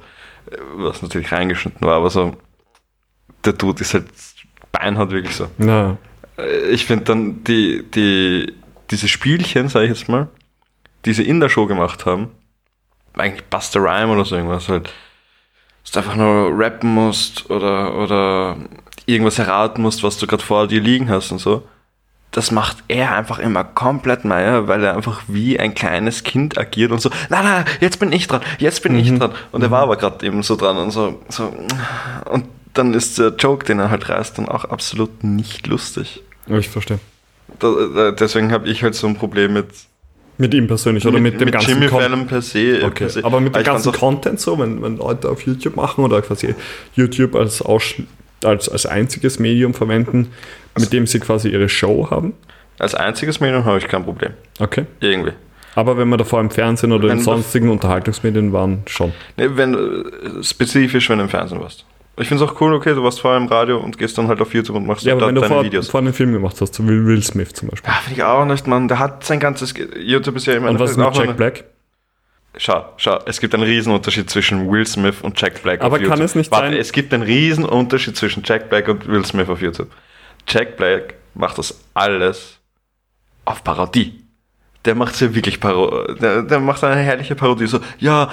was 0.76 1.02
natürlich 1.02 1.30
reingeschnitten 1.32 1.86
war, 1.86 1.96
aber 1.96 2.10
so, 2.10 2.34
der 3.44 3.52
Dude 3.52 3.82
ist 3.82 3.94
halt 3.94 4.06
beinhart 4.72 5.10
wirklich 5.10 5.36
so. 5.36 5.48
Ja, 5.58 5.96
Äh, 6.38 6.70
Ich 6.70 6.86
finde 6.86 7.04
dann 7.04 7.44
die, 7.44 7.84
die, 7.94 8.54
diese 8.90 9.08
Spielchen, 9.08 9.68
sage 9.68 9.86
ich 9.86 9.90
jetzt 9.90 10.08
mal, 10.08 10.28
die 11.04 11.12
sie 11.12 11.26
in 11.26 11.40
der 11.40 11.48
Show 11.48 11.66
gemacht 11.66 12.06
haben, 12.06 12.30
eigentlich 13.14 13.44
Buster 13.46 13.80
Rhyme 13.80 14.12
oder 14.12 14.24
so 14.24 14.36
irgendwas 14.36 14.68
halt, 14.68 14.92
dass 15.82 15.92
du 15.92 15.98
einfach 16.00 16.16
nur 16.16 16.50
rappen 16.58 16.94
musst 16.94 17.50
oder, 17.50 17.96
oder 17.96 18.56
irgendwas 19.06 19.38
erraten 19.38 19.82
musst, 19.82 20.02
was 20.02 20.18
du 20.18 20.26
gerade 20.26 20.42
vor 20.42 20.68
dir 20.68 20.80
liegen 20.80 21.08
hast 21.08 21.32
und 21.32 21.38
so. 21.38 21.66
Das 22.32 22.52
macht 22.52 22.76
er 22.86 23.16
einfach 23.16 23.40
immer 23.40 23.64
komplett 23.64 24.24
meier, 24.24 24.68
weil 24.68 24.84
er 24.84 24.94
einfach 24.94 25.22
wie 25.26 25.58
ein 25.58 25.74
kleines 25.74 26.22
Kind 26.22 26.56
agiert 26.56 26.92
und 26.92 27.00
so, 27.00 27.10
na 27.28 27.42
na, 27.42 27.64
jetzt 27.80 27.98
bin 27.98 28.12
ich 28.12 28.28
dran, 28.28 28.40
jetzt 28.58 28.84
bin 28.84 28.96
ich 28.96 29.12
dran. 29.18 29.32
Und 29.50 29.62
er 29.62 29.72
war 29.72 29.82
aber 29.82 29.96
gerade 29.96 30.24
eben 30.24 30.44
so 30.44 30.54
dran 30.54 30.76
und 30.76 30.92
so, 30.92 31.20
so. 31.28 31.52
Und 32.30 32.46
dann 32.72 32.94
ist 32.94 33.18
der 33.18 33.34
Joke, 33.34 33.64
den 33.66 33.80
er 33.80 33.90
halt 33.90 34.08
reißt, 34.08 34.38
dann 34.38 34.48
auch 34.48 34.64
absolut 34.64 35.24
nicht 35.24 35.66
lustig. 35.66 36.22
ich 36.46 36.68
verstehe. 36.68 37.00
Da, 37.58 37.74
da, 37.94 38.10
deswegen 38.12 38.52
habe 38.52 38.68
ich 38.68 38.82
halt 38.82 38.94
so 38.94 39.06
ein 39.06 39.16
Problem 39.16 39.52
mit, 39.52 39.66
Mit 40.38 40.54
ihm 40.54 40.66
persönlich 40.66 41.06
oder 41.06 41.20
mit, 41.20 41.40
dem 41.40 41.50
ganzen 41.50 41.70
Jimmy 41.70 41.88
Con- 41.88 42.00
Fallon 42.00 42.26
per 42.26 42.40
se. 42.42 42.80
Okay, 42.82 42.90
per 43.04 43.08
se. 43.10 43.24
aber 43.24 43.40
mit 43.40 43.54
dem 43.54 43.62
ganzen 43.62 43.92
Content 43.92 44.40
so, 44.40 44.58
wenn, 44.58 44.82
wenn 44.82 44.96
Leute 44.96 45.28
auf 45.28 45.42
YouTube 45.42 45.76
machen 45.76 46.04
oder 46.04 46.22
quasi 46.22 46.54
YouTube 46.94 47.34
als, 47.34 47.62
Ausschl- 47.64 48.04
als, 48.44 48.68
als 48.68 48.86
einziges 48.86 49.38
Medium 49.38 49.74
verwenden, 49.74 50.28
mit 50.78 50.92
dem 50.92 51.06
sie 51.06 51.20
quasi 51.20 51.48
ihre 51.50 51.68
Show 51.68 52.08
haben. 52.10 52.32
Als 52.78 52.94
einziges 52.94 53.40
Medium 53.40 53.64
habe 53.66 53.76
ich 53.78 53.88
kein 53.88 54.04
Problem. 54.04 54.32
Okay. 54.58 54.86
Irgendwie. 55.00 55.32
Aber 55.74 55.96
wenn 55.98 56.08
wir 56.08 56.16
davor 56.16 56.40
im 56.40 56.50
Fernsehen 56.50 56.92
oder 56.92 57.08
Wenn 57.08 57.18
in 57.18 57.24
sonstigen 57.24 57.68
Unterhaltungsmedien 57.68 58.52
waren, 58.52 58.82
schon. 58.86 59.12
Nee, 59.36 59.48
wenn, 59.54 59.74
äh, 59.74 60.42
spezifisch, 60.42 61.08
wenn 61.10 61.18
du 61.18 61.24
im 61.24 61.30
Fernsehen 61.30 61.60
warst. 61.60 61.84
Ich 62.18 62.28
finde 62.28 62.44
es 62.44 62.50
auch 62.50 62.60
cool, 62.60 62.74
okay, 62.74 62.94
du 62.94 63.02
warst 63.02 63.20
vorher 63.20 63.40
im 63.40 63.46
Radio 63.46 63.78
und 63.78 63.96
gehst 63.96 64.18
dann 64.18 64.28
halt 64.28 64.40
auf 64.42 64.52
YouTube 64.52 64.76
und 64.76 64.86
machst 64.86 65.04
Ja, 65.04 65.12
aber 65.14 65.20
dort 65.20 65.28
wenn 65.30 65.34
du 65.36 65.40
deine 65.42 65.54
vor, 65.54 65.64
Videos. 65.64 65.88
vor 65.88 66.00
einen 66.00 66.12
Film 66.12 66.32
gemacht 66.32 66.56
hast, 66.60 66.74
so 66.74 66.84
wie 66.84 67.04
Will 67.06 67.22
Smith 67.22 67.52
zum 67.54 67.68
Beispiel. 67.68 67.90
Ja, 67.90 67.96
finde 68.00 68.16
ich 68.18 68.24
auch 68.24 68.44
nicht, 68.44 68.66
man. 68.66 68.88
Der 68.88 68.98
hat 68.98 69.24
sein 69.24 69.40
ganzes. 69.40 69.72
YouTube 69.98 70.36
ist 70.36 70.46
ja 70.46 70.54
immer. 70.54 70.68
Und 70.70 70.78
was 70.78 70.90
ist 70.92 70.96
mit 70.98 71.14
Jack 71.16 71.36
Black? 71.36 71.64
Schau, 72.56 72.84
schau, 72.96 73.20
es 73.26 73.40
gibt 73.40 73.54
einen 73.54 73.62
Riesenunterschied 73.62 74.28
zwischen 74.28 74.68
Will 74.70 74.84
Smith 74.84 75.20
und 75.22 75.40
Jack 75.40 75.62
Black 75.62 75.82
Aber 75.82 76.00
kann 76.00 76.20
es 76.20 76.34
nicht 76.34 76.50
Warte, 76.50 76.70
sein- 76.70 76.76
Es 76.76 76.90
gibt 76.92 77.14
einen 77.14 77.22
Riesenunterschied 77.22 78.16
zwischen 78.16 78.42
Jack 78.44 78.68
Black 78.68 78.88
und 78.88 79.06
Will 79.06 79.24
Smith 79.24 79.48
auf 79.48 79.62
YouTube. 79.62 79.88
Jack 80.48 80.76
Black 80.76 81.14
macht 81.34 81.58
das 81.58 81.78
alles 81.94 82.58
auf 83.44 83.62
Parodie. 83.62 84.24
Der 84.84 84.96
macht 84.96 85.18
ja 85.20 85.32
wirklich 85.32 85.60
Parodie. 85.60 86.18
Der, 86.20 86.42
der 86.42 86.58
macht 86.58 86.82
eine 86.82 87.00
herrliche 87.00 87.36
Parodie. 87.36 87.66
So, 87.66 87.78
ja, 87.98 88.30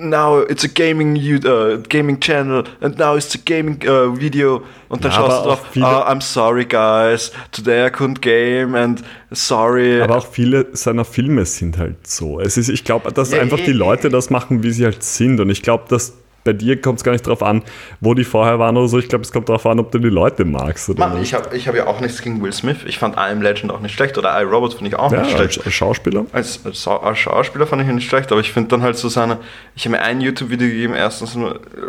now 0.00 0.42
it's 0.48 0.64
a 0.64 0.68
gaming, 0.68 1.14
you- 1.16 1.40
uh, 1.44 1.78
gaming 1.88 2.18
channel 2.20 2.64
and 2.80 2.98
now 2.98 3.16
it's 3.16 3.34
a 3.34 3.38
gaming 3.44 3.78
uh, 3.86 4.18
video. 4.18 4.62
Und 4.88 5.04
dann 5.04 5.12
Ja, 5.12 5.18
schaust 5.18 5.30
aber 5.36 5.44
du 5.44 5.50
auch 5.50 5.56
drauf, 5.60 5.66
viele- 5.72 5.86
ah, 5.86 6.10
I'm 6.12 6.20
sorry 6.20 6.64
guys, 6.64 7.30
today 7.52 7.86
I 7.86 7.90
couldn't 7.90 8.20
game 8.20 8.74
and 8.74 9.02
sorry. 9.30 10.00
Aber 10.02 10.16
auch 10.18 10.26
viele 10.26 10.66
seiner 10.72 11.04
Filme 11.04 11.44
sind 11.46 11.78
halt 11.78 12.06
so. 12.06 12.40
Es 12.40 12.56
ist, 12.56 12.68
ich 12.68 12.84
glaube, 12.84 13.12
dass 13.12 13.30
Ja, 13.32 13.40
einfach 13.40 13.58
die 13.58 13.70
eh. 13.70 13.74
Leute 13.74 14.08
das 14.08 14.30
machen, 14.30 14.62
wie 14.62 14.70
sie 14.72 14.84
halt 14.84 15.02
sind. 15.02 15.38
Und 15.40 15.50
ich 15.50 15.62
glaube, 15.62 15.84
dass 15.88 16.14
bei 16.44 16.52
dir 16.52 16.80
kommt 16.80 16.98
es 16.98 17.04
gar 17.04 17.12
nicht 17.12 17.26
drauf 17.26 17.42
an, 17.42 17.62
wo 18.00 18.14
die 18.14 18.24
vorher 18.24 18.58
waren 18.58 18.76
oder 18.76 18.88
so. 18.88 18.98
Ich 18.98 19.08
glaube, 19.08 19.22
es 19.22 19.32
kommt 19.32 19.48
darauf 19.48 19.66
an, 19.66 19.78
ob 19.78 19.92
du 19.92 19.98
die 19.98 20.08
Leute 20.08 20.44
magst 20.44 20.88
oder 20.88 21.00
Mann, 21.00 21.18
nicht. 21.18 21.28
ich 21.28 21.34
habe 21.34 21.56
ich 21.56 21.68
hab 21.68 21.74
ja 21.74 21.86
auch 21.86 22.00
nichts 22.00 22.22
gegen 22.22 22.42
Will 22.42 22.52
Smith. 22.52 22.78
Ich 22.86 22.98
fand 22.98 23.16
I 23.16 23.30
Am 23.30 23.42
Legend 23.42 23.72
auch 23.72 23.80
nicht 23.80 23.94
schlecht 23.94 24.16
oder 24.16 24.40
I, 24.40 24.44
Robot 24.44 24.74
finde 24.74 24.88
ich 24.88 24.96
auch 24.96 25.12
ja, 25.12 25.22
nicht 25.22 25.32
schlecht. 25.32 25.64
als, 25.64 25.72
Schauspieler. 25.72 26.26
Als, 26.32 26.60
als, 26.64 27.18
Schauspieler 27.18 27.66
fand 27.66 27.82
ich 27.82 27.88
ihn 27.88 27.96
nicht 27.96 28.08
schlecht, 28.08 28.32
aber 28.32 28.40
ich 28.40 28.52
finde 28.52 28.68
dann 28.68 28.82
halt 28.82 28.96
so 28.96 29.08
seine. 29.08 29.38
Ich 29.74 29.84
habe 29.84 29.96
mir 29.96 30.02
ein 30.02 30.20
YouTube-Video 30.20 30.68
gegeben, 30.68 30.94
erstens, 30.94 31.36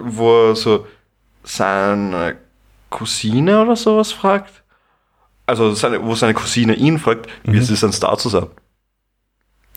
wo 0.04 0.50
er 0.50 0.56
so 0.56 0.86
seine 1.44 2.36
Cousine 2.90 3.62
oder 3.62 3.76
sowas 3.76 4.12
fragt. 4.12 4.64
Also, 5.46 5.74
seine, 5.74 6.04
wo 6.06 6.16
seine 6.16 6.34
Cousine 6.34 6.76
ihn 6.76 7.00
fragt, 7.00 7.28
wie 7.44 7.58
es 7.58 7.70
ist, 7.70 7.84
ein 7.84 7.92
Star 7.92 8.18
zu 8.18 8.30
sein. 8.30 8.48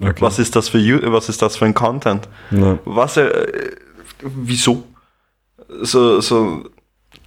Okay. 0.00 0.20
Was 0.20 0.38
ist 0.38 0.56
das 0.56 0.68
für 0.68 1.12
was 1.12 1.28
ist 1.28 1.40
das 1.40 1.56
für 1.56 1.64
ein 1.64 1.74
Content? 1.74 2.28
Ja. 2.50 2.78
Was 2.84 3.16
er. 3.16 3.46
Wieso? 4.24 4.84
So, 5.82 6.20
so. 6.20 6.64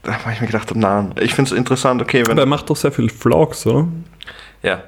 Da 0.03 0.13
habe 0.19 0.33
ich 0.33 0.41
mir 0.41 0.47
gedacht, 0.47 0.73
nein. 0.75 1.13
Ich 1.19 1.33
finde 1.33 1.51
es 1.51 1.57
interessant, 1.57 2.01
okay, 2.01 2.23
wenn. 2.25 2.31
Aber 2.33 2.41
er 2.41 2.45
macht 2.47 2.69
doch 2.69 2.75
sehr 2.75 2.91
viele 2.91 3.09
Vlogs, 3.09 3.65
oder? 3.67 3.87
ja, 4.63 4.83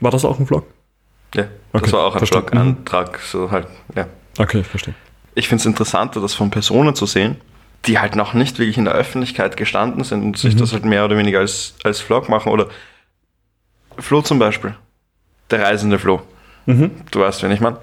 War 0.00 0.10
das 0.10 0.24
auch 0.24 0.38
ein 0.38 0.46
Vlog? 0.46 0.66
ja. 1.34 1.44
Das 1.72 1.82
Okay, 1.84 1.92
war 1.92 2.04
auch 2.04 2.12
ein 2.14 2.18
verstanden. 2.18 2.50
Blog-Antrag, 2.50 3.18
so 3.20 3.50
halt, 3.50 3.66
ja. 3.96 4.06
Okay, 4.38 4.60
ich 4.60 4.66
verstehe. 4.66 4.94
ich 5.34 5.48
finde 5.48 5.60
es 5.62 5.66
interessanter, 5.66 6.20
das 6.20 6.34
von 6.34 6.50
Personen 6.50 6.94
zu 6.94 7.06
sehen, 7.06 7.36
die 7.86 7.98
halt 7.98 8.14
noch 8.16 8.34
nicht 8.34 8.58
wirklich 8.58 8.76
in 8.76 8.84
der 8.84 8.92
Öffentlichkeit 8.94 9.56
gestanden 9.56 10.04
sind 10.04 10.22
und 10.22 10.36
sich 10.36 10.54
das 10.56 10.72
halt 10.74 10.84
mehr 10.84 11.04
oder 11.06 11.16
weniger 11.16 11.38
als, 11.40 11.74
als 11.84 12.00
Vlog 12.00 12.28
machen. 12.28 12.52
Oder 12.52 12.68
Flo 13.98 14.20
zum 14.22 14.38
Beispiel. 14.38 14.74
Der 15.50 15.62
reisende 15.62 15.98
Flo. 15.98 16.20
Du 16.66 17.20
weißt, 17.20 17.42
wen 17.42 17.50
ich 17.52 17.60
meine. 17.60 17.78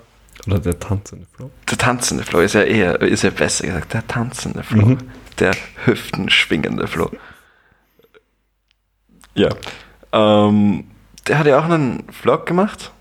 Oder 0.48 0.60
der 0.60 0.80
tanzende 0.80 1.26
Vlog. 1.34 1.52
Der 1.70 1.78
tanzende 1.78 2.24
Flo 2.24 2.40
ist 2.40 2.54
ja 2.54 2.64
eher, 2.64 3.02
ist 3.02 3.24
ja 3.24 3.30
besser 3.30 3.68
gesagt. 3.68 3.94
Der 3.94 4.08
tanzende 4.08 4.64
Flo. 4.64 4.98
Der 5.40 5.54
hüftenschwingende 5.86 6.88
Flo. 6.88 7.10
Ja. 9.36 9.50
Ähm, 10.12 10.86
der 11.28 11.38
hat 11.38 11.46
ja 11.46 11.60
auch 11.60 11.66
einen 11.66 12.04
Vlog 12.12 12.46
gemacht. 12.46 12.92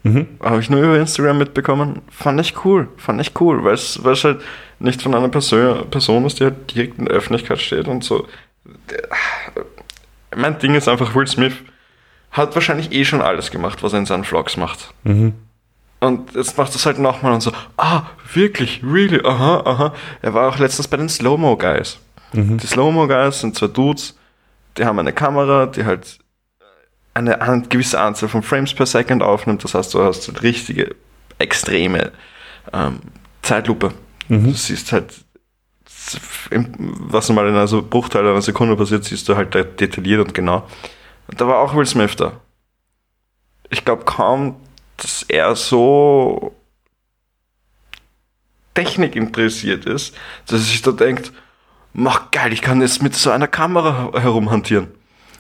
Habe 0.40 0.61
ich 0.61 0.68
nur 0.68 0.83
über 0.83 0.98
Instagram 0.98 1.38
mitbekommen. 1.38 2.03
Fand 2.11 2.40
ich 2.40 2.64
cool. 2.64 2.88
Fand 2.96 3.20
ich 3.20 3.40
cool, 3.40 3.64
weil 3.64 3.74
es 3.74 4.24
halt 4.24 4.42
nicht 4.79 5.03
von 5.03 5.14
einer 5.14 5.29
Person, 5.29 5.88
Person 5.90 6.24
ist, 6.27 6.38
die 6.38 6.44
halt 6.44 6.74
direkt 6.74 6.98
in 6.98 7.07
der 7.07 7.14
Öffentlichkeit 7.14 7.61
steht 7.61 7.88
und 7.88 8.05
so. 8.05 8.29
Mein 10.37 10.59
Ding 10.59 10.74
ist 10.74 10.88
einfach, 10.88 11.14
Will 11.14 11.27
Smith 11.27 11.55
hat 12.31 12.55
wahrscheinlich 12.55 12.92
eh 12.92 13.05
schon 13.05 13.22
alles 13.22 13.51
gemacht, 13.51 13.83
was 13.83 13.94
er 13.94 14.01
in 14.01 14.07
seinen 14.07 14.24
Vlogs 14.24 14.57
macht. 14.57 14.92
Und 16.00 16.34
jetzt 16.34 16.56
macht 16.56 16.74
es 16.74 16.87
halt 16.87 16.98
nochmal 16.98 17.32
und 17.32 17.40
so, 17.40 17.52
ah, 17.76 18.02
wirklich, 18.32 18.82
really, 18.84 19.20
aha, 19.24 19.62
aha. 19.64 19.94
Er 20.22 20.34
war 20.34 20.48
auch 20.48 20.58
letztens 20.58 20.87
bei 20.87 20.96
den 20.96 21.08
Slow-Mo 21.08 21.56
Guys. 21.56 21.98
Die 22.32 22.66
Slow-Mo 22.66 23.08
Guys 23.08 23.40
sind 23.40 23.56
zwei 23.56 23.68
Dudes, 23.68 24.16
die 24.76 24.84
haben 24.84 24.98
eine 24.98 25.12
Kamera, 25.12 25.66
die 25.66 25.84
halt 25.84 26.18
eine, 27.14 27.40
eine 27.40 27.62
gewisse 27.62 28.00
Anzahl 28.00 28.28
von 28.28 28.42
Frames 28.42 28.74
per 28.74 28.87
Second 28.87 29.22
aufnimmt. 29.22 29.64
Das 29.64 29.74
heißt, 29.74 29.92
du 29.94 30.02
hast 30.02 30.28
halt 30.28 30.42
richtige, 30.42 30.94
extreme 31.38 32.12
ähm, 32.72 33.00
Zeitlupe. 33.42 33.92
Du 34.28 34.52
siehst 34.52 34.92
halt, 34.92 35.12
was 36.50 37.28
normal 37.28 37.48
in 37.48 37.54
einer 37.54 37.66
so 37.66 37.82
Bruchteil 37.82 38.26
einer 38.26 38.42
Sekunde 38.42 38.76
passiert, 38.76 39.04
siehst 39.04 39.28
du 39.28 39.37
halt 39.37 39.54
detailliert 39.54 40.20
und 40.20 40.34
genau. 40.34 40.66
Und 41.28 41.40
da 41.40 41.48
war 41.48 41.58
auch 41.58 41.74
Will 41.74 41.87
Smith 41.87 42.14
da. 42.16 42.32
Ich 43.70 43.84
glaube 43.84 44.04
kaum, 44.04 44.56
dass 44.98 45.22
er 45.22 45.56
so 45.56 46.54
Technik 48.74 49.16
interessiert 49.16 49.87
ist, 49.87 50.14
dass 50.46 50.61
er 50.61 50.64
sich 50.66 50.82
da 50.82 50.92
denkt, 50.92 51.32
mach 51.94 52.30
geil, 52.30 52.52
ich 52.52 52.62
kann 52.62 52.80
jetzt 52.80 53.02
mit 53.02 53.14
so 53.14 53.30
einer 53.30 53.48
Kamera 53.48 54.12
herumhantieren. 54.20 54.88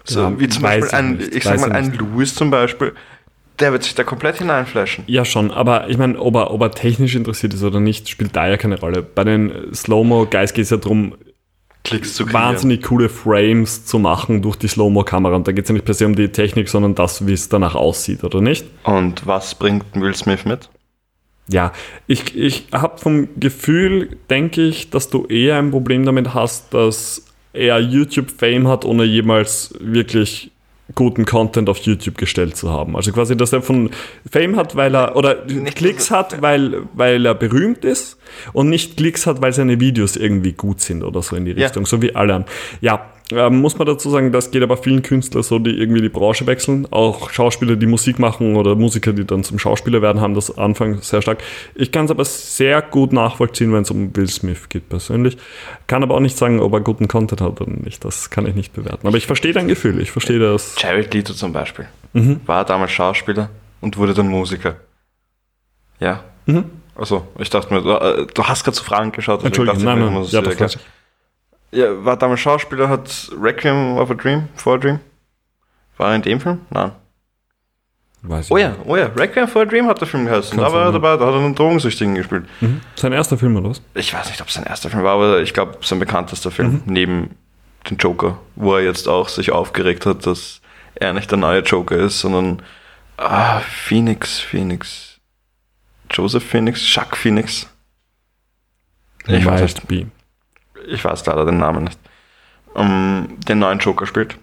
So, 0.04 0.22
Ja, 0.22 0.40
wie 0.40 0.48
zum 0.48 0.62
Beispiel 0.62 0.90
ein, 0.90 1.16
nicht, 1.16 1.34
ich 1.34 1.44
sag 1.44 1.60
mal, 1.60 1.70
ein. 1.70 1.92
Louis 1.92 2.34
zum 2.34 2.50
Beispiel, 2.50 2.94
der 3.60 3.72
wird 3.72 3.84
sich 3.84 3.94
da 3.94 4.04
komplett 4.04 4.38
hineinflashen. 4.38 5.04
Ja, 5.06 5.24
schon, 5.24 5.50
aber 5.50 5.88
ich 5.88 5.98
meine, 5.98 6.18
ob 6.18 6.34
er, 6.36 6.50
ob 6.50 6.62
er 6.62 6.70
technisch 6.70 7.14
interessiert 7.14 7.54
ist 7.54 7.62
oder 7.62 7.80
nicht, 7.80 8.08
spielt 8.08 8.34
da 8.34 8.48
ja 8.48 8.56
keine 8.56 8.80
Rolle. 8.80 9.02
Bei 9.02 9.24
den 9.24 9.74
Slow-Mo-Guys 9.74 10.52
geht 10.52 10.64
es 10.64 10.70
ja 10.70 10.76
darum, 10.78 11.14
Klicks 11.88 12.14
zu 12.14 12.24
kreieren. 12.24 12.42
wahnsinnig 12.42 12.82
coole 12.82 13.08
Frames 13.08 13.84
zu 13.84 13.98
machen 13.98 14.42
durch 14.42 14.56
die 14.56 14.68
Slow-Mo-Kamera. 14.68 15.36
Und 15.36 15.48
da 15.48 15.52
geht 15.52 15.64
es 15.64 15.68
ja 15.68 15.72
nicht 15.74 15.84
per 15.84 15.94
se 15.94 16.06
um 16.06 16.14
die 16.14 16.28
Technik, 16.28 16.68
sondern 16.68 16.94
das, 16.94 17.26
wie 17.26 17.32
es 17.32 17.48
danach 17.48 17.74
aussieht, 17.74 18.24
oder 18.24 18.40
nicht? 18.40 18.66
Und 18.84 19.26
was 19.26 19.54
bringt 19.54 19.84
Will 19.94 20.14
Smith 20.14 20.44
mit? 20.44 20.68
Ja, 21.50 21.72
ich, 22.06 22.36
ich 22.36 22.66
habe 22.72 22.98
vom 22.98 23.28
Gefühl, 23.36 24.18
denke 24.28 24.62
ich, 24.62 24.90
dass 24.90 25.08
du 25.08 25.24
eher 25.26 25.58
ein 25.58 25.70
Problem 25.70 26.04
damit 26.04 26.34
hast, 26.34 26.74
dass 26.74 27.24
er 27.54 27.80
YouTube-Fame 27.80 28.68
hat, 28.68 28.84
ohne 28.84 29.04
jemals 29.04 29.74
wirklich 29.80 30.50
guten 30.94 31.24
Content 31.24 31.68
auf 31.68 31.78
YouTube 31.78 32.16
gestellt 32.16 32.56
zu 32.56 32.70
haben. 32.70 32.96
Also 32.96 33.12
quasi, 33.12 33.36
dass 33.36 33.52
er 33.52 33.60
von 33.62 33.90
Fame 34.30 34.56
hat, 34.56 34.74
weil 34.74 34.94
er, 34.94 35.16
oder 35.16 35.44
Nicht, 35.44 35.76
Klicks 35.76 36.10
hat, 36.10 36.40
weil, 36.40 36.82
weil 36.94 37.26
er 37.26 37.34
berühmt 37.34 37.84
ist 37.84 38.16
und 38.52 38.68
nicht 38.70 38.96
Klicks 38.96 39.26
hat, 39.26 39.42
weil 39.42 39.52
seine 39.52 39.80
Videos 39.80 40.16
irgendwie 40.16 40.52
gut 40.52 40.80
sind 40.80 41.02
oder 41.02 41.22
so 41.22 41.36
in 41.36 41.44
die 41.44 41.52
Ja. 41.52 41.66
Richtung, 41.66 41.84
so 41.86 42.00
wie 42.02 42.14
alle. 42.14 42.34
anderen. 42.34 42.52
Ja, 42.80 43.06
ähm, 43.32 43.60
muss 43.60 43.78
man 43.78 43.86
dazu 43.86 44.10
sagen, 44.10 44.32
das 44.32 44.50
geht 44.50 44.62
aber 44.62 44.76
vielen 44.76 45.02
Künstlern 45.02 45.42
so, 45.42 45.58
die 45.58 45.70
irgendwie 45.70 46.00
die 46.00 46.08
Branche 46.08 46.46
wechseln. 46.46 46.86
Auch 46.90 47.30
Schauspieler, 47.30 47.76
die 47.76 47.86
Musik 47.86 48.18
machen 48.18 48.56
oder 48.56 48.74
Musiker, 48.74 49.12
die 49.12 49.24
dann 49.24 49.44
zum 49.44 49.58
Schauspieler 49.58 50.02
werden, 50.02 50.20
haben 50.20 50.34
das 50.34 50.56
Anfang 50.56 51.00
sehr 51.02 51.22
stark. 51.22 51.38
Ich 51.74 51.92
kann 51.92 52.06
es 52.06 52.10
aber 52.10 52.24
sehr 52.24 52.80
gut 52.82 53.12
nachvollziehen, 53.12 53.72
wenn 53.72 53.82
es 53.82 53.90
um 53.90 54.14
Will 54.16 54.28
Smith 54.28 54.68
geht 54.68 54.88
persönlich. 54.88 55.36
Kann 55.86 56.02
aber 56.02 56.14
auch 56.14 56.20
nicht 56.20 56.36
sagen, 56.36 56.60
ob 56.60 56.72
er 56.72 56.80
guten 56.80 57.08
Content 57.08 57.40
hat 57.40 57.60
oder 57.60 57.70
nicht. 57.70 58.04
Das 58.04 58.30
kann 58.30 58.46
ich 58.46 58.54
nicht 58.54 58.72
bewerten. 58.72 59.06
Aber 59.06 59.16
ich 59.16 59.26
verstehe 59.26 59.52
dein 59.52 59.68
Gefühl. 59.68 60.00
Ich 60.00 60.10
verstehe 60.10 60.38
das. 60.38 60.76
Jared 60.78 61.12
Leto 61.12 61.34
zum 61.34 61.52
Beispiel. 61.52 61.86
Mhm. 62.14 62.40
War 62.46 62.64
damals 62.64 62.92
Schauspieler 62.92 63.50
und 63.80 63.96
wurde 63.96 64.14
dann 64.14 64.28
Musiker. 64.28 64.76
Ja. 66.00 66.24
Mhm. 66.46 66.64
Also, 66.94 67.28
ich 67.38 67.48
dachte 67.48 67.72
mir, 67.72 67.82
du, 67.82 67.90
äh, 67.90 68.26
hast 68.42 68.64
gerade 68.64 68.76
zu 68.76 68.82
Fragen 68.82 69.12
geschaut. 69.12 69.44
Entschuldigung, 69.44 69.84
nein, 69.84 70.00
nein. 70.00 70.12
muss 70.12 70.32
Ja, 70.32 70.40
es 70.40 70.56
das. 70.56 70.78
Ja, 71.70 72.04
war 72.04 72.16
damals 72.16 72.40
Schauspieler, 72.40 72.88
hat 72.88 73.30
Requiem 73.40 73.98
of 73.98 74.10
a 74.10 74.14
Dream, 74.14 74.48
for 74.56 74.74
a 74.74 74.78
Dream. 74.78 75.00
War 75.98 76.10
er 76.10 76.16
in 76.16 76.22
dem 76.22 76.40
Film? 76.40 76.60
Nein. 76.70 76.92
Weiß 78.22 78.46
ich 78.46 78.50
Oh 78.50 78.56
nicht. 78.56 78.64
ja, 78.64 78.76
oh 78.84 78.96
ja, 78.96 79.06
Requiem 79.06 79.46
for 79.46 79.62
a 79.62 79.64
Dream 79.64 79.86
hat 79.86 80.00
der 80.00 80.08
Film 80.08 80.24
geheißen. 80.26 80.56
Da 80.58 80.72
war 80.72 80.86
er 80.86 80.92
dabei, 80.92 81.16
da 81.16 81.26
hat 81.26 81.34
er 81.34 81.40
einen 81.40 81.54
Drogensüchtigen 81.54 82.14
gespielt. 82.14 82.46
Mhm. 82.60 82.80
Sein 82.96 83.12
erster 83.12 83.36
Film 83.38 83.56
oder 83.56 83.70
was? 83.70 83.82
Ich 83.94 84.12
weiß 84.12 84.28
nicht, 84.28 84.40
ob 84.40 84.48
es 84.48 84.54
sein 84.54 84.64
erster 84.64 84.90
Film 84.90 85.02
war, 85.04 85.14
aber 85.14 85.40
ich 85.40 85.52
glaube, 85.54 85.78
sein 85.82 85.98
bekanntester 85.98 86.50
Film 86.50 86.82
neben 86.86 87.36
den 87.88 87.96
Joker, 87.98 88.38
wo 88.56 88.74
er 88.74 88.82
jetzt 88.82 89.06
auch 89.08 89.28
sich 89.28 89.52
aufgeregt 89.52 90.04
hat, 90.06 90.26
dass 90.26 90.60
er 90.94 91.12
nicht 91.12 91.30
der 91.30 91.38
neue 91.38 91.60
Joker 91.60 91.96
ist, 91.96 92.20
sondern 92.20 92.62
ah, 93.18 93.60
Phoenix, 93.60 94.38
Phoenix. 94.40 95.20
Joseph 96.10 96.44
Phoenix, 96.44 96.80
Chuck 96.82 97.16
Phoenix. 97.16 97.68
Ich 99.26 99.44
weiß 99.44 99.60
nicht. 99.62 99.88
Might 99.90 100.06
be. 100.06 100.06
Ich 100.86 101.04
weiß 101.04 101.26
leider 101.26 101.44
den 101.44 101.58
Namen 101.58 101.84
nicht. 101.84 101.98
Ähm, 102.74 103.36
den 103.46 103.58
neuen 103.58 103.78
Joker 103.78 104.06
spielt. 104.06 104.36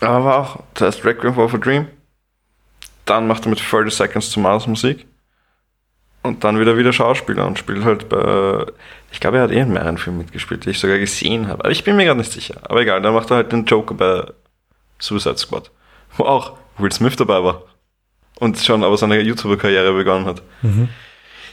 Aber 0.00 0.24
war 0.24 0.38
auch 0.38 0.62
zuerst 0.74 1.04
Requiem 1.04 1.34
for 1.34 1.52
a 1.52 1.56
Dream. 1.56 1.86
Dann 3.04 3.26
macht 3.26 3.46
er 3.46 3.50
mit 3.50 3.60
30 3.60 3.94
Seconds 3.94 4.30
to 4.30 4.40
Mars 4.40 4.66
Musik. 4.66 5.06
Und 6.22 6.42
dann 6.42 6.58
wieder 6.58 6.78
wieder 6.78 6.92
Schauspieler 6.92 7.46
und 7.46 7.58
spielt 7.58 7.84
halt 7.84 8.08
bei. 8.08 8.64
Ich 9.12 9.20
glaube, 9.20 9.36
er 9.36 9.42
hat 9.42 9.50
eh 9.50 9.60
in 9.60 9.72
mehreren 9.72 9.98
Filmen 9.98 10.18
mitgespielt, 10.18 10.64
die 10.64 10.70
ich 10.70 10.80
sogar 10.80 10.98
gesehen 10.98 11.48
habe. 11.48 11.64
Aber 11.64 11.70
ich 11.70 11.84
bin 11.84 11.96
mir 11.96 12.06
gerade 12.06 12.18
nicht 12.18 12.32
sicher. 12.32 12.60
Aber 12.62 12.80
egal, 12.80 13.02
dann 13.02 13.12
macht 13.12 13.30
er 13.30 13.36
halt 13.36 13.52
den 13.52 13.66
Joker 13.66 13.94
bei 13.94 14.24
Suicide 14.98 15.36
Squad. 15.36 15.70
Wo 16.16 16.24
auch 16.24 16.54
Will 16.78 16.90
Smith 16.92 17.16
dabei 17.16 17.42
war. 17.44 17.62
Und 18.40 18.58
schon 18.58 18.82
aber 18.82 18.96
seine 18.96 19.20
YouTuber-Karriere 19.20 19.92
begonnen 19.92 20.24
hat. 20.24 20.42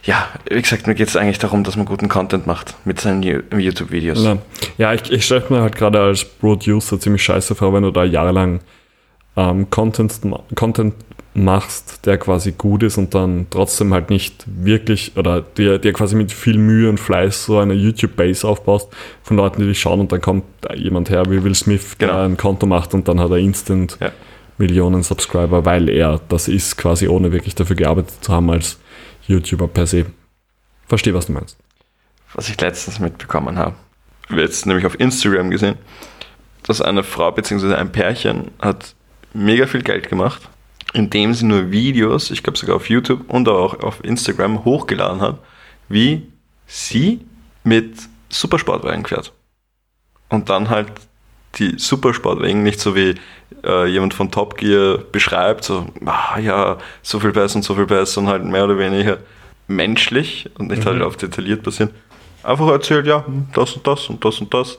Ja, 0.04 0.28
wie 0.50 0.62
gesagt, 0.62 0.88
mir 0.88 0.96
geht 0.96 1.10
es 1.10 1.16
eigentlich 1.16 1.38
darum, 1.40 1.64
dass 1.64 1.76
man 1.78 1.86
guten 1.86 2.10
Content 2.10 2.48
macht 2.48 2.76
mit 2.86 3.00
seinen 3.00 3.22
YouTube-Videos. 3.22 4.24
Na, 4.24 4.38
ja, 4.78 4.94
ich, 4.94 5.12
ich 5.12 5.26
stelle 5.26 5.44
mir 5.50 5.62
halt 5.62 5.76
gerade 5.76 6.00
als 6.02 6.26
Producer 6.26 7.00
ziemlich 7.00 7.24
scheiße 7.24 7.54
vor, 7.56 7.74
wenn 7.74 7.84
du 7.84 7.92
da 7.92 8.04
jahrelang 8.04 8.62
ähm, 9.38 9.70
Content, 9.70 10.20
Content 10.56 10.96
machst, 11.34 12.06
der 12.06 12.18
quasi 12.18 12.52
gut 12.52 12.84
ist 12.84 12.98
und 12.98 13.14
dann 13.14 13.46
trotzdem 13.52 13.94
halt 13.94 14.10
nicht 14.10 14.44
wirklich 14.48 15.14
oder 15.16 15.42
dir, 15.42 15.78
dir 15.78 15.94
quasi 15.94 16.16
mit 16.16 16.32
viel 16.32 16.58
Mühe 16.58 16.90
und 16.90 17.00
Fleiß 17.00 17.46
so 17.46 17.60
eine 17.60 17.74
YouTube-Base 17.74 18.46
aufbaust 18.46 18.90
von 19.24 19.38
Leuten, 19.38 19.62
die 19.62 19.68
dich 19.68 19.80
schauen 19.80 20.02
und 20.02 20.12
dann 20.12 20.20
kommt 20.20 20.44
jemand 20.76 21.10
her 21.10 21.24
wie 21.30 21.42
Will 21.44 21.56
Smith, 21.56 21.96
der 22.00 22.10
Genau. 22.10 22.26
ein 22.26 22.36
Konto 22.38 22.66
macht 22.66 22.94
und 22.94 23.08
dann 23.08 23.20
hat 23.20 23.30
er 23.32 23.38
instant 23.38 23.98
Ja. 24.02 24.12
Millionen 24.58 25.04
Subscriber, 25.04 25.64
weil 25.64 25.88
er 25.90 26.20
das 26.28 26.48
ist, 26.48 26.78
quasi 26.78 27.08
ohne 27.08 27.32
wirklich 27.32 27.56
dafür 27.56 27.76
gearbeitet 27.78 28.16
zu 28.22 28.34
haben 28.34 28.50
als 28.52 28.78
YouTuber 29.32 29.68
per 29.68 29.88
se. 29.88 30.06
Verstehe, 30.88 31.14
was 31.14 31.28
du 31.28 31.34
meinst. 31.34 31.58
was 32.34 32.50
ich 32.50 32.60
letztens 32.60 33.00
mitbekommen 33.00 33.58
habe. 33.58 33.76
Jetzt 34.30 34.66
nämlich 34.66 34.86
auf 34.86 35.00
Instagram 35.00 35.50
gesehen, 35.50 35.76
dass 36.64 36.82
eine 36.82 37.04
Frau 37.04 37.32
bzw. 37.32 37.76
ein 37.76 37.92
Pärchen 37.92 38.52
hat 38.62 38.96
mega 39.34 39.68
viel 39.68 39.82
Geld 39.84 40.10
gemacht, 40.10 40.42
indem 40.94 41.34
sie 41.34 41.46
nur 41.46 41.72
Videos, 41.72 42.32
ich 42.32 42.44
glaube 42.44 42.58
sogar 42.58 42.76
auf 42.76 42.90
YouTube 42.90 43.30
und 43.30 43.48
auch 43.50 43.80
auf 43.82 44.04
Instagram 44.04 44.64
hochgeladen 44.64 45.22
hat, 45.22 45.40
wie 45.90 46.28
sie 46.68 47.20
mit 47.64 47.96
Supersportwagen 48.30 49.06
fährt. 49.06 49.34
Und 50.30 50.50
dann 50.50 50.70
halt 50.70 50.92
die 51.56 51.78
Supersportwagen 51.78 52.64
nicht 52.64 52.80
so 52.80 52.96
wie 52.96 53.16
äh, 53.64 53.86
jemand 53.88 54.14
von 54.14 54.32
Top 54.32 54.58
Gear 54.58 55.00
beschreibt, 55.12 55.64
so, 55.64 55.88
ah, 56.06 56.40
ja, 56.40 56.78
so 57.02 57.20
viel 57.20 57.32
besser 57.32 57.58
und 57.58 57.64
so 57.64 57.76
viel 57.76 57.86
besser 57.86 58.22
und 58.22 58.28
halt 58.28 58.44
mehr 58.44 58.64
oder 58.66 58.78
weniger 58.78 59.18
menschlich 59.68 60.50
und 60.58 60.70
nicht 60.70 60.86
halt 60.86 61.02
auf 61.02 61.18
detailliert 61.18 61.64
basieren. 61.64 61.92
Einfach 62.44 62.68
erzählt, 62.70 63.06
ja, 63.06 63.26
das 63.54 63.74
und 63.74 63.86
das 63.86 64.10
und 64.10 64.24
das 64.24 64.40
und 64.40 64.54
das. 64.54 64.78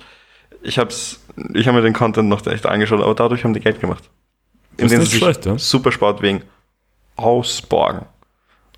Ich 0.63 0.79
hab's, 0.79 1.21
ich 1.55 1.67
habe 1.67 1.79
mir 1.79 1.85
den 1.85 1.93
Content 1.93 2.29
noch 2.29 2.45
echt 2.47 2.67
angeschaut, 2.67 3.01
aber 3.01 3.15
dadurch 3.15 3.45
haben 3.45 3.55
die 3.55 3.61
Geld 3.61 3.81
gemacht. 3.81 4.05
Indem 4.77 5.01
sie 5.01 5.07
sich 5.07 5.19
schlecht, 5.19 5.47
ja. 5.47 5.59
Supersportwagen 5.59 6.43
ausborgen 7.17 8.07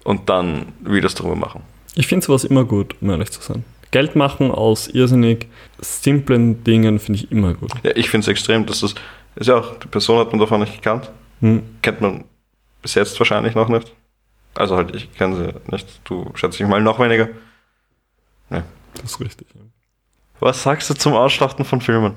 und 0.03 0.29
dann 0.29 0.73
Videos 0.81 1.15
darüber 1.15 1.37
machen. 1.37 1.63
Ich 1.95 2.07
finde 2.07 2.27
sowas 2.27 2.45
immer 2.45 2.65
gut, 2.65 2.97
um 3.01 3.11
ehrlich 3.11 3.31
zu 3.31 3.41
sein. 3.41 3.65
Geld 3.95 4.17
machen 4.17 4.51
aus 4.51 4.89
irrsinnig 4.89 5.47
simplen 5.79 6.65
Dingen 6.65 6.99
finde 6.99 7.21
ich 7.21 7.31
immer 7.31 7.55
gut. 7.55 7.71
Ja, 7.85 7.93
ich 7.95 8.11
finde 8.11 8.25
es 8.25 8.29
extrem, 8.29 8.67
dass 8.67 8.81
das, 8.81 8.95
ist 9.37 9.47
ja 9.47 9.57
auch, 9.57 9.79
die 9.79 9.87
Person 9.87 10.19
hat 10.19 10.33
man 10.33 10.41
davon 10.41 10.61
nicht 10.61 10.75
gekannt. 10.75 11.13
Hm. 11.41 11.63
Kennt 11.81 12.01
man 12.01 12.25
bis 12.83 12.95
jetzt 12.95 13.19
wahrscheinlich 13.21 13.55
noch 13.55 13.69
nicht. 13.69 13.93
Also 14.57 14.77
halt, 14.77 14.97
ich 14.97 15.13
kenne 15.15 15.37
sie 15.37 15.71
nicht. 15.71 16.01
Du 16.03 16.31
schätze 16.35 16.61
ich 16.61 16.69
mal 16.69 16.81
noch 16.81 16.99
weniger. 16.99 17.29
Das 18.51 19.13
ist 19.13 19.21
richtig. 19.21 19.47
Was 20.41 20.63
sagst 20.63 20.91
du 20.91 20.95
zum 20.95 21.15
Ausschlachten 21.15 21.65
von 21.65 21.81
Filmen? 21.81 22.15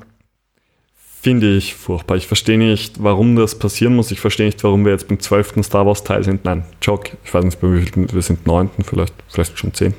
Finde 1.22 1.56
ich 1.56 1.76
furchtbar. 1.76 2.18
Ich 2.18 2.26
verstehe 2.26 2.58
nicht, 2.58 3.04
warum 3.04 3.36
das 3.36 3.58
passieren 3.58 3.96
muss. 3.96 4.12
Ich 4.12 4.20
verstehe 4.20 4.48
nicht, 4.48 4.64
warum 4.64 4.84
wir 4.84 4.94
jetzt 4.94 5.08
beim 5.08 5.20
12. 5.20 5.64
Star 5.64 5.86
Wars 5.86 6.04
Teil 6.04 6.24
sind. 6.24 6.44
Nein, 6.44 6.66
Joke. 6.82 7.18
Ich 7.24 7.34
weiß 7.34 7.46
nicht, 7.46 7.60
bei 7.60 7.72
wie 7.72 7.82
vielen 7.82 8.12
wir 8.12 8.22
sind. 8.22 8.48
9. 8.48 8.70
vielleicht, 8.84 9.14
vielleicht 9.28 9.58
schon 9.58 9.74
10. 9.74 9.94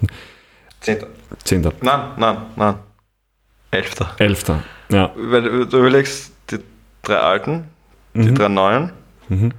Zehnter. 1.44 1.70
10. 1.72 1.78
Nein, 1.86 2.00
nein, 2.16 2.36
nein. 2.56 2.74
Elfter. 3.70 4.14
11. 4.18 4.44
Ja. 4.90 5.10
Weil 5.16 5.42
du 5.66 5.78
überlegst, 5.78 6.32
die 6.50 6.58
drei 7.02 7.16
alten, 7.18 7.64
die 8.14 8.30
Mhm. 8.30 8.34
drei 8.34 8.48
neuen, 8.48 8.92
Mhm. 9.28 9.52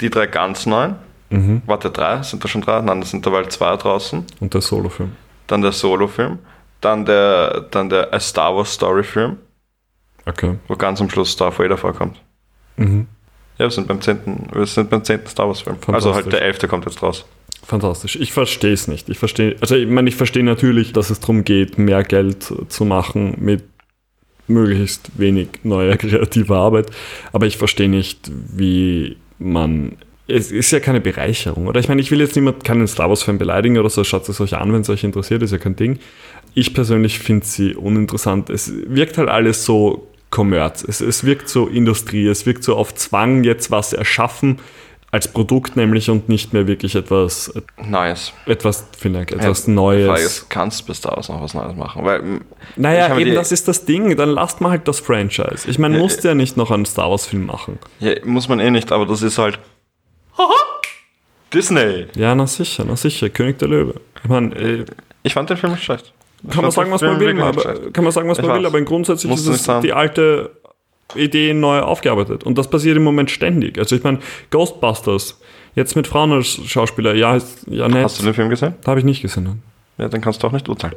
die 0.00 0.10
drei 0.10 0.26
ganz 0.26 0.66
neuen. 0.66 0.96
Mhm. 1.30 1.62
Warte, 1.66 1.90
drei? 1.90 2.22
Sind 2.22 2.42
da 2.42 2.48
schon 2.48 2.62
drei? 2.62 2.80
Nein, 2.80 3.00
das 3.00 3.10
sind 3.10 3.24
dabei 3.24 3.44
zwei 3.44 3.76
draußen. 3.76 4.24
Und 4.40 4.54
der 4.54 4.60
Solo-Film. 4.60 5.12
Dann 5.46 5.62
der 5.62 5.72
Solo-Film. 5.72 6.38
Dann 6.80 7.04
der, 7.04 7.62
dann 7.70 7.88
der 7.88 8.12
A 8.14 8.20
Star 8.20 8.54
Wars 8.56 8.72
Story-Film, 8.74 9.36
Okay. 10.26 10.56
wo 10.68 10.76
ganz 10.76 11.00
am 11.00 11.10
Schluss 11.10 11.36
Darth 11.36 11.58
Vader 11.58 11.76
vorkommt. 11.76 12.20
Mhm. 12.76 13.06
Ja, 13.58 13.64
wir 13.66 13.70
sind 13.70 13.88
beim 13.88 14.00
zehnten, 14.00 14.48
wir 14.52 14.64
sind 14.66 14.88
beim 14.88 15.02
zehnten 15.04 15.26
Star 15.26 15.48
Wars 15.48 15.60
Film. 15.62 15.76
Also 15.88 16.14
halt 16.14 16.32
der 16.32 16.42
elfte 16.42 16.68
kommt 16.68 16.84
jetzt 16.86 17.02
raus. 17.02 17.24
Fantastisch. 17.68 18.16
Ich 18.16 18.32
verstehe 18.32 18.72
es 18.72 18.88
nicht. 18.88 19.10
Ich 19.10 19.18
verstehe, 19.18 19.56
also 19.60 19.76
ich 19.76 19.86
meine, 19.86 20.08
ich 20.08 20.16
verstehe 20.16 20.42
natürlich, 20.42 20.94
dass 20.94 21.10
es 21.10 21.20
darum 21.20 21.44
geht, 21.44 21.76
mehr 21.76 22.02
Geld 22.02 22.50
zu 22.68 22.84
machen 22.86 23.34
mit 23.40 23.62
möglichst 24.46 25.10
wenig 25.18 25.48
neuer 25.64 25.96
kreativer 25.98 26.56
Arbeit. 26.56 26.90
Aber 27.30 27.46
ich 27.46 27.58
verstehe 27.58 27.90
nicht, 27.90 28.30
wie 28.32 29.18
man. 29.38 29.98
Es 30.28 30.50
ist 30.50 30.70
ja 30.70 30.80
keine 30.80 31.02
Bereicherung, 31.02 31.66
oder? 31.66 31.78
Ich 31.78 31.88
meine, 31.88 32.00
ich 32.00 32.10
will 32.10 32.20
jetzt 32.20 32.36
niemand 32.36 32.64
keinen 32.64 32.88
Star 32.88 33.10
Wars-Fan 33.10 33.36
beleidigen 33.36 33.76
oder 33.76 33.90
so. 33.90 34.02
Schaut 34.02 34.26
es 34.30 34.40
euch 34.40 34.56
an, 34.56 34.72
wenn 34.72 34.80
es 34.80 34.88
euch 34.88 35.04
interessiert, 35.04 35.42
ist 35.42 35.52
ja 35.52 35.58
kein 35.58 35.76
Ding. 35.76 35.98
Ich 36.54 36.72
persönlich 36.72 37.18
finde 37.18 37.44
sie 37.44 37.74
uninteressant. 37.74 38.48
Es 38.48 38.72
wirkt 38.86 39.18
halt 39.18 39.28
alles 39.28 39.66
so 39.66 40.08
Kommerz. 40.30 40.84
Es, 40.88 41.02
es 41.02 41.22
wirkt 41.24 41.50
so 41.50 41.66
Industrie. 41.66 42.28
Es 42.28 42.46
wirkt 42.46 42.64
so 42.64 42.76
auf 42.76 42.94
Zwang 42.94 43.44
jetzt 43.44 43.70
was 43.70 43.92
erschaffen 43.92 44.58
als 45.10 45.28
Produkt 45.28 45.74
nämlich 45.76 46.10
und 46.10 46.28
nicht 46.28 46.52
mehr 46.52 46.66
wirklich 46.66 46.94
etwas, 46.94 47.52
Neues. 47.82 48.32
etwas, 48.46 48.86
vielen 48.98 49.14
Dank, 49.14 49.32
etwas 49.32 49.60
Frage 49.62 49.72
Neues. 49.74 50.20
ist, 50.24 50.50
kannst 50.50 50.82
du 50.82 50.86
bis 50.86 51.00
da 51.00 51.08
aus 51.10 51.28
noch 51.30 51.40
was 51.40 51.54
Neues 51.54 51.74
machen? 51.76 52.04
Weil, 52.04 52.20
m, 52.20 52.40
ich 52.72 52.76
Naja, 52.76 53.18
eben 53.18 53.34
das 53.34 53.50
ist 53.50 53.66
das 53.68 53.84
Ding, 53.86 54.14
dann 54.16 54.28
lasst 54.30 54.60
mal 54.60 54.70
halt 54.70 54.86
das 54.86 55.00
Franchise. 55.00 55.66
Ich 55.66 55.78
meine, 55.78 55.96
Ja, 55.96 56.02
musst 56.02 56.24
ja 56.24 56.34
nicht 56.34 56.56
noch 56.58 56.70
einen 56.70 56.84
Star 56.84 57.10
Wars 57.10 57.26
Film 57.26 57.46
machen. 57.46 57.78
ja, 58.00 58.12
muss 58.24 58.48
man 58.48 58.60
eh 58.60 58.70
nicht, 58.70 58.92
aber 58.92 59.06
das 59.06 59.22
ist 59.22 59.38
halt. 59.38 59.58
Disney. 61.52 62.06
Ja, 62.14 62.34
na 62.34 62.46
sicher, 62.46 62.84
na 62.86 62.94
sicher, 62.96 63.30
König 63.30 63.58
der 63.58 63.68
Löwe. 63.68 63.94
Ich 64.22 64.28
meine, 64.28 64.54
äh, 64.56 64.84
Ich 65.22 65.32
fand 65.34 65.48
den 65.48 65.56
Film 65.56 65.72
nicht 65.72 65.84
schlecht. 65.84 66.12
Kann 66.50 66.62
man 66.62 66.70
sagen, 66.70 66.90
was 66.92 67.00
man 67.02 67.18
will, 67.18 67.40
aber, 67.40 67.90
kann 67.92 68.04
man 68.04 68.12
sagen, 68.12 68.28
was 68.28 68.38
Ich 68.38 68.44
man 68.44 68.58
will, 68.58 68.66
aber 68.66 68.80
grundsätzlich 68.82 69.30
Musst 69.30 69.48
ist 69.48 69.66
es 69.66 69.80
die 69.80 69.92
alte 69.92 70.50
Idee 71.14 71.54
neu 71.54 71.80
aufgearbeitet. 71.80 72.44
Und 72.44 72.58
das 72.58 72.68
passiert 72.68 72.96
im 72.96 73.04
Moment 73.04 73.30
ständig. 73.30 73.78
Also 73.78 73.96
ich 73.96 74.02
meine, 74.02 74.18
Ghostbusters, 74.50 75.40
jetzt 75.74 75.96
mit 75.96 76.06
Frauen 76.06 76.32
als 76.32 76.60
Schauspieler, 76.66 77.14
ja, 77.14 77.36
ist 77.36 77.66
ja 77.68 77.88
nett. 77.88 78.04
Hast 78.04 78.20
du 78.20 78.24
den 78.24 78.34
Film 78.34 78.50
gesehen? 78.50 78.74
Da 78.82 78.90
habe 78.90 79.00
ich 79.00 79.06
nicht 79.06 79.22
gesehen. 79.22 79.62
Ja, 79.96 80.08
dann 80.08 80.20
kannst 80.20 80.42
du 80.42 80.46
auch 80.46 80.52
nicht 80.52 80.68
urteilen. 80.68 80.94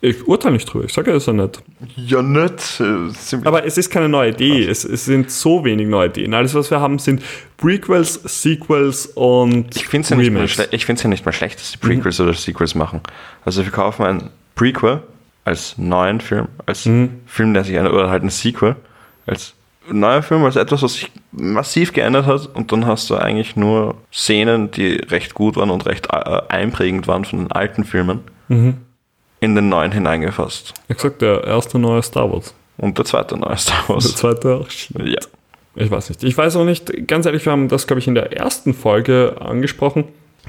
Ich 0.00 0.28
urteile 0.28 0.52
nicht 0.52 0.66
drüber, 0.66 0.84
ich 0.84 0.92
sage 0.92 1.10
ja, 1.10 1.16
ist 1.16 1.26
ja 1.26 1.32
nett. 1.32 1.62
Ja, 1.96 2.20
nicht. 2.20 2.78
äh, 2.78 3.36
Aber 3.44 3.64
es 3.64 3.78
ist 3.78 3.88
keine 3.88 4.06
neue 4.06 4.32
Idee. 4.32 4.66
Es, 4.66 4.84
es 4.84 5.06
sind 5.06 5.30
so 5.30 5.64
wenig 5.64 5.88
neue 5.88 6.08
Ideen. 6.08 6.34
Alles, 6.34 6.52
was 6.52 6.70
wir 6.70 6.78
haben, 6.78 6.98
sind 6.98 7.22
Prequels, 7.56 8.20
Sequels 8.24 9.06
und 9.14 9.74
Ich 9.74 9.88
finde 9.88 10.04
es 10.04 10.10
ja, 10.10 10.16
nicht 10.16 10.30
mehr 10.30 10.44
ich 10.44 10.86
ja 10.86 11.08
nicht 11.08 11.24
mehr 11.24 11.32
schlecht, 11.32 11.58
dass 11.58 11.72
die 11.72 11.78
Prequels 11.78 12.20
oder 12.20 12.34
Sequels 12.34 12.74
machen. 12.74 13.00
Also 13.46 13.64
wir 13.64 13.72
kaufen 13.72 14.04
ein 14.04 14.30
Prequel 14.54 15.02
als 15.46 15.78
neuen 15.78 16.20
Film, 16.20 16.48
als 16.66 16.82
Film, 16.82 17.54
der 17.54 17.64
sich 17.64 17.74
ändert, 17.74 17.94
oder 17.94 18.10
halt 18.10 18.24
ein 18.24 18.30
Sequel, 18.30 18.76
als 19.26 19.54
neuer 19.90 20.22
Film, 20.22 20.44
als 20.44 20.56
etwas, 20.56 20.82
was 20.82 20.94
sich 20.94 21.10
massiv 21.32 21.92
geändert 21.92 22.26
hat 22.26 22.48
und 22.54 22.72
dann 22.72 22.86
hast 22.86 23.10
du 23.10 23.16
eigentlich 23.16 23.54
nur 23.56 23.96
Szenen, 24.12 24.70
die 24.70 24.94
recht 24.94 25.34
gut 25.34 25.56
waren 25.56 25.70
und 25.70 25.84
recht 25.86 26.08
äh, 26.10 26.40
einprägend 26.48 27.06
waren 27.06 27.24
von 27.24 27.40
den 27.40 27.52
alten 27.52 27.84
Filmen, 27.84 28.20
in 28.48 29.54
den 29.54 29.68
neuen 29.68 29.92
hineingefasst. 29.92 30.72
Ich 30.88 30.96
gesagt, 30.96 31.20
der 31.22 31.44
erste 31.44 31.78
neue 31.78 32.02
Star 32.02 32.32
Wars. 32.32 32.54
Und 32.78 32.96
der 32.98 33.04
zweite 33.04 33.36
neue 33.38 33.56
Star 33.56 33.84
Der 33.86 33.94
Wars. 33.96 34.16
zweite 34.16 34.54
auch. 34.56 34.70
Shit. 34.70 34.96
Ja. 35.06 35.20
Ich 35.76 35.90
weiß 35.90 36.08
nicht. 36.08 36.22
Ich 36.24 36.36
weiß 36.38 36.56
auch 36.56 36.64
nicht, 36.64 37.06
ganz 37.08 37.26
ehrlich, 37.26 37.44
wir 37.44 37.52
haben 37.52 37.68
das, 37.68 37.86
glaube 37.86 37.98
ich, 38.00 38.06
in 38.08 38.14
der 38.14 38.32
ersten 38.36 38.74
Folge 38.74 39.36
angesprochen. 39.40 40.04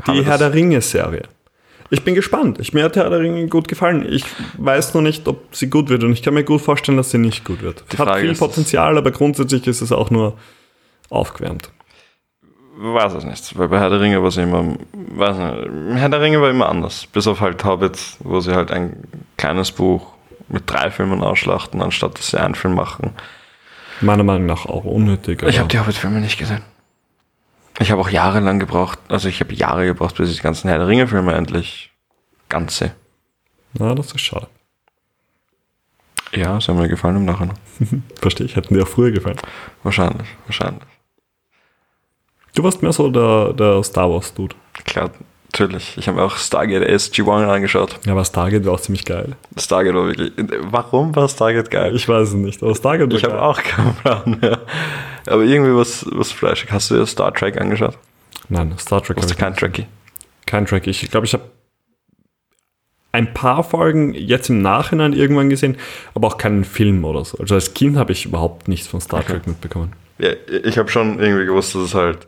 Die 0.08 0.24
Herr 0.26 0.38
der 0.38 0.54
Ringe-Serie. 0.54 1.24
Ich 1.92 2.04
bin 2.04 2.16
gespannt. 2.16 2.60
Ich, 2.60 2.74
mir 2.74 2.84
hat 2.84 2.96
Herr 2.96 3.10
der 3.10 3.20
Ringe 3.20 3.48
gut 3.48 3.68
gefallen. 3.68 4.06
Ich 4.10 4.26
weiß 4.58 4.94
noch 4.96 5.02
nicht, 5.02 5.28
ob 5.28 5.56
sie 5.56 5.70
gut 5.70 5.90
wird 5.90 6.04
und 6.04 6.14
ich 6.14 6.24
kann 6.24 6.34
mir 6.34 6.44
gut 6.44 6.62
vorstellen, 6.62 6.98
dass 6.98 7.12
sie 7.12 7.18
nicht 7.18 7.46
gut 7.46 7.62
wird. 7.62 7.84
Die 7.92 7.98
hat 7.98 8.08
Frage 8.08 8.22
viel 8.22 8.36
Potenzial, 8.36 8.98
aber 8.98 9.12
grundsätzlich 9.12 9.68
ist 9.68 9.82
es 9.82 9.92
auch 9.92 10.10
nur 10.10 10.38
aufgewärmt. 11.10 11.70
Weiß 12.78 13.14
es 13.14 13.24
nicht, 13.24 13.58
weil 13.58 13.70
bei 13.70 13.80
Herr 13.80 13.90
der 13.90 14.02
Ringe 14.02 14.22
war 14.22 14.30
es 14.30 14.38
immer, 14.38 14.76
weiß 14.94 15.38
nicht, 15.38 16.00
Herr 16.00 16.10
der 16.10 16.22
Ringe 16.22 16.42
war 16.42 16.50
immer 16.50 16.68
anders. 16.68 17.06
Bis 17.06 17.28
auf 17.28 17.40
halt 17.40 17.64
Hobbit, 17.64 17.98
wo 18.20 18.40
sie 18.40 18.54
halt 18.54 18.72
ein 18.72 19.04
kleines 19.38 19.72
Buch 19.72 20.08
mit 20.50 20.64
drei 20.70 20.92
Filmen 20.92 21.24
ausschlachten, 21.24 21.82
anstatt 21.82 22.18
dass 22.18 22.32
sie 22.32 22.40
einen 22.40 22.56
Film 22.56 22.76
machen. 22.76 23.12
Meiner 24.02 24.24
Meinung 24.24 24.46
nach 24.46 24.66
auch 24.66 24.84
unnötig. 24.84 25.42
Ich 25.44 25.60
habe 25.60 25.70
die 25.70 25.80
Hobbit-Filme 25.80 26.20
nicht 26.20 26.38
gesehen. 26.38 26.64
Ich 27.80 27.92
habe 27.92 28.02
auch 28.02 28.10
jahrelang 28.10 28.60
gebraucht, 28.60 29.00
also 29.10 29.28
ich 29.28 29.40
habe 29.42 29.54
Jahre 29.54 29.86
gebraucht, 29.86 30.16
bis 30.16 30.30
ich 30.30 30.38
die 30.38 30.44
ganzen 30.44 30.70
Herr 30.70 30.78
der 30.78 30.88
Ringe-Filme 30.88 31.34
endlich 31.34 31.92
ganz 32.48 32.78
sehe. 32.78 32.96
Na, 33.74 33.94
das 33.94 34.14
ist 34.14 34.22
schade. 34.22 34.48
Ja, 36.32 36.58
es 36.58 36.68
hat 36.68 36.76
mir 36.76 36.88
gefallen 36.88 37.18
im 37.18 37.26
Nachhinein. 37.26 37.58
Verstehe 38.22 38.46
ich. 38.46 38.56
Hätten 38.56 38.74
dir 38.74 38.84
auch 38.84 38.88
früher 38.88 39.12
gefallen. 39.12 39.38
Wahrscheinlich, 39.84 40.28
wahrscheinlich. 40.46 40.84
Du 42.54 42.64
warst 42.64 42.82
mehr 42.82 42.94
so 42.94 43.10
der, 43.10 43.54
der 43.54 43.84
Star 43.84 44.10
Wars-Dude. 44.10 44.56
Klar, 44.86 45.12
natürlich. 45.60 45.98
Ich 45.98 46.08
habe 46.08 46.18
mir 46.18 46.24
auch 46.24 46.38
Stargate 46.38 46.84
SG-1 46.84 47.48
angeschaut. 47.48 48.00
Ja, 48.06 48.12
aber 48.12 48.26
Stargate 48.26 48.66
war 48.66 48.74
auch 48.74 48.80
ziemlich 48.80 49.06
geil. 49.06 49.36
Stargate 49.58 49.96
war 49.96 50.08
wirklich. 50.08 50.34
Warum 50.62 51.16
war 51.16 51.30
Stargate 51.30 51.72
geil? 51.72 51.96
Ich 51.96 52.08
weiß 52.08 52.30
es 52.30 52.34
nicht, 52.34 52.62
aber 52.62 52.76
Stargate 52.76 53.12
war 53.12 53.18
Ich 53.18 53.24
habe 53.24 53.42
auch 53.42 53.62
keinen 53.62 53.96
Plan 53.96 54.38
mehr. 54.42 54.60
Aber 55.28 55.44
irgendwie 55.44 55.76
was, 55.76 56.06
was 56.12 56.32
fleischig. 56.32 56.72
Hast 56.72 56.92
du 56.92 56.96
dir 56.96 57.06
Star 57.06 57.34
Trek 57.34 57.60
angeschaut? 57.60 57.98
Nein, 58.50 58.74
Star 58.78 59.02
Trek 59.02 59.18
du 59.22 59.28
ich 59.28 59.38
kein 59.38 59.56
Trekkie? 59.56 59.88
kein 60.46 60.66
Track. 60.66 60.88
Ich 60.88 61.10
glaube, 61.10 61.26
ich 61.26 61.34
habe 61.34 61.44
ein 63.12 63.34
paar 63.34 63.64
Folgen 63.64 64.14
jetzt 64.14 64.50
im 64.50 64.62
Nachhinein 64.62 65.14
irgendwann 65.14 65.50
gesehen, 65.50 65.78
aber 66.14 66.28
auch 66.28 66.38
keinen 66.38 66.66
Film 66.66 67.06
oder 67.06 67.24
so. 67.24 67.38
Also 67.38 67.56
als 67.56 67.74
Kind 67.74 67.98
habe 67.98 68.12
ich 68.12 68.26
überhaupt 68.26 68.68
nichts 68.68 68.88
von 68.88 69.02
Star 69.02 69.22
Okay. 69.22 69.34
Trek 69.34 69.48
mitbekommen. 69.48 69.94
Ja, 70.18 70.32
ich 70.64 70.78
habe 70.78 70.90
schon 70.90 71.20
irgendwie 71.20 71.46
gewusst, 71.46 71.76
dass 71.76 71.82
es 71.82 71.94
halt 71.94 72.28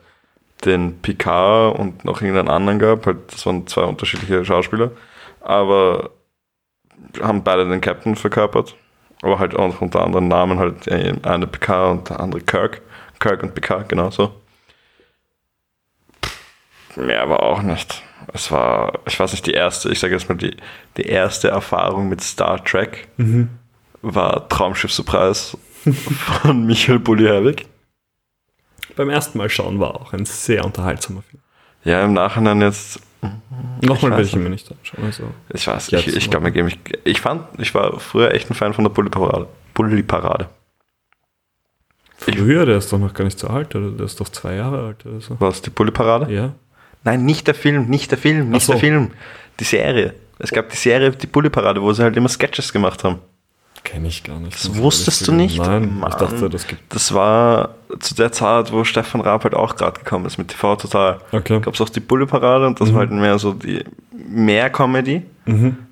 den 0.64 1.00
Picard 1.00 1.78
und 1.78 2.04
noch 2.04 2.20
irgendeinen 2.20 2.48
anderen 2.48 2.78
gab. 2.78 3.06
Halt, 3.06 3.32
das 3.32 3.46
waren 3.46 3.66
zwei 3.66 3.82
unterschiedliche 3.82 4.44
Schauspieler. 4.44 4.90
Aber 5.40 6.10
haben 7.20 7.44
beide 7.44 7.68
den 7.68 7.80
Captain 7.80 8.16
verkörpert. 8.16 8.74
Aber 9.22 9.38
halt 9.38 9.56
auch 9.56 9.80
unter 9.80 10.02
anderen 10.02 10.28
Namen 10.28 10.58
halt 10.58 10.86
äh, 10.86 11.14
eine 11.22 11.46
Picard 11.46 11.90
und 11.90 12.10
der 12.10 12.20
andere 12.20 12.42
Kirk. 12.42 12.82
Kirk 13.18 13.42
und 13.42 13.54
Picard, 13.54 13.88
genau 13.88 14.10
so. 14.10 14.32
Mehr 16.96 17.22
aber 17.22 17.42
auch 17.42 17.62
nicht. 17.62 18.02
Es 18.32 18.50
war, 18.50 18.92
ich 19.06 19.18
weiß 19.18 19.32
nicht, 19.32 19.46
die 19.46 19.52
erste, 19.52 19.90
ich 19.90 19.98
sage 19.98 20.14
jetzt 20.14 20.28
mal, 20.28 20.36
die, 20.36 20.56
die 20.96 21.02
erste 21.02 21.48
Erfahrung 21.48 22.08
mit 22.08 22.20
Star 22.20 22.62
Trek 22.64 23.08
war 24.02 24.48
Traumschiff 24.48 24.92
Surprise 24.92 25.56
von 26.42 26.66
Michael 26.66 26.98
Bulli-Herbig. 26.98 27.66
Beim 28.98 29.10
ersten 29.10 29.38
Mal 29.38 29.48
schauen 29.48 29.78
war 29.78 29.94
auch 29.94 30.12
ein 30.12 30.24
sehr 30.24 30.64
unterhaltsamer 30.64 31.22
Film. 31.22 31.40
Ja, 31.84 32.04
im 32.04 32.14
Nachhinein 32.14 32.60
jetzt, 32.60 33.00
Nochmal 33.80 34.10
weiß 34.10 34.18
will 34.18 34.24
ich 34.24 34.32
ihn 34.34 34.42
mir 34.42 34.50
nicht 34.50 34.68
anschauen. 34.68 35.04
Also, 35.04 35.22
ich 35.54 35.64
weiß, 35.64 35.92
ich, 35.92 36.16
ich 36.16 36.28
glaube, 36.28 36.46
mir 36.46 36.50
geben 36.50 36.66
ich, 36.66 36.78
ich 37.04 37.20
fand, 37.20 37.44
ich 37.60 37.72
war 37.76 38.00
früher 38.00 38.34
echt 38.34 38.50
ein 38.50 38.54
Fan 38.54 38.74
von 38.74 38.82
der 38.82 38.90
Bulli-Parade. 38.90 40.48
Früher, 42.16 42.66
der 42.66 42.78
ist 42.78 42.92
doch 42.92 42.98
noch 42.98 43.14
gar 43.14 43.22
nicht 43.22 43.38
so 43.38 43.46
alt, 43.46 43.72
oder? 43.76 43.92
Der 43.92 44.06
ist 44.06 44.18
doch 44.18 44.30
zwei 44.30 44.56
Jahre 44.56 44.88
alt 44.88 45.06
oder 45.06 45.20
so. 45.20 45.36
Was, 45.38 45.62
die 45.62 45.70
Bulli-Parade? 45.70 46.34
Ja. 46.34 46.54
Nein, 47.04 47.24
nicht 47.24 47.46
der 47.46 47.54
Film, 47.54 47.86
nicht 47.86 48.10
der 48.10 48.18
Film, 48.18 48.50
nicht 48.50 48.66
so. 48.66 48.72
der 48.72 48.80
Film. 48.80 49.12
Die 49.60 49.64
Serie. 49.64 50.12
Es 50.40 50.50
gab 50.50 50.70
die 50.70 50.76
Serie, 50.76 51.12
die 51.12 51.28
Bulli-Parade, 51.28 51.80
wo 51.80 51.92
sie 51.92 52.02
halt 52.02 52.16
immer 52.16 52.28
Sketches 52.28 52.72
gemacht 52.72 53.04
haben. 53.04 53.20
Kenne 53.88 54.08
ich 54.08 54.22
gar 54.22 54.38
nicht. 54.38 54.52
Das 54.54 54.66
ich 54.66 54.76
wusstest 54.76 55.26
du 55.26 55.32
nicht? 55.32 55.56
Nein, 55.56 55.98
Mann. 56.00 56.10
ich 56.10 56.16
dachte, 56.16 56.50
das 56.50 56.66
gibt. 56.66 56.94
Das 56.94 57.14
war 57.14 57.70
zu 58.00 58.14
der 58.14 58.30
Zeit, 58.32 58.70
wo 58.70 58.84
Stefan 58.84 59.22
Raab 59.22 59.44
halt 59.44 59.54
auch 59.54 59.76
gerade 59.76 59.98
gekommen 59.98 60.26
ist 60.26 60.36
mit 60.36 60.48
TV 60.48 60.76
Total. 60.76 61.20
Okay. 61.32 61.58
Gab 61.60 61.72
es 61.72 61.80
auch 61.80 61.88
die 61.88 62.00
Bulli-Parade 62.00 62.66
und 62.66 62.78
das 62.82 62.92
war 62.92 63.00
halt 63.00 63.12
mehr 63.12 63.38
so 63.38 63.54
die 63.54 63.82
mehr 64.12 64.68
Comedy 64.68 65.22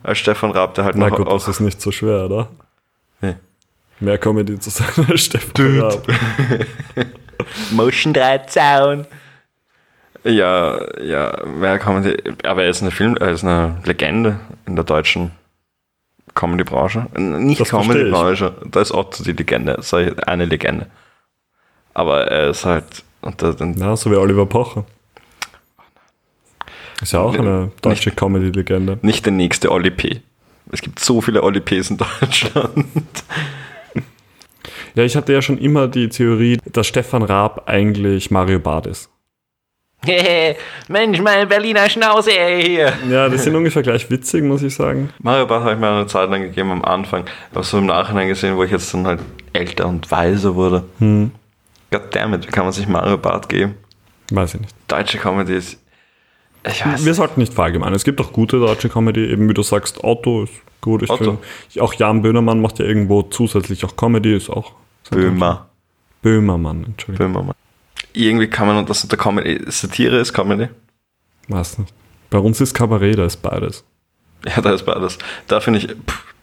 als 0.03 0.19
Stefan 0.19 0.51
Raab, 0.51 0.75
der 0.75 0.85
halt 0.85 0.97
Na 0.97 1.09
noch 1.09 1.17
gut, 1.17 1.27
auch. 1.27 1.33
das 1.39 1.49
ist 1.49 1.61
nicht 1.61 1.81
so 1.81 1.91
schwer, 1.91 2.27
oder? 2.27 2.49
Nee. 3.23 3.37
Mehr 4.01 4.19
Comedy 4.19 4.59
zu 4.61 4.69
sagen 4.69 5.07
als 5.09 5.23
Stefan 5.23 5.81
Raab. 5.81 6.07
Motion 7.71 8.13
13. 8.13 9.07
Ja, 10.25 11.01
ja, 11.03 11.47
mehr 11.47 11.79
Comedy. 11.79 12.15
Aber 12.45 12.65
er 12.65 12.69
ist 12.69 12.83
eine 12.83 12.91
Film, 12.91 13.17
er 13.17 13.31
ist 13.31 13.43
eine 13.43 13.79
Legende 13.85 14.39
in 14.67 14.77
der 14.77 14.85
deutschen 14.85 15.31
Comedy-Branche. 16.37 17.07
Nicht 17.19 17.61
Das 17.61 17.71
verstehe 17.71 18.07
ich. 18.07 18.13
Comedy-Branche. 18.13 18.55
Da 18.71 18.81
ist 18.81 18.93
Otto 18.93 19.25
die 19.25 19.33
Legende, 19.33 19.79
ich, 19.81 20.29
eine 20.29 20.45
Legende. 20.45 20.87
Aber 21.95 22.29
er 22.29 22.51
ist 22.51 22.65
halt 22.65 23.03
Ja, 23.77 23.97
so 23.97 24.11
wie 24.13 24.17
Oliver 24.17 24.47
Pocher. 24.47 24.85
Ist 27.03 27.13
ja 27.13 27.21
auch 27.21 27.37
eine 27.37 27.73
deutsche 27.83 28.11
Comedy-Legende. 28.13 28.99
nicht 29.03 29.25
der 29.27 29.33
nächste 29.33 29.73
Oli 29.73 29.91
P. 29.91 30.23
Es 30.71 30.81
gibt 30.81 30.99
so 31.01 31.21
viele 31.21 31.43
Oli 31.43 31.61
Ps 31.61 31.91
in 31.91 31.97
Deutschland. 32.21 32.87
Ja, 34.95 35.03
ich 35.03 35.17
hatte 35.17 35.33
ja 35.33 35.43
schon 35.43 35.59
immer 35.59 35.89
die 35.89 36.09
Theorie, 36.09 36.59
dass 36.73 36.87
Stefan 36.87 37.23
Raab 37.23 37.69
eigentlich 37.69 38.31
Mario 38.31 38.59
Barth 38.59 38.87
ist. 38.87 39.11
Mensch, 40.89 41.21
meine 41.21 41.47
Berliner 41.47 41.89
Schnauze, 41.89 42.31
ey, 42.31 42.63
hier. 42.63 42.93
Ja, 43.11 43.29
die 43.29 43.39
sind 43.39 43.55
ungefähr 43.55 43.83
gleich 43.83 44.11
witzig, 44.11 44.43
muss 44.45 44.63
ich 44.63 44.75
sagen. 44.75 45.11
Mario 45.19 45.47
Barth 45.47 45.63
habe 45.63 45.75
ich 45.75 45.79
mir 45.79 45.89
eine 45.89 46.07
Zeit 46.07 46.31
lang 46.31 46.43
gegeben 46.43 46.71
am 46.71 46.85
Anfang, 46.85 47.25
aber 47.53 47.63
so 47.63 47.79
im 47.79 47.87
Nachhinein 47.87 48.29
gesehen, 48.29 48.57
wo 48.57 48.65
ich 48.65 48.71
jetzt 48.71 48.93
dann 48.95 49.07
halt 49.07 49.21
älter 49.53 49.87
und 49.87 50.11
weiser 50.11 50.55
wurde. 50.55 50.85
Hm. 50.99 51.31
Goddammit, 51.91 52.47
wie 52.47 52.51
kann 52.51 52.65
man 52.65 52.73
sich 52.73 52.89
Mario 52.89 53.19
Barth 53.19 53.49
geben? 53.49 53.77
Weiß 54.31 54.55
ich 54.55 54.61
nicht. 54.61 54.75
Deutsche 54.89 55.19
Comedy 55.19 55.55
ist. 55.55 55.81
Ich 56.69 56.85
weiß 56.85 57.05
Wir 57.05 57.15
sollten 57.15 57.39
nicht 57.41 57.55
verallgemeinern. 57.55 57.95
Es 57.95 58.05
gibt 58.05 58.21
auch 58.21 58.33
gute 58.33 58.59
deutsche 58.59 58.89
Comedy, 58.89 59.31
eben 59.31 59.49
wie 59.49 59.55
du 59.55 59.63
sagst, 59.63 60.03
Otto 60.03 60.45
ist 60.45 60.53
gut. 60.81 61.03
Ich 61.03 61.11
Otto. 61.11 61.39
finde, 61.71 61.83
auch 61.83 61.95
Jan 61.95 62.23
Böhmermann 62.23 62.61
macht 62.61 62.81
ja 62.81 62.85
irgendwo 62.85 63.23
zusätzlich 63.23 63.85
auch 63.85 63.97
Comedy, 63.97 64.35
ist 64.35 64.51
auch. 64.51 64.73
Böhmer. 65.11 65.69
Böhmermann, 66.23 66.85
Entschuldigung. 66.85 67.33
Böhmermann. 67.33 67.55
Irgendwie 68.17 68.47
kann 68.49 68.67
man 68.67 68.87
das 68.87 69.05
unter 69.05 69.19
Comedy. 69.19 69.61
Satire 69.71 70.19
ist 70.19 70.33
Comedy. 70.33 70.69
Weiß 71.49 71.79
nicht. 71.79 71.93
Bei 72.31 72.39
uns 72.39 72.61
ist 72.63 72.73
Kabarett, 72.73 73.19
da 73.19 73.27
ist 73.27 73.37
beides. 73.37 73.85
Ja, 74.47 74.61
da 74.63 74.73
ist 74.73 74.85
beides. 74.85 75.19
Da 75.47 75.61
finde 75.61 75.81
ich. 75.81 75.89
Pff, 75.89 76.35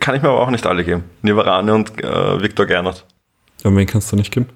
kann 0.00 0.16
ich 0.16 0.22
mir 0.22 0.30
aber 0.30 0.40
auch 0.40 0.50
nicht 0.50 0.66
alle 0.66 0.84
geben. 0.84 1.04
Nivarane 1.22 1.72
und 1.74 2.02
äh, 2.02 2.42
Viktor 2.42 2.66
Gernot. 2.66 3.06
Ja, 3.62 3.70
und 3.70 3.76
wen 3.76 3.86
kannst 3.86 4.10
du 4.10 4.16
nicht 4.16 4.32
geben? 4.32 4.48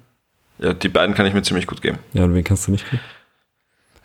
Ja, 0.59 0.73
die 0.73 0.89
beiden 0.89 1.15
kann 1.15 1.25
ich 1.25 1.33
mir 1.33 1.41
ziemlich 1.41 1.67
gut 1.67 1.81
geben. 1.81 1.99
Ja, 2.11 2.25
und 2.25 2.33
wen 2.33 2.43
kannst 2.43 2.67
du 2.67 2.71
nicht 2.71 2.89
geben? 2.89 3.01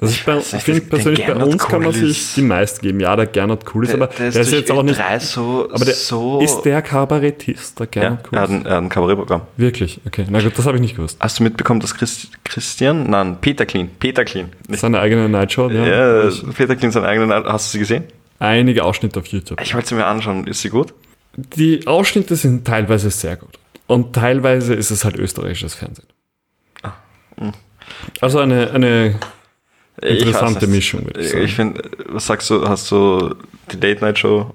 Also 0.03 0.14
ich, 0.14 0.24
bei- 0.24 0.34
weiß 0.34 0.46
ich 0.48 0.53
nicht, 0.53 0.62
finde 0.64 0.80
der 0.80 0.88
persönlich, 0.88 1.26
bei 1.26 1.34
uns 1.34 1.59
kann 1.59 1.80
man 1.80 1.88
cool 1.88 1.94
sich 1.94 2.11
ist. 2.11 2.36
die 2.36 2.42
meisten 2.42 2.82
geben. 2.82 2.98
Ja, 3.00 3.14
der 3.14 3.26
Gernot 3.26 3.64
cool 3.72 3.84
ist, 3.84 3.94
aber 3.94 4.09
der, 4.09 4.28
ist, 4.28 4.34
durch 4.36 4.50
jetzt 4.50 4.70
auch 4.72 4.82
nicht. 4.82 5.00
Ö3 5.00 5.20
so. 5.20 5.68
Aber 5.72 5.84
der 5.84 5.94
so 5.94 6.40
ist 6.40 6.62
der 6.62 6.82
Kabarettist, 6.82 7.78
der 7.78 7.86
ja, 7.94 8.00
Gernot 8.00 8.18
er 8.24 8.28
cool 8.32 8.38
hat 8.40 8.50
ein, 8.50 8.66
er 8.66 8.76
hat 8.76 8.82
ein 8.82 8.88
Kabarettprogramm. 8.88 9.42
Wirklich? 9.57 10.00
Okay, 10.05 10.26
na 10.28 10.40
gut, 10.40 10.59
das 10.59 10.66
habe 10.66 10.76
ich 10.76 10.80
nicht 10.80 10.96
gewusst. 10.96 11.16
Hast 11.20 11.38
du 11.38 11.44
mitbekommen, 11.44 11.78
dass 11.80 11.94
Christ, 11.94 12.28
Christian? 12.44 13.09
Nein, 13.09 13.38
Peter 13.40 13.64
Clean. 13.64 13.88
Peter 14.00 14.24
Clean. 14.24 14.48
Seine 14.70 14.98
eigene 14.98 15.28
Nightshow, 15.28 15.70
ja. 15.70 15.86
ja, 16.24 16.30
Peter 16.57 16.74
Clean 16.74 16.90
seinen 16.90 17.05
eigenen. 17.05 17.30
Hast 17.30 17.68
du 17.68 17.72
sie 17.72 17.78
gesehen? 17.78 18.05
Einige 18.40 18.84
Ausschnitte 18.84 19.20
auf 19.20 19.26
YouTube. 19.26 19.61
Ich 19.62 19.72
wollte 19.72 19.90
sie 19.90 19.94
mir 19.94 20.07
anschauen. 20.07 20.48
Ist 20.48 20.62
sie 20.62 20.70
gut? 20.70 20.92
Die 21.36 21.86
Ausschnitte 21.86 22.34
sind 22.34 22.66
teilweise 22.66 23.09
sehr 23.11 23.36
gut. 23.36 23.59
Und 23.86 24.14
teilweise 24.16 24.74
ist 24.74 24.90
es 24.90 25.05
halt 25.05 25.16
österreichisches 25.16 25.74
Fernsehen. 25.74 26.09
Also 28.20 28.38
eine, 28.38 28.70
eine 28.72 29.09
Ich 29.09 29.14
Interessante. 30.01 30.66
Mischung, 30.66 31.07
ich. 31.16 31.34
Ich 31.34 31.55
finde, 31.55 31.82
was 32.07 32.26
sagst 32.26 32.49
du, 32.51 32.66
hast 32.66 32.90
du 32.90 33.34
die 33.70 33.76
Late 33.76 34.01
Night 34.01 34.18
Show, 34.18 34.53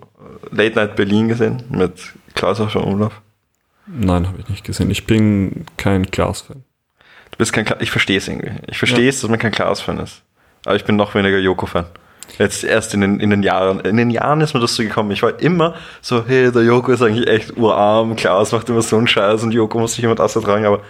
Late 0.51 0.75
Night 0.75 0.95
Berlin 0.95 1.27
gesehen 1.27 1.63
mit 1.69 1.93
Klaus 2.33 2.59
und 2.59 2.75
Umlauf? 2.75 3.21
Nein, 3.87 4.27
habe 4.27 4.39
ich 4.39 4.49
nicht 4.49 4.65
gesehen. 4.65 4.91
Ich 4.91 5.05
bin 5.05 5.65
kein 5.77 6.09
Klaus-Fan. 6.11 6.63
Du 7.31 7.37
bist 7.37 7.53
kein 7.53 7.65
Kla 7.65 7.77
ich 7.79 7.91
verstehe 7.91 8.17
es 8.17 8.27
irgendwie. 8.27 8.51
Ich 8.67 8.77
verstehe 8.77 9.07
es, 9.07 9.21
dass 9.21 9.29
man 9.29 9.39
kein 9.39 9.51
Klaus-Fan 9.51 9.99
ist. 9.99 10.23
Aber 10.65 10.75
ich 10.75 10.83
bin 10.83 10.95
noch 10.95 11.15
weniger 11.15 11.37
Joko-Fan. 11.37 11.85
Jetzt 12.37 12.63
erst 12.63 12.93
in 12.93 13.01
den, 13.01 13.19
in 13.19 13.29
den 13.29 13.43
Jahren. 13.43 13.79
In 13.81 13.95
den 13.95 14.09
Jahren 14.09 14.41
ist 14.41 14.53
mir 14.53 14.59
das 14.59 14.75
so 14.75 14.83
gekommen. 14.83 15.11
Ich 15.11 15.23
war 15.23 15.39
immer 15.39 15.75
so, 16.01 16.25
hey, 16.27 16.51
der 16.51 16.63
Joko 16.63 16.91
ist 16.91 17.01
eigentlich 17.01 17.27
echt 17.27 17.55
urarm, 17.55 18.15
Klaus 18.15 18.51
macht 18.51 18.67
immer 18.69 18.81
so 18.81 18.97
einen 18.97 19.07
Scheiß 19.07 19.43
und 19.43 19.53
Joko 19.53 19.79
muss 19.79 19.93
sich 19.93 20.03
immer 20.03 20.15
das 20.15 20.35
ertragen, 20.35 20.65
aber 20.65 20.81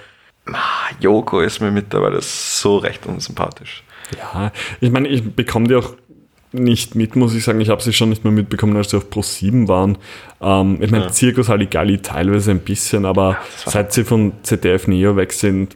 ah, 0.52 0.90
Joko 1.00 1.42
ist 1.42 1.62
mir 1.62 1.70
mittlerweile 1.70 2.22
so 2.22 2.78
recht 2.78 3.06
unsympathisch. 3.06 3.84
Ja, 4.18 4.52
ich 4.80 4.92
meine, 4.92 5.08
ich 5.08 5.24
bekomme 5.36 5.68
die 5.68 5.76
auch 5.76 5.94
nicht 6.54 6.96
mit, 6.96 7.16
muss 7.16 7.36
ich 7.36 7.44
sagen. 7.44 7.60
Ich 7.60 7.70
habe 7.70 7.82
sie 7.82 7.92
schon 7.94 8.10
nicht 8.10 8.24
mehr 8.24 8.32
mitbekommen, 8.32 8.76
als 8.78 8.92
sie 8.92 8.98
auf 8.98 9.10
Pro 9.10 9.22
7 9.22 9.68
waren. 9.68 9.98
Ähm, 10.42 10.78
ich 10.82 10.92
meine, 10.92 11.06
Ja. 11.06 11.12
Zirkus 11.12 11.50
Halligalli 11.50 11.98
teilweise 12.02 12.52
ein 12.52 12.60
bisschen, 12.60 13.06
aber 13.06 13.22
war- 13.30 13.38
seit 13.66 13.92
sie 13.94 14.04
von 14.06 14.32
ZDF 14.44 14.88
Neo 14.88 15.16
weg 15.18 15.34
sind, 15.34 15.76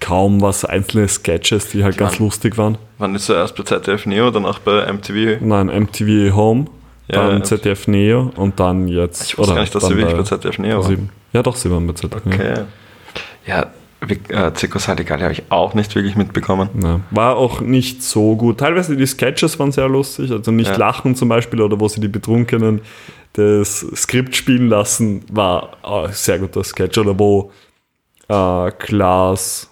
kaum 0.00 0.40
was 0.40 0.64
einzelne 0.64 1.08
Sketches, 1.08 1.70
die 1.70 1.82
halt 1.82 1.96
ganz 1.96 2.12
waren- 2.14 2.26
lustig 2.26 2.56
waren. 2.56 2.78
Wann 2.98 3.14
ist 3.16 3.26
zuerst 3.26 3.56
bei 3.56 3.64
ZDF 3.64 4.06
Neo, 4.06 4.30
danach 4.30 4.60
bei 4.60 4.86
MTV? 4.86 5.38
Nein, 5.40 5.68
MTV 5.68 6.34
Home, 6.36 6.66
Ja, 7.08 7.26
dann 7.26 7.38
ja. 7.38 7.42
ZDF 7.44 7.88
Neo 7.88 8.30
und 8.36 8.60
dann 8.60 8.86
jetzt. 8.86 9.24
Ich 9.24 9.36
wusste 9.38 9.54
gar 9.54 9.60
nicht, 9.62 9.74
dass 9.74 9.84
sie 9.86 9.96
wirklich 9.96 10.16
bei 10.16 10.22
ZDF 10.22 10.58
Neo 10.60 10.78
waren. 10.78 10.86
7. 10.88 11.10
Ja, 11.32 11.42
doch, 11.42 11.56
sie 11.56 11.70
waren 11.72 11.86
bei 11.88 11.94
ZDF 11.94 12.24
Neo. 12.24 12.34
Okay. 12.36 12.62
Ja, 13.46 13.66
äh, 14.00 14.52
Zirkus 14.52 14.86
Halligalli 14.88 15.22
habe 15.22 15.32
ich 15.32 15.42
auch 15.50 15.74
nicht 15.74 15.94
wirklich 15.94 16.16
mitbekommen. 16.16 16.68
Ja, 16.82 17.00
war 17.10 17.36
auch 17.36 17.60
nicht 17.60 18.02
so 18.02 18.36
gut. 18.36 18.58
Teilweise 18.58 18.96
die 18.96 19.06
Sketches 19.06 19.58
waren 19.58 19.72
sehr 19.72 19.88
lustig, 19.88 20.30
also 20.30 20.50
nicht 20.50 20.70
Ja. 20.70 20.76
lachen 20.76 21.16
zum 21.16 21.28
Beispiel 21.28 21.60
oder 21.60 21.78
wo 21.80 21.88
sie 21.88 22.00
die 22.00 22.08
Betrunkenen 22.08 22.80
das 23.34 23.86
Skript 23.94 24.34
spielen 24.34 24.68
lassen, 24.68 25.24
war 25.30 25.76
ein 25.82 26.12
sehr 26.12 26.38
guter 26.38 26.64
Sketch. 26.64 26.96
Oder 26.98 27.18
wo 27.18 27.52
äh, 28.28 28.70
Klaas 28.72 29.68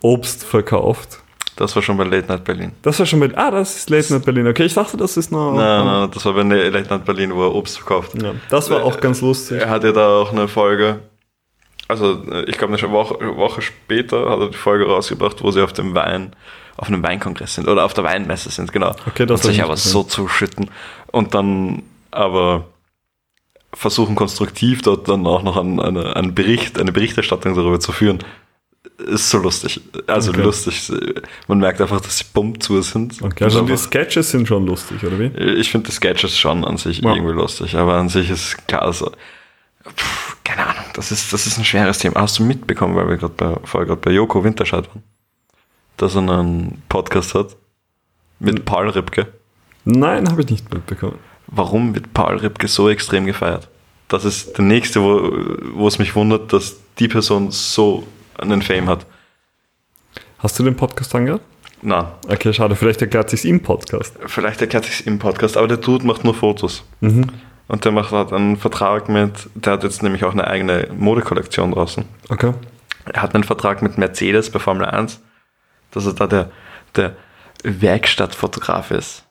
Obst 0.00 0.44
verkauft. 0.44 1.18
Das 1.56 1.74
war 1.76 1.82
schon 1.82 1.96
bei 1.96 2.04
Late 2.04 2.28
Night 2.28 2.44
Berlin. 2.44 2.72
Das 2.82 2.98
war 2.98 3.06
schon 3.06 3.18
mit, 3.18 3.36
ah, 3.36 3.50
das 3.50 3.76
ist 3.76 3.90
Late 3.90 4.12
Night 4.14 4.24
Berlin. 4.24 4.46
Okay, 4.48 4.64
ich 4.64 4.74
dachte, 4.74 4.96
das 4.96 5.16
ist 5.16 5.30
noch. 5.30 5.52
Nein, 5.54 5.84
nein, 5.84 6.10
das 6.12 6.24
war 6.24 6.32
bei 6.32 6.42
Late 6.42 6.88
Night 6.88 7.04
Berlin, 7.04 7.34
wo 7.34 7.42
er 7.42 7.54
Obst 7.54 7.78
verkauft. 7.78 8.20
Ja, 8.20 8.32
das 8.50 8.70
war 8.70 8.82
auch 8.82 8.98
ganz 9.00 9.20
lustig. 9.20 9.60
Er 9.60 9.68
hat 9.70 9.84
ja 9.84 9.92
da 9.92 10.08
auch 10.08 10.32
eine 10.32 10.48
Folge, 10.48 11.00
also 11.88 12.22
äh, 12.30 12.44
ich 12.48 12.58
glaube 12.58 12.76
eine 12.76 12.90
Woche, 12.90 13.36
Woche 13.36 13.62
später 13.62 14.30
hat 14.30 14.40
er 14.40 14.48
die 14.50 14.56
Folge 14.56 14.86
rausgebracht, 14.86 15.42
wo 15.42 15.50
sie 15.50 15.62
auf 15.62 15.72
dem 15.72 15.94
Wein, 15.94 16.34
auf 16.76 16.88
einem 16.88 17.02
Weinkongress 17.02 17.54
sind 17.54 17.68
oder 17.68 17.84
auf 17.84 17.94
der 17.94 18.04
Weinmesse 18.04 18.50
sind, 18.50 18.72
genau. 18.72 18.94
Okay, 19.06 19.26
das 19.26 19.44
und 19.44 19.52
sich 19.52 19.62
aber 19.62 19.76
so 19.76 20.02
zuschütten 20.02 20.70
und 21.10 21.34
dann 21.34 21.82
aber 22.10 22.66
versuchen 23.74 24.14
konstruktiv 24.16 24.82
dort 24.82 25.08
dann 25.08 25.26
auch 25.26 25.42
noch 25.42 25.56
einen, 25.56 25.80
eine, 25.80 26.14
einen 26.16 26.34
Bericht, 26.34 26.78
eine 26.78 26.92
Berichterstattung 26.92 27.54
darüber 27.54 27.80
zu 27.80 27.92
führen. 27.92 28.18
Ist 28.98 29.30
so 29.30 29.38
lustig. 29.38 29.80
Also 30.06 30.30
Okay. 30.32 30.42
lustig. 30.42 30.92
Man 31.48 31.58
merkt 31.58 31.80
einfach, 31.80 32.00
dass 32.00 32.18
sie 32.18 32.24
bumm 32.32 32.60
zu 32.60 32.80
sind. 32.82 33.20
Okay, 33.22 33.44
also 33.44 33.62
die 33.62 33.76
Sketches 33.76 34.30
sind 34.30 34.46
schon 34.46 34.66
lustig, 34.66 35.02
oder 35.04 35.18
wie? 35.18 35.26
ich 35.26 35.70
finde 35.70 35.88
die 35.88 35.92
Sketches 35.94 36.38
schon 36.38 36.64
an 36.64 36.76
sich 36.76 36.98
Ja. 37.00 37.14
irgendwie 37.14 37.32
lustig, 37.34 37.74
aber 37.76 37.94
an 37.94 38.08
sich 38.08 38.28
ist 38.30 38.66
klar 38.68 38.92
so. 38.92 39.10
Pff, 39.86 40.36
keine 40.44 40.66
Ahnung, 40.66 40.84
das 40.94 41.10
ist, 41.10 41.32
das 41.32 41.46
ist 41.46 41.58
ein 41.58 41.64
schweres 41.64 41.98
Thema. 41.98 42.20
Hast 42.20 42.38
du 42.38 42.44
mitbekommen, 42.44 42.94
weil 42.96 43.08
wir 43.08 43.16
gerade 43.16 43.34
bei, 43.34 43.56
vorher 43.64 43.86
gerade 43.86 44.00
bei 44.00 44.10
Joko 44.12 44.42
Winterscheid 44.44 44.88
waren? 44.88 45.02
dass 45.98 46.14
er 46.16 46.20
einen 46.22 46.82
Podcast 46.88 47.34
hat? 47.34 47.54
Mit 48.40 48.64
Paul 48.64 48.88
Ripke. 48.88 49.28
Nein, 49.84 50.28
habe 50.28 50.40
ich 50.42 50.50
nicht 50.50 50.72
mitbekommen. 50.72 51.18
Warum 51.46 51.94
wird 51.94 52.12
Paul 52.12 52.38
Ripke 52.38 52.66
so 52.66 52.88
extrem 52.88 53.24
gefeiert? 53.26 53.68
Das 54.08 54.24
ist 54.24 54.56
der 54.58 54.64
nächste, 54.64 55.00
wo, 55.02 55.30
wo 55.74 55.86
es 55.86 55.98
mich 55.98 56.14
wundert, 56.16 56.52
dass 56.52 56.76
die 56.98 57.08
Person 57.08 57.50
so 57.52 58.04
einen 58.38 58.62
Fame 58.62 58.88
hat. 58.88 59.06
Hast 60.38 60.58
du 60.58 60.64
den 60.64 60.76
Podcast 60.76 61.14
angehört? 61.14 61.42
Nein, 61.82 62.06
Okay, 62.28 62.52
schade. 62.52 62.74
Vielleicht 62.74 63.00
erklärt 63.02 63.30
sich's 63.30 63.44
im 63.44 63.60
Podcast. 63.62 64.16
vielleicht 64.26 64.60
erklärt 64.60 64.84
sich 64.86 65.06
im 65.06 65.18
Podcast, 65.18 65.56
aber 65.56 65.68
der 65.68 65.76
Dude 65.76 66.04
macht 66.06 66.24
nur 66.24 66.34
Fotos. 66.34 66.84
Und 67.68 67.84
der 67.84 67.92
macht 67.92 68.10
hat 68.12 68.32
einen 68.32 68.56
Vertrag 68.56 69.08
mit, 69.08 69.48
der 69.54 69.74
hat 69.74 69.84
jetzt 69.84 70.02
nämlich 70.02 70.24
auch 70.24 70.32
eine 70.32 70.46
eigene 70.46 70.88
Modekollektion 70.96 71.72
draußen. 71.72 72.04
Okay. 72.28 72.52
Er 73.12 73.22
hat 73.22 73.34
einen 73.34 73.44
Vertrag 73.44 73.82
mit 73.82 73.98
Mercedes 73.98 74.50
bei 74.50 74.58
Formel 74.58 74.84
1, 74.84 75.20
dass 75.92 76.06
er 76.06 76.12
da 76.12 76.26
der, 76.26 76.50
der 76.96 77.16
Werkstattfotograf 77.64 78.90
ist. 78.90 79.24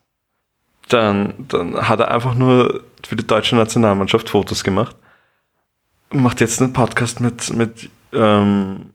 Dann, 0.89 1.33
dann 1.47 1.87
hat 1.87 1.99
er 1.99 2.11
einfach 2.11 2.35
nur 2.35 2.83
für 3.05 3.15
die 3.15 3.25
deutsche 3.25 3.55
Nationalmannschaft 3.55 4.29
Fotos 4.29 4.63
gemacht. 4.63 4.95
Macht 6.11 6.41
jetzt 6.41 6.61
einen 6.61 6.73
Podcast 6.73 7.21
mit, 7.21 7.53
mit 7.53 7.89
ähm, 8.13 8.91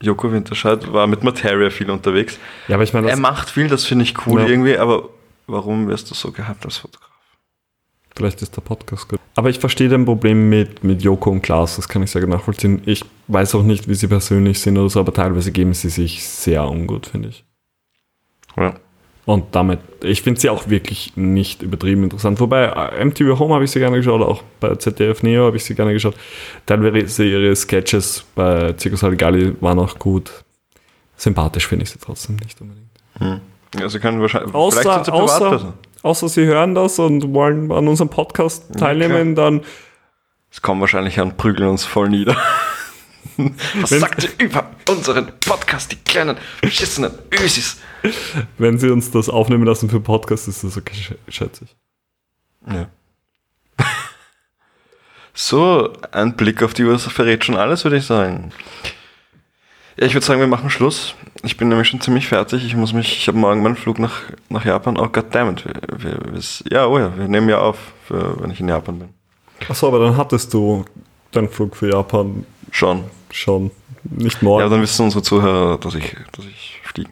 Joko 0.00 0.30
Winterscheid, 0.32 0.92
war 0.92 1.06
mit 1.06 1.24
Materia 1.24 1.70
viel 1.70 1.90
unterwegs. 1.90 2.38
Ja, 2.68 2.76
aber 2.76 2.84
ich 2.84 2.92
meine, 2.92 3.10
Er 3.10 3.16
macht 3.16 3.50
viel, 3.50 3.68
das 3.68 3.84
finde 3.84 4.04
ich 4.04 4.26
cool 4.26 4.42
Ja. 4.42 4.46
irgendwie, 4.46 4.78
aber 4.78 5.08
warum 5.46 5.88
wirst 5.88 6.10
du 6.10 6.14
so 6.14 6.30
gehabt 6.30 6.64
als 6.64 6.78
Fotograf? 6.78 7.09
Vielleicht 8.16 8.42
ist 8.42 8.56
der 8.56 8.62
Podcast 8.62 9.08
gut. 9.08 9.20
Aber 9.36 9.48
ich 9.48 9.58
verstehe 9.58 9.88
dein 9.88 10.04
Problem 10.04 10.48
mit, 10.48 10.84
mit 10.84 11.02
Joko 11.02 11.30
und 11.30 11.42
Klaas, 11.42 11.76
das 11.76 11.88
kann 11.88 12.02
ich 12.02 12.10
sehr 12.10 12.20
gut 12.20 12.30
nachvollziehen. 12.30 12.82
Ich 12.84 13.04
weiß 13.28 13.54
auch 13.54 13.62
nicht, 13.62 13.88
wie 13.88 13.94
sie 13.94 14.08
persönlich 14.08 14.60
sind 14.60 14.76
oder 14.76 14.90
so, 14.90 15.00
aber 15.00 15.14
teilweise 15.14 15.52
geben 15.52 15.72
sie 15.72 15.88
sich 15.88 16.26
sehr 16.26 16.68
ungut, 16.68 17.06
finde 17.06 17.30
ich. 17.30 17.44
Ja. 18.56 18.74
Und 19.26 19.54
damit, 19.54 19.78
ich 20.02 20.22
finde 20.22 20.40
sie 20.40 20.50
auch 20.50 20.68
wirklich 20.68 21.12
nicht 21.16 21.62
übertrieben 21.62 22.02
interessant. 22.02 22.40
Wobei, 22.40 22.64
äh, 22.64 23.04
MTV 23.04 23.38
Home 23.38 23.54
habe 23.54 23.64
ich 23.64 23.70
sie 23.70 23.78
gerne 23.78 23.96
geschaut, 23.96 24.22
auch 24.22 24.42
bei 24.58 24.74
ZDF 24.74 25.22
Neo 25.22 25.46
habe 25.46 25.56
ich 25.56 25.64
sie 25.64 25.74
gerne 25.74 25.92
geschaut. 25.92 26.16
Teilweise 26.66 27.24
ihre 27.24 27.54
Sketches 27.54 28.24
bei 28.34 28.74
Circus 28.78 29.02
Halligalli 29.02 29.54
waren 29.60 29.78
auch 29.78 29.98
gut. 29.98 30.32
Sympathisch 31.16 31.68
finde 31.68 31.84
ich 31.84 31.90
sie 31.90 31.98
trotzdem 31.98 32.36
nicht 32.36 32.60
unbedingt. 32.60 32.88
Hm. 33.18 33.40
Ja, 33.78 33.88
sie 33.88 34.00
können 34.00 34.20
wahrscheinlich, 34.20 34.52
Außer, 34.52 34.80
vielleicht 34.80 35.04
sind 35.04 35.14
sie 35.14 35.20
außer. 35.20 35.74
Außer 36.02 36.28
sie 36.28 36.44
hören 36.46 36.74
das 36.74 36.98
und 36.98 37.32
wollen 37.34 37.70
an 37.72 37.88
unserem 37.88 38.08
Podcast 38.10 38.64
teilnehmen, 38.78 39.34
dann 39.34 39.62
Es 40.50 40.62
kommen 40.62 40.80
wahrscheinlich 40.80 41.18
an, 41.20 41.36
prügeln 41.36 41.68
uns 41.68 41.84
voll 41.84 42.08
nieder. 42.08 42.36
Was 43.80 43.90
Wenn- 43.90 44.00
sagt 44.00 44.24
ihr 44.24 44.46
über 44.46 44.70
unseren 44.88 45.30
Podcast, 45.40 45.92
die 45.92 45.96
kleinen, 45.96 46.36
beschissenen 46.60 47.12
Ösis? 47.32 47.78
wenn 48.58 48.78
sie 48.78 48.90
uns 48.90 49.10
das 49.10 49.28
aufnehmen 49.28 49.64
lassen 49.64 49.90
für 49.90 50.00
Podcast, 50.00 50.48
ist 50.48 50.64
das 50.64 50.76
okay, 50.76 50.94
sch- 50.96 51.16
schätze 51.32 51.64
ich. 51.64 51.76
Ja. 52.72 52.88
So, 55.32 55.92
ein 56.12 56.34
Blick 56.36 56.62
auf 56.62 56.74
die 56.74 56.84
Uhr 56.84 56.98
verrät 56.98 57.44
schon 57.44 57.56
alles, 57.56 57.84
würde 57.84 57.96
ich 57.98 58.04
sagen. 58.06 58.50
Ja, 59.96 60.06
ich 60.06 60.12
würde 60.14 60.26
sagen, 60.26 60.40
wir 60.40 60.48
machen 60.48 60.70
Schluss. 60.70 61.14
Ich 61.42 61.56
bin 61.56 61.68
nämlich 61.68 61.88
schon 61.88 62.00
ziemlich 62.00 62.28
fertig. 62.28 62.64
Ich 62.64 62.76
muss 62.76 62.92
mich, 62.92 63.16
ich 63.16 63.28
habe 63.28 63.38
morgen 63.38 63.62
meinen 63.62 63.76
Flug 63.76 63.98
nach, 63.98 64.22
nach 64.50 64.64
Japan. 64.64 64.98
Oh 64.98 65.08
goddammit. 65.08 65.64
Wir, 65.64 65.74
wir, 66.12 66.18
wir, 66.32 66.40
ja, 66.70 66.86
oh 66.86 66.98
ja, 66.98 67.16
wir 67.16 67.28
nehmen 67.28 67.48
ja 67.48 67.58
auf, 67.60 67.78
für, 68.06 68.40
wenn 68.42 68.50
ich 68.50 68.60
in 68.60 68.68
Japan 68.68 68.98
bin. 68.98 69.08
Achso, 69.68 69.88
aber 69.88 69.98
dann 70.00 70.16
hattest 70.16 70.52
du 70.52 70.84
deinen 71.32 71.48
Flug 71.48 71.76
für 71.76 71.90
Japan 71.90 72.44
Schon. 72.70 73.04
schon. 73.30 73.70
Nicht 74.04 74.38
Ja, 74.42 74.44
morgen. 74.44 74.62
aber 74.62 74.70
dann 74.70 74.82
wissen 74.82 75.04
unsere 75.04 75.22
Zuhörer, 75.22 75.78
dass 75.78 75.94
ich, 75.94 76.14
dass 76.32 76.44
ich 76.46 76.80
fliege. 76.84 77.10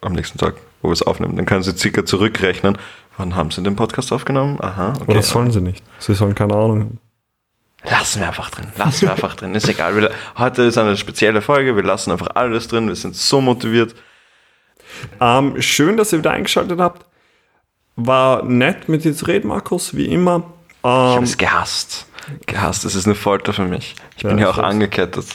Am 0.00 0.12
nächsten 0.12 0.38
Tag, 0.38 0.54
wo 0.82 0.88
wir 0.88 0.92
es 0.92 1.02
aufnehmen. 1.02 1.36
Dann 1.36 1.46
können 1.46 1.62
sie 1.62 1.76
circa 1.76 2.04
zurückrechnen. 2.04 2.78
Wann 3.16 3.34
haben 3.36 3.50
sie 3.50 3.62
den 3.62 3.76
Podcast 3.76 4.12
aufgenommen? 4.12 4.58
Aha, 4.60 4.94
okay. 5.00 5.10
Oder 5.10 5.22
sollen 5.22 5.50
sie 5.50 5.60
nicht? 5.60 5.84
Sie 5.98 6.14
sollen 6.14 6.34
keine 6.34 6.54
Ahnung 6.54 6.80
haben. 6.80 6.98
Lassen 7.88 8.20
wir 8.20 8.28
einfach 8.28 8.50
drin. 8.50 8.66
Lassen 8.76 9.02
wir 9.02 9.12
einfach 9.12 9.34
drin. 9.36 9.54
Ist 9.54 9.68
egal. 9.68 9.96
Wir, 9.96 10.10
heute 10.36 10.62
ist 10.62 10.76
eine 10.76 10.96
spezielle 10.96 11.40
Folge. 11.40 11.76
Wir 11.76 11.82
lassen 11.82 12.10
einfach 12.12 12.28
alles 12.34 12.68
drin. 12.68 12.88
Wir 12.88 12.94
sind 12.96 13.16
so 13.16 13.40
motiviert. 13.40 13.94
Ähm, 15.20 15.60
schön, 15.62 15.96
dass 15.96 16.12
ihr 16.12 16.18
wieder 16.18 16.32
eingeschaltet 16.32 16.78
habt. 16.78 17.06
War 17.96 18.44
nett 18.44 18.88
mit 18.88 19.04
dir 19.04 19.14
zu 19.14 19.24
reden, 19.26 19.48
Markus, 19.48 19.94
wie 19.96 20.06
immer. 20.06 20.44
Ich 20.82 20.84
habe 20.84 21.18
Ähm, 21.18 21.22
es 21.24 21.38
gehasst. 21.38 22.06
Gehasst. 22.46 22.84
Es 22.84 22.94
ist 22.94 23.06
eine 23.06 23.14
Folter 23.14 23.52
für 23.52 23.64
mich. 23.64 23.94
Ich 24.16 24.22
bin 24.24 24.38
Ja, 24.38 24.44
ja 24.44 24.50
ich 24.50 24.56
auch 24.58 24.62
angekettet. 24.62 25.26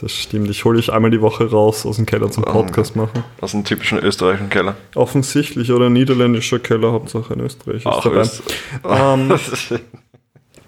das 0.00 0.12
stimmt. 0.12 0.48
Ich 0.50 0.64
hole 0.64 0.78
dich 0.78 0.92
einmal 0.92 1.10
die 1.10 1.20
Woche 1.20 1.50
raus 1.50 1.84
aus 1.86 1.96
dem 1.96 2.06
Keller 2.06 2.30
zum 2.30 2.44
Oh, 2.44 2.52
Podcast 2.52 2.96
machen. 2.96 3.22
Aus 3.40 3.54
einem 3.54 3.64
typischen 3.64 3.98
österreichischen 3.98 4.50
Keller. 4.50 4.76
Offensichtlich 4.94 5.70
oder 5.72 5.88
niederländischer 5.90 6.58
Keller, 6.58 6.92
Hauptsache 6.92 7.34
in 7.34 7.40
Österreich 7.40 7.76
ist 7.76 7.86
Auch 7.86 8.02
dabei. 8.02 8.20
Öst 8.20 8.42
Ähm, 8.84 9.38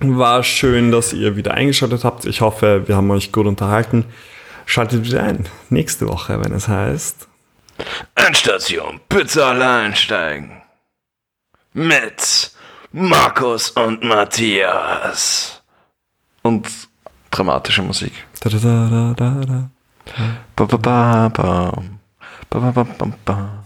war 0.00 0.42
schön, 0.42 0.90
dass 0.90 1.12
ihr 1.12 1.36
wieder 1.36 1.54
eingeschaltet 1.54 2.04
habt. 2.04 2.24
Ich 2.24 2.40
hoffe, 2.40 2.86
wir 2.86 2.96
haben 2.96 3.10
euch 3.10 3.32
gut 3.32 3.46
unterhalten. 3.46 4.04
Schaltet 4.66 5.04
wieder 5.04 5.22
ein. 5.22 5.48
Nächste 5.70 6.08
Woche, 6.08 6.42
wenn 6.42 6.52
es 6.52 6.68
heißt. 6.68 7.26
Endstation, 8.14 9.00
bitte 9.08 9.44
alle 9.44 9.68
einsteigen. 9.68 10.62
Mit 11.72 12.50
Markus 12.92 13.70
und 13.70 14.02
Matthias. 14.02 15.62
Und 16.42 16.68
dramatische 17.30 17.82
Musik. 17.82 18.12
Da, 18.40 18.50
da, 18.50 18.58
da, 18.58 19.14
da, 19.16 19.30
da. 19.44 19.70
Ba, 20.56 20.64
ba, 20.64 20.76
ba, 20.76 21.28
bam. 21.28 21.98
Ba, 22.50 22.58
ba, 22.58 22.70
ba, 22.70 22.84
bam, 22.84 23.14
bam. 23.24 23.64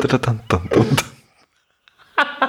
Da, 0.00 0.08
da, 0.08 0.18
dan, 0.18 0.40
dan, 0.48 0.68
dan, 0.70 0.70
dan. 0.70 0.96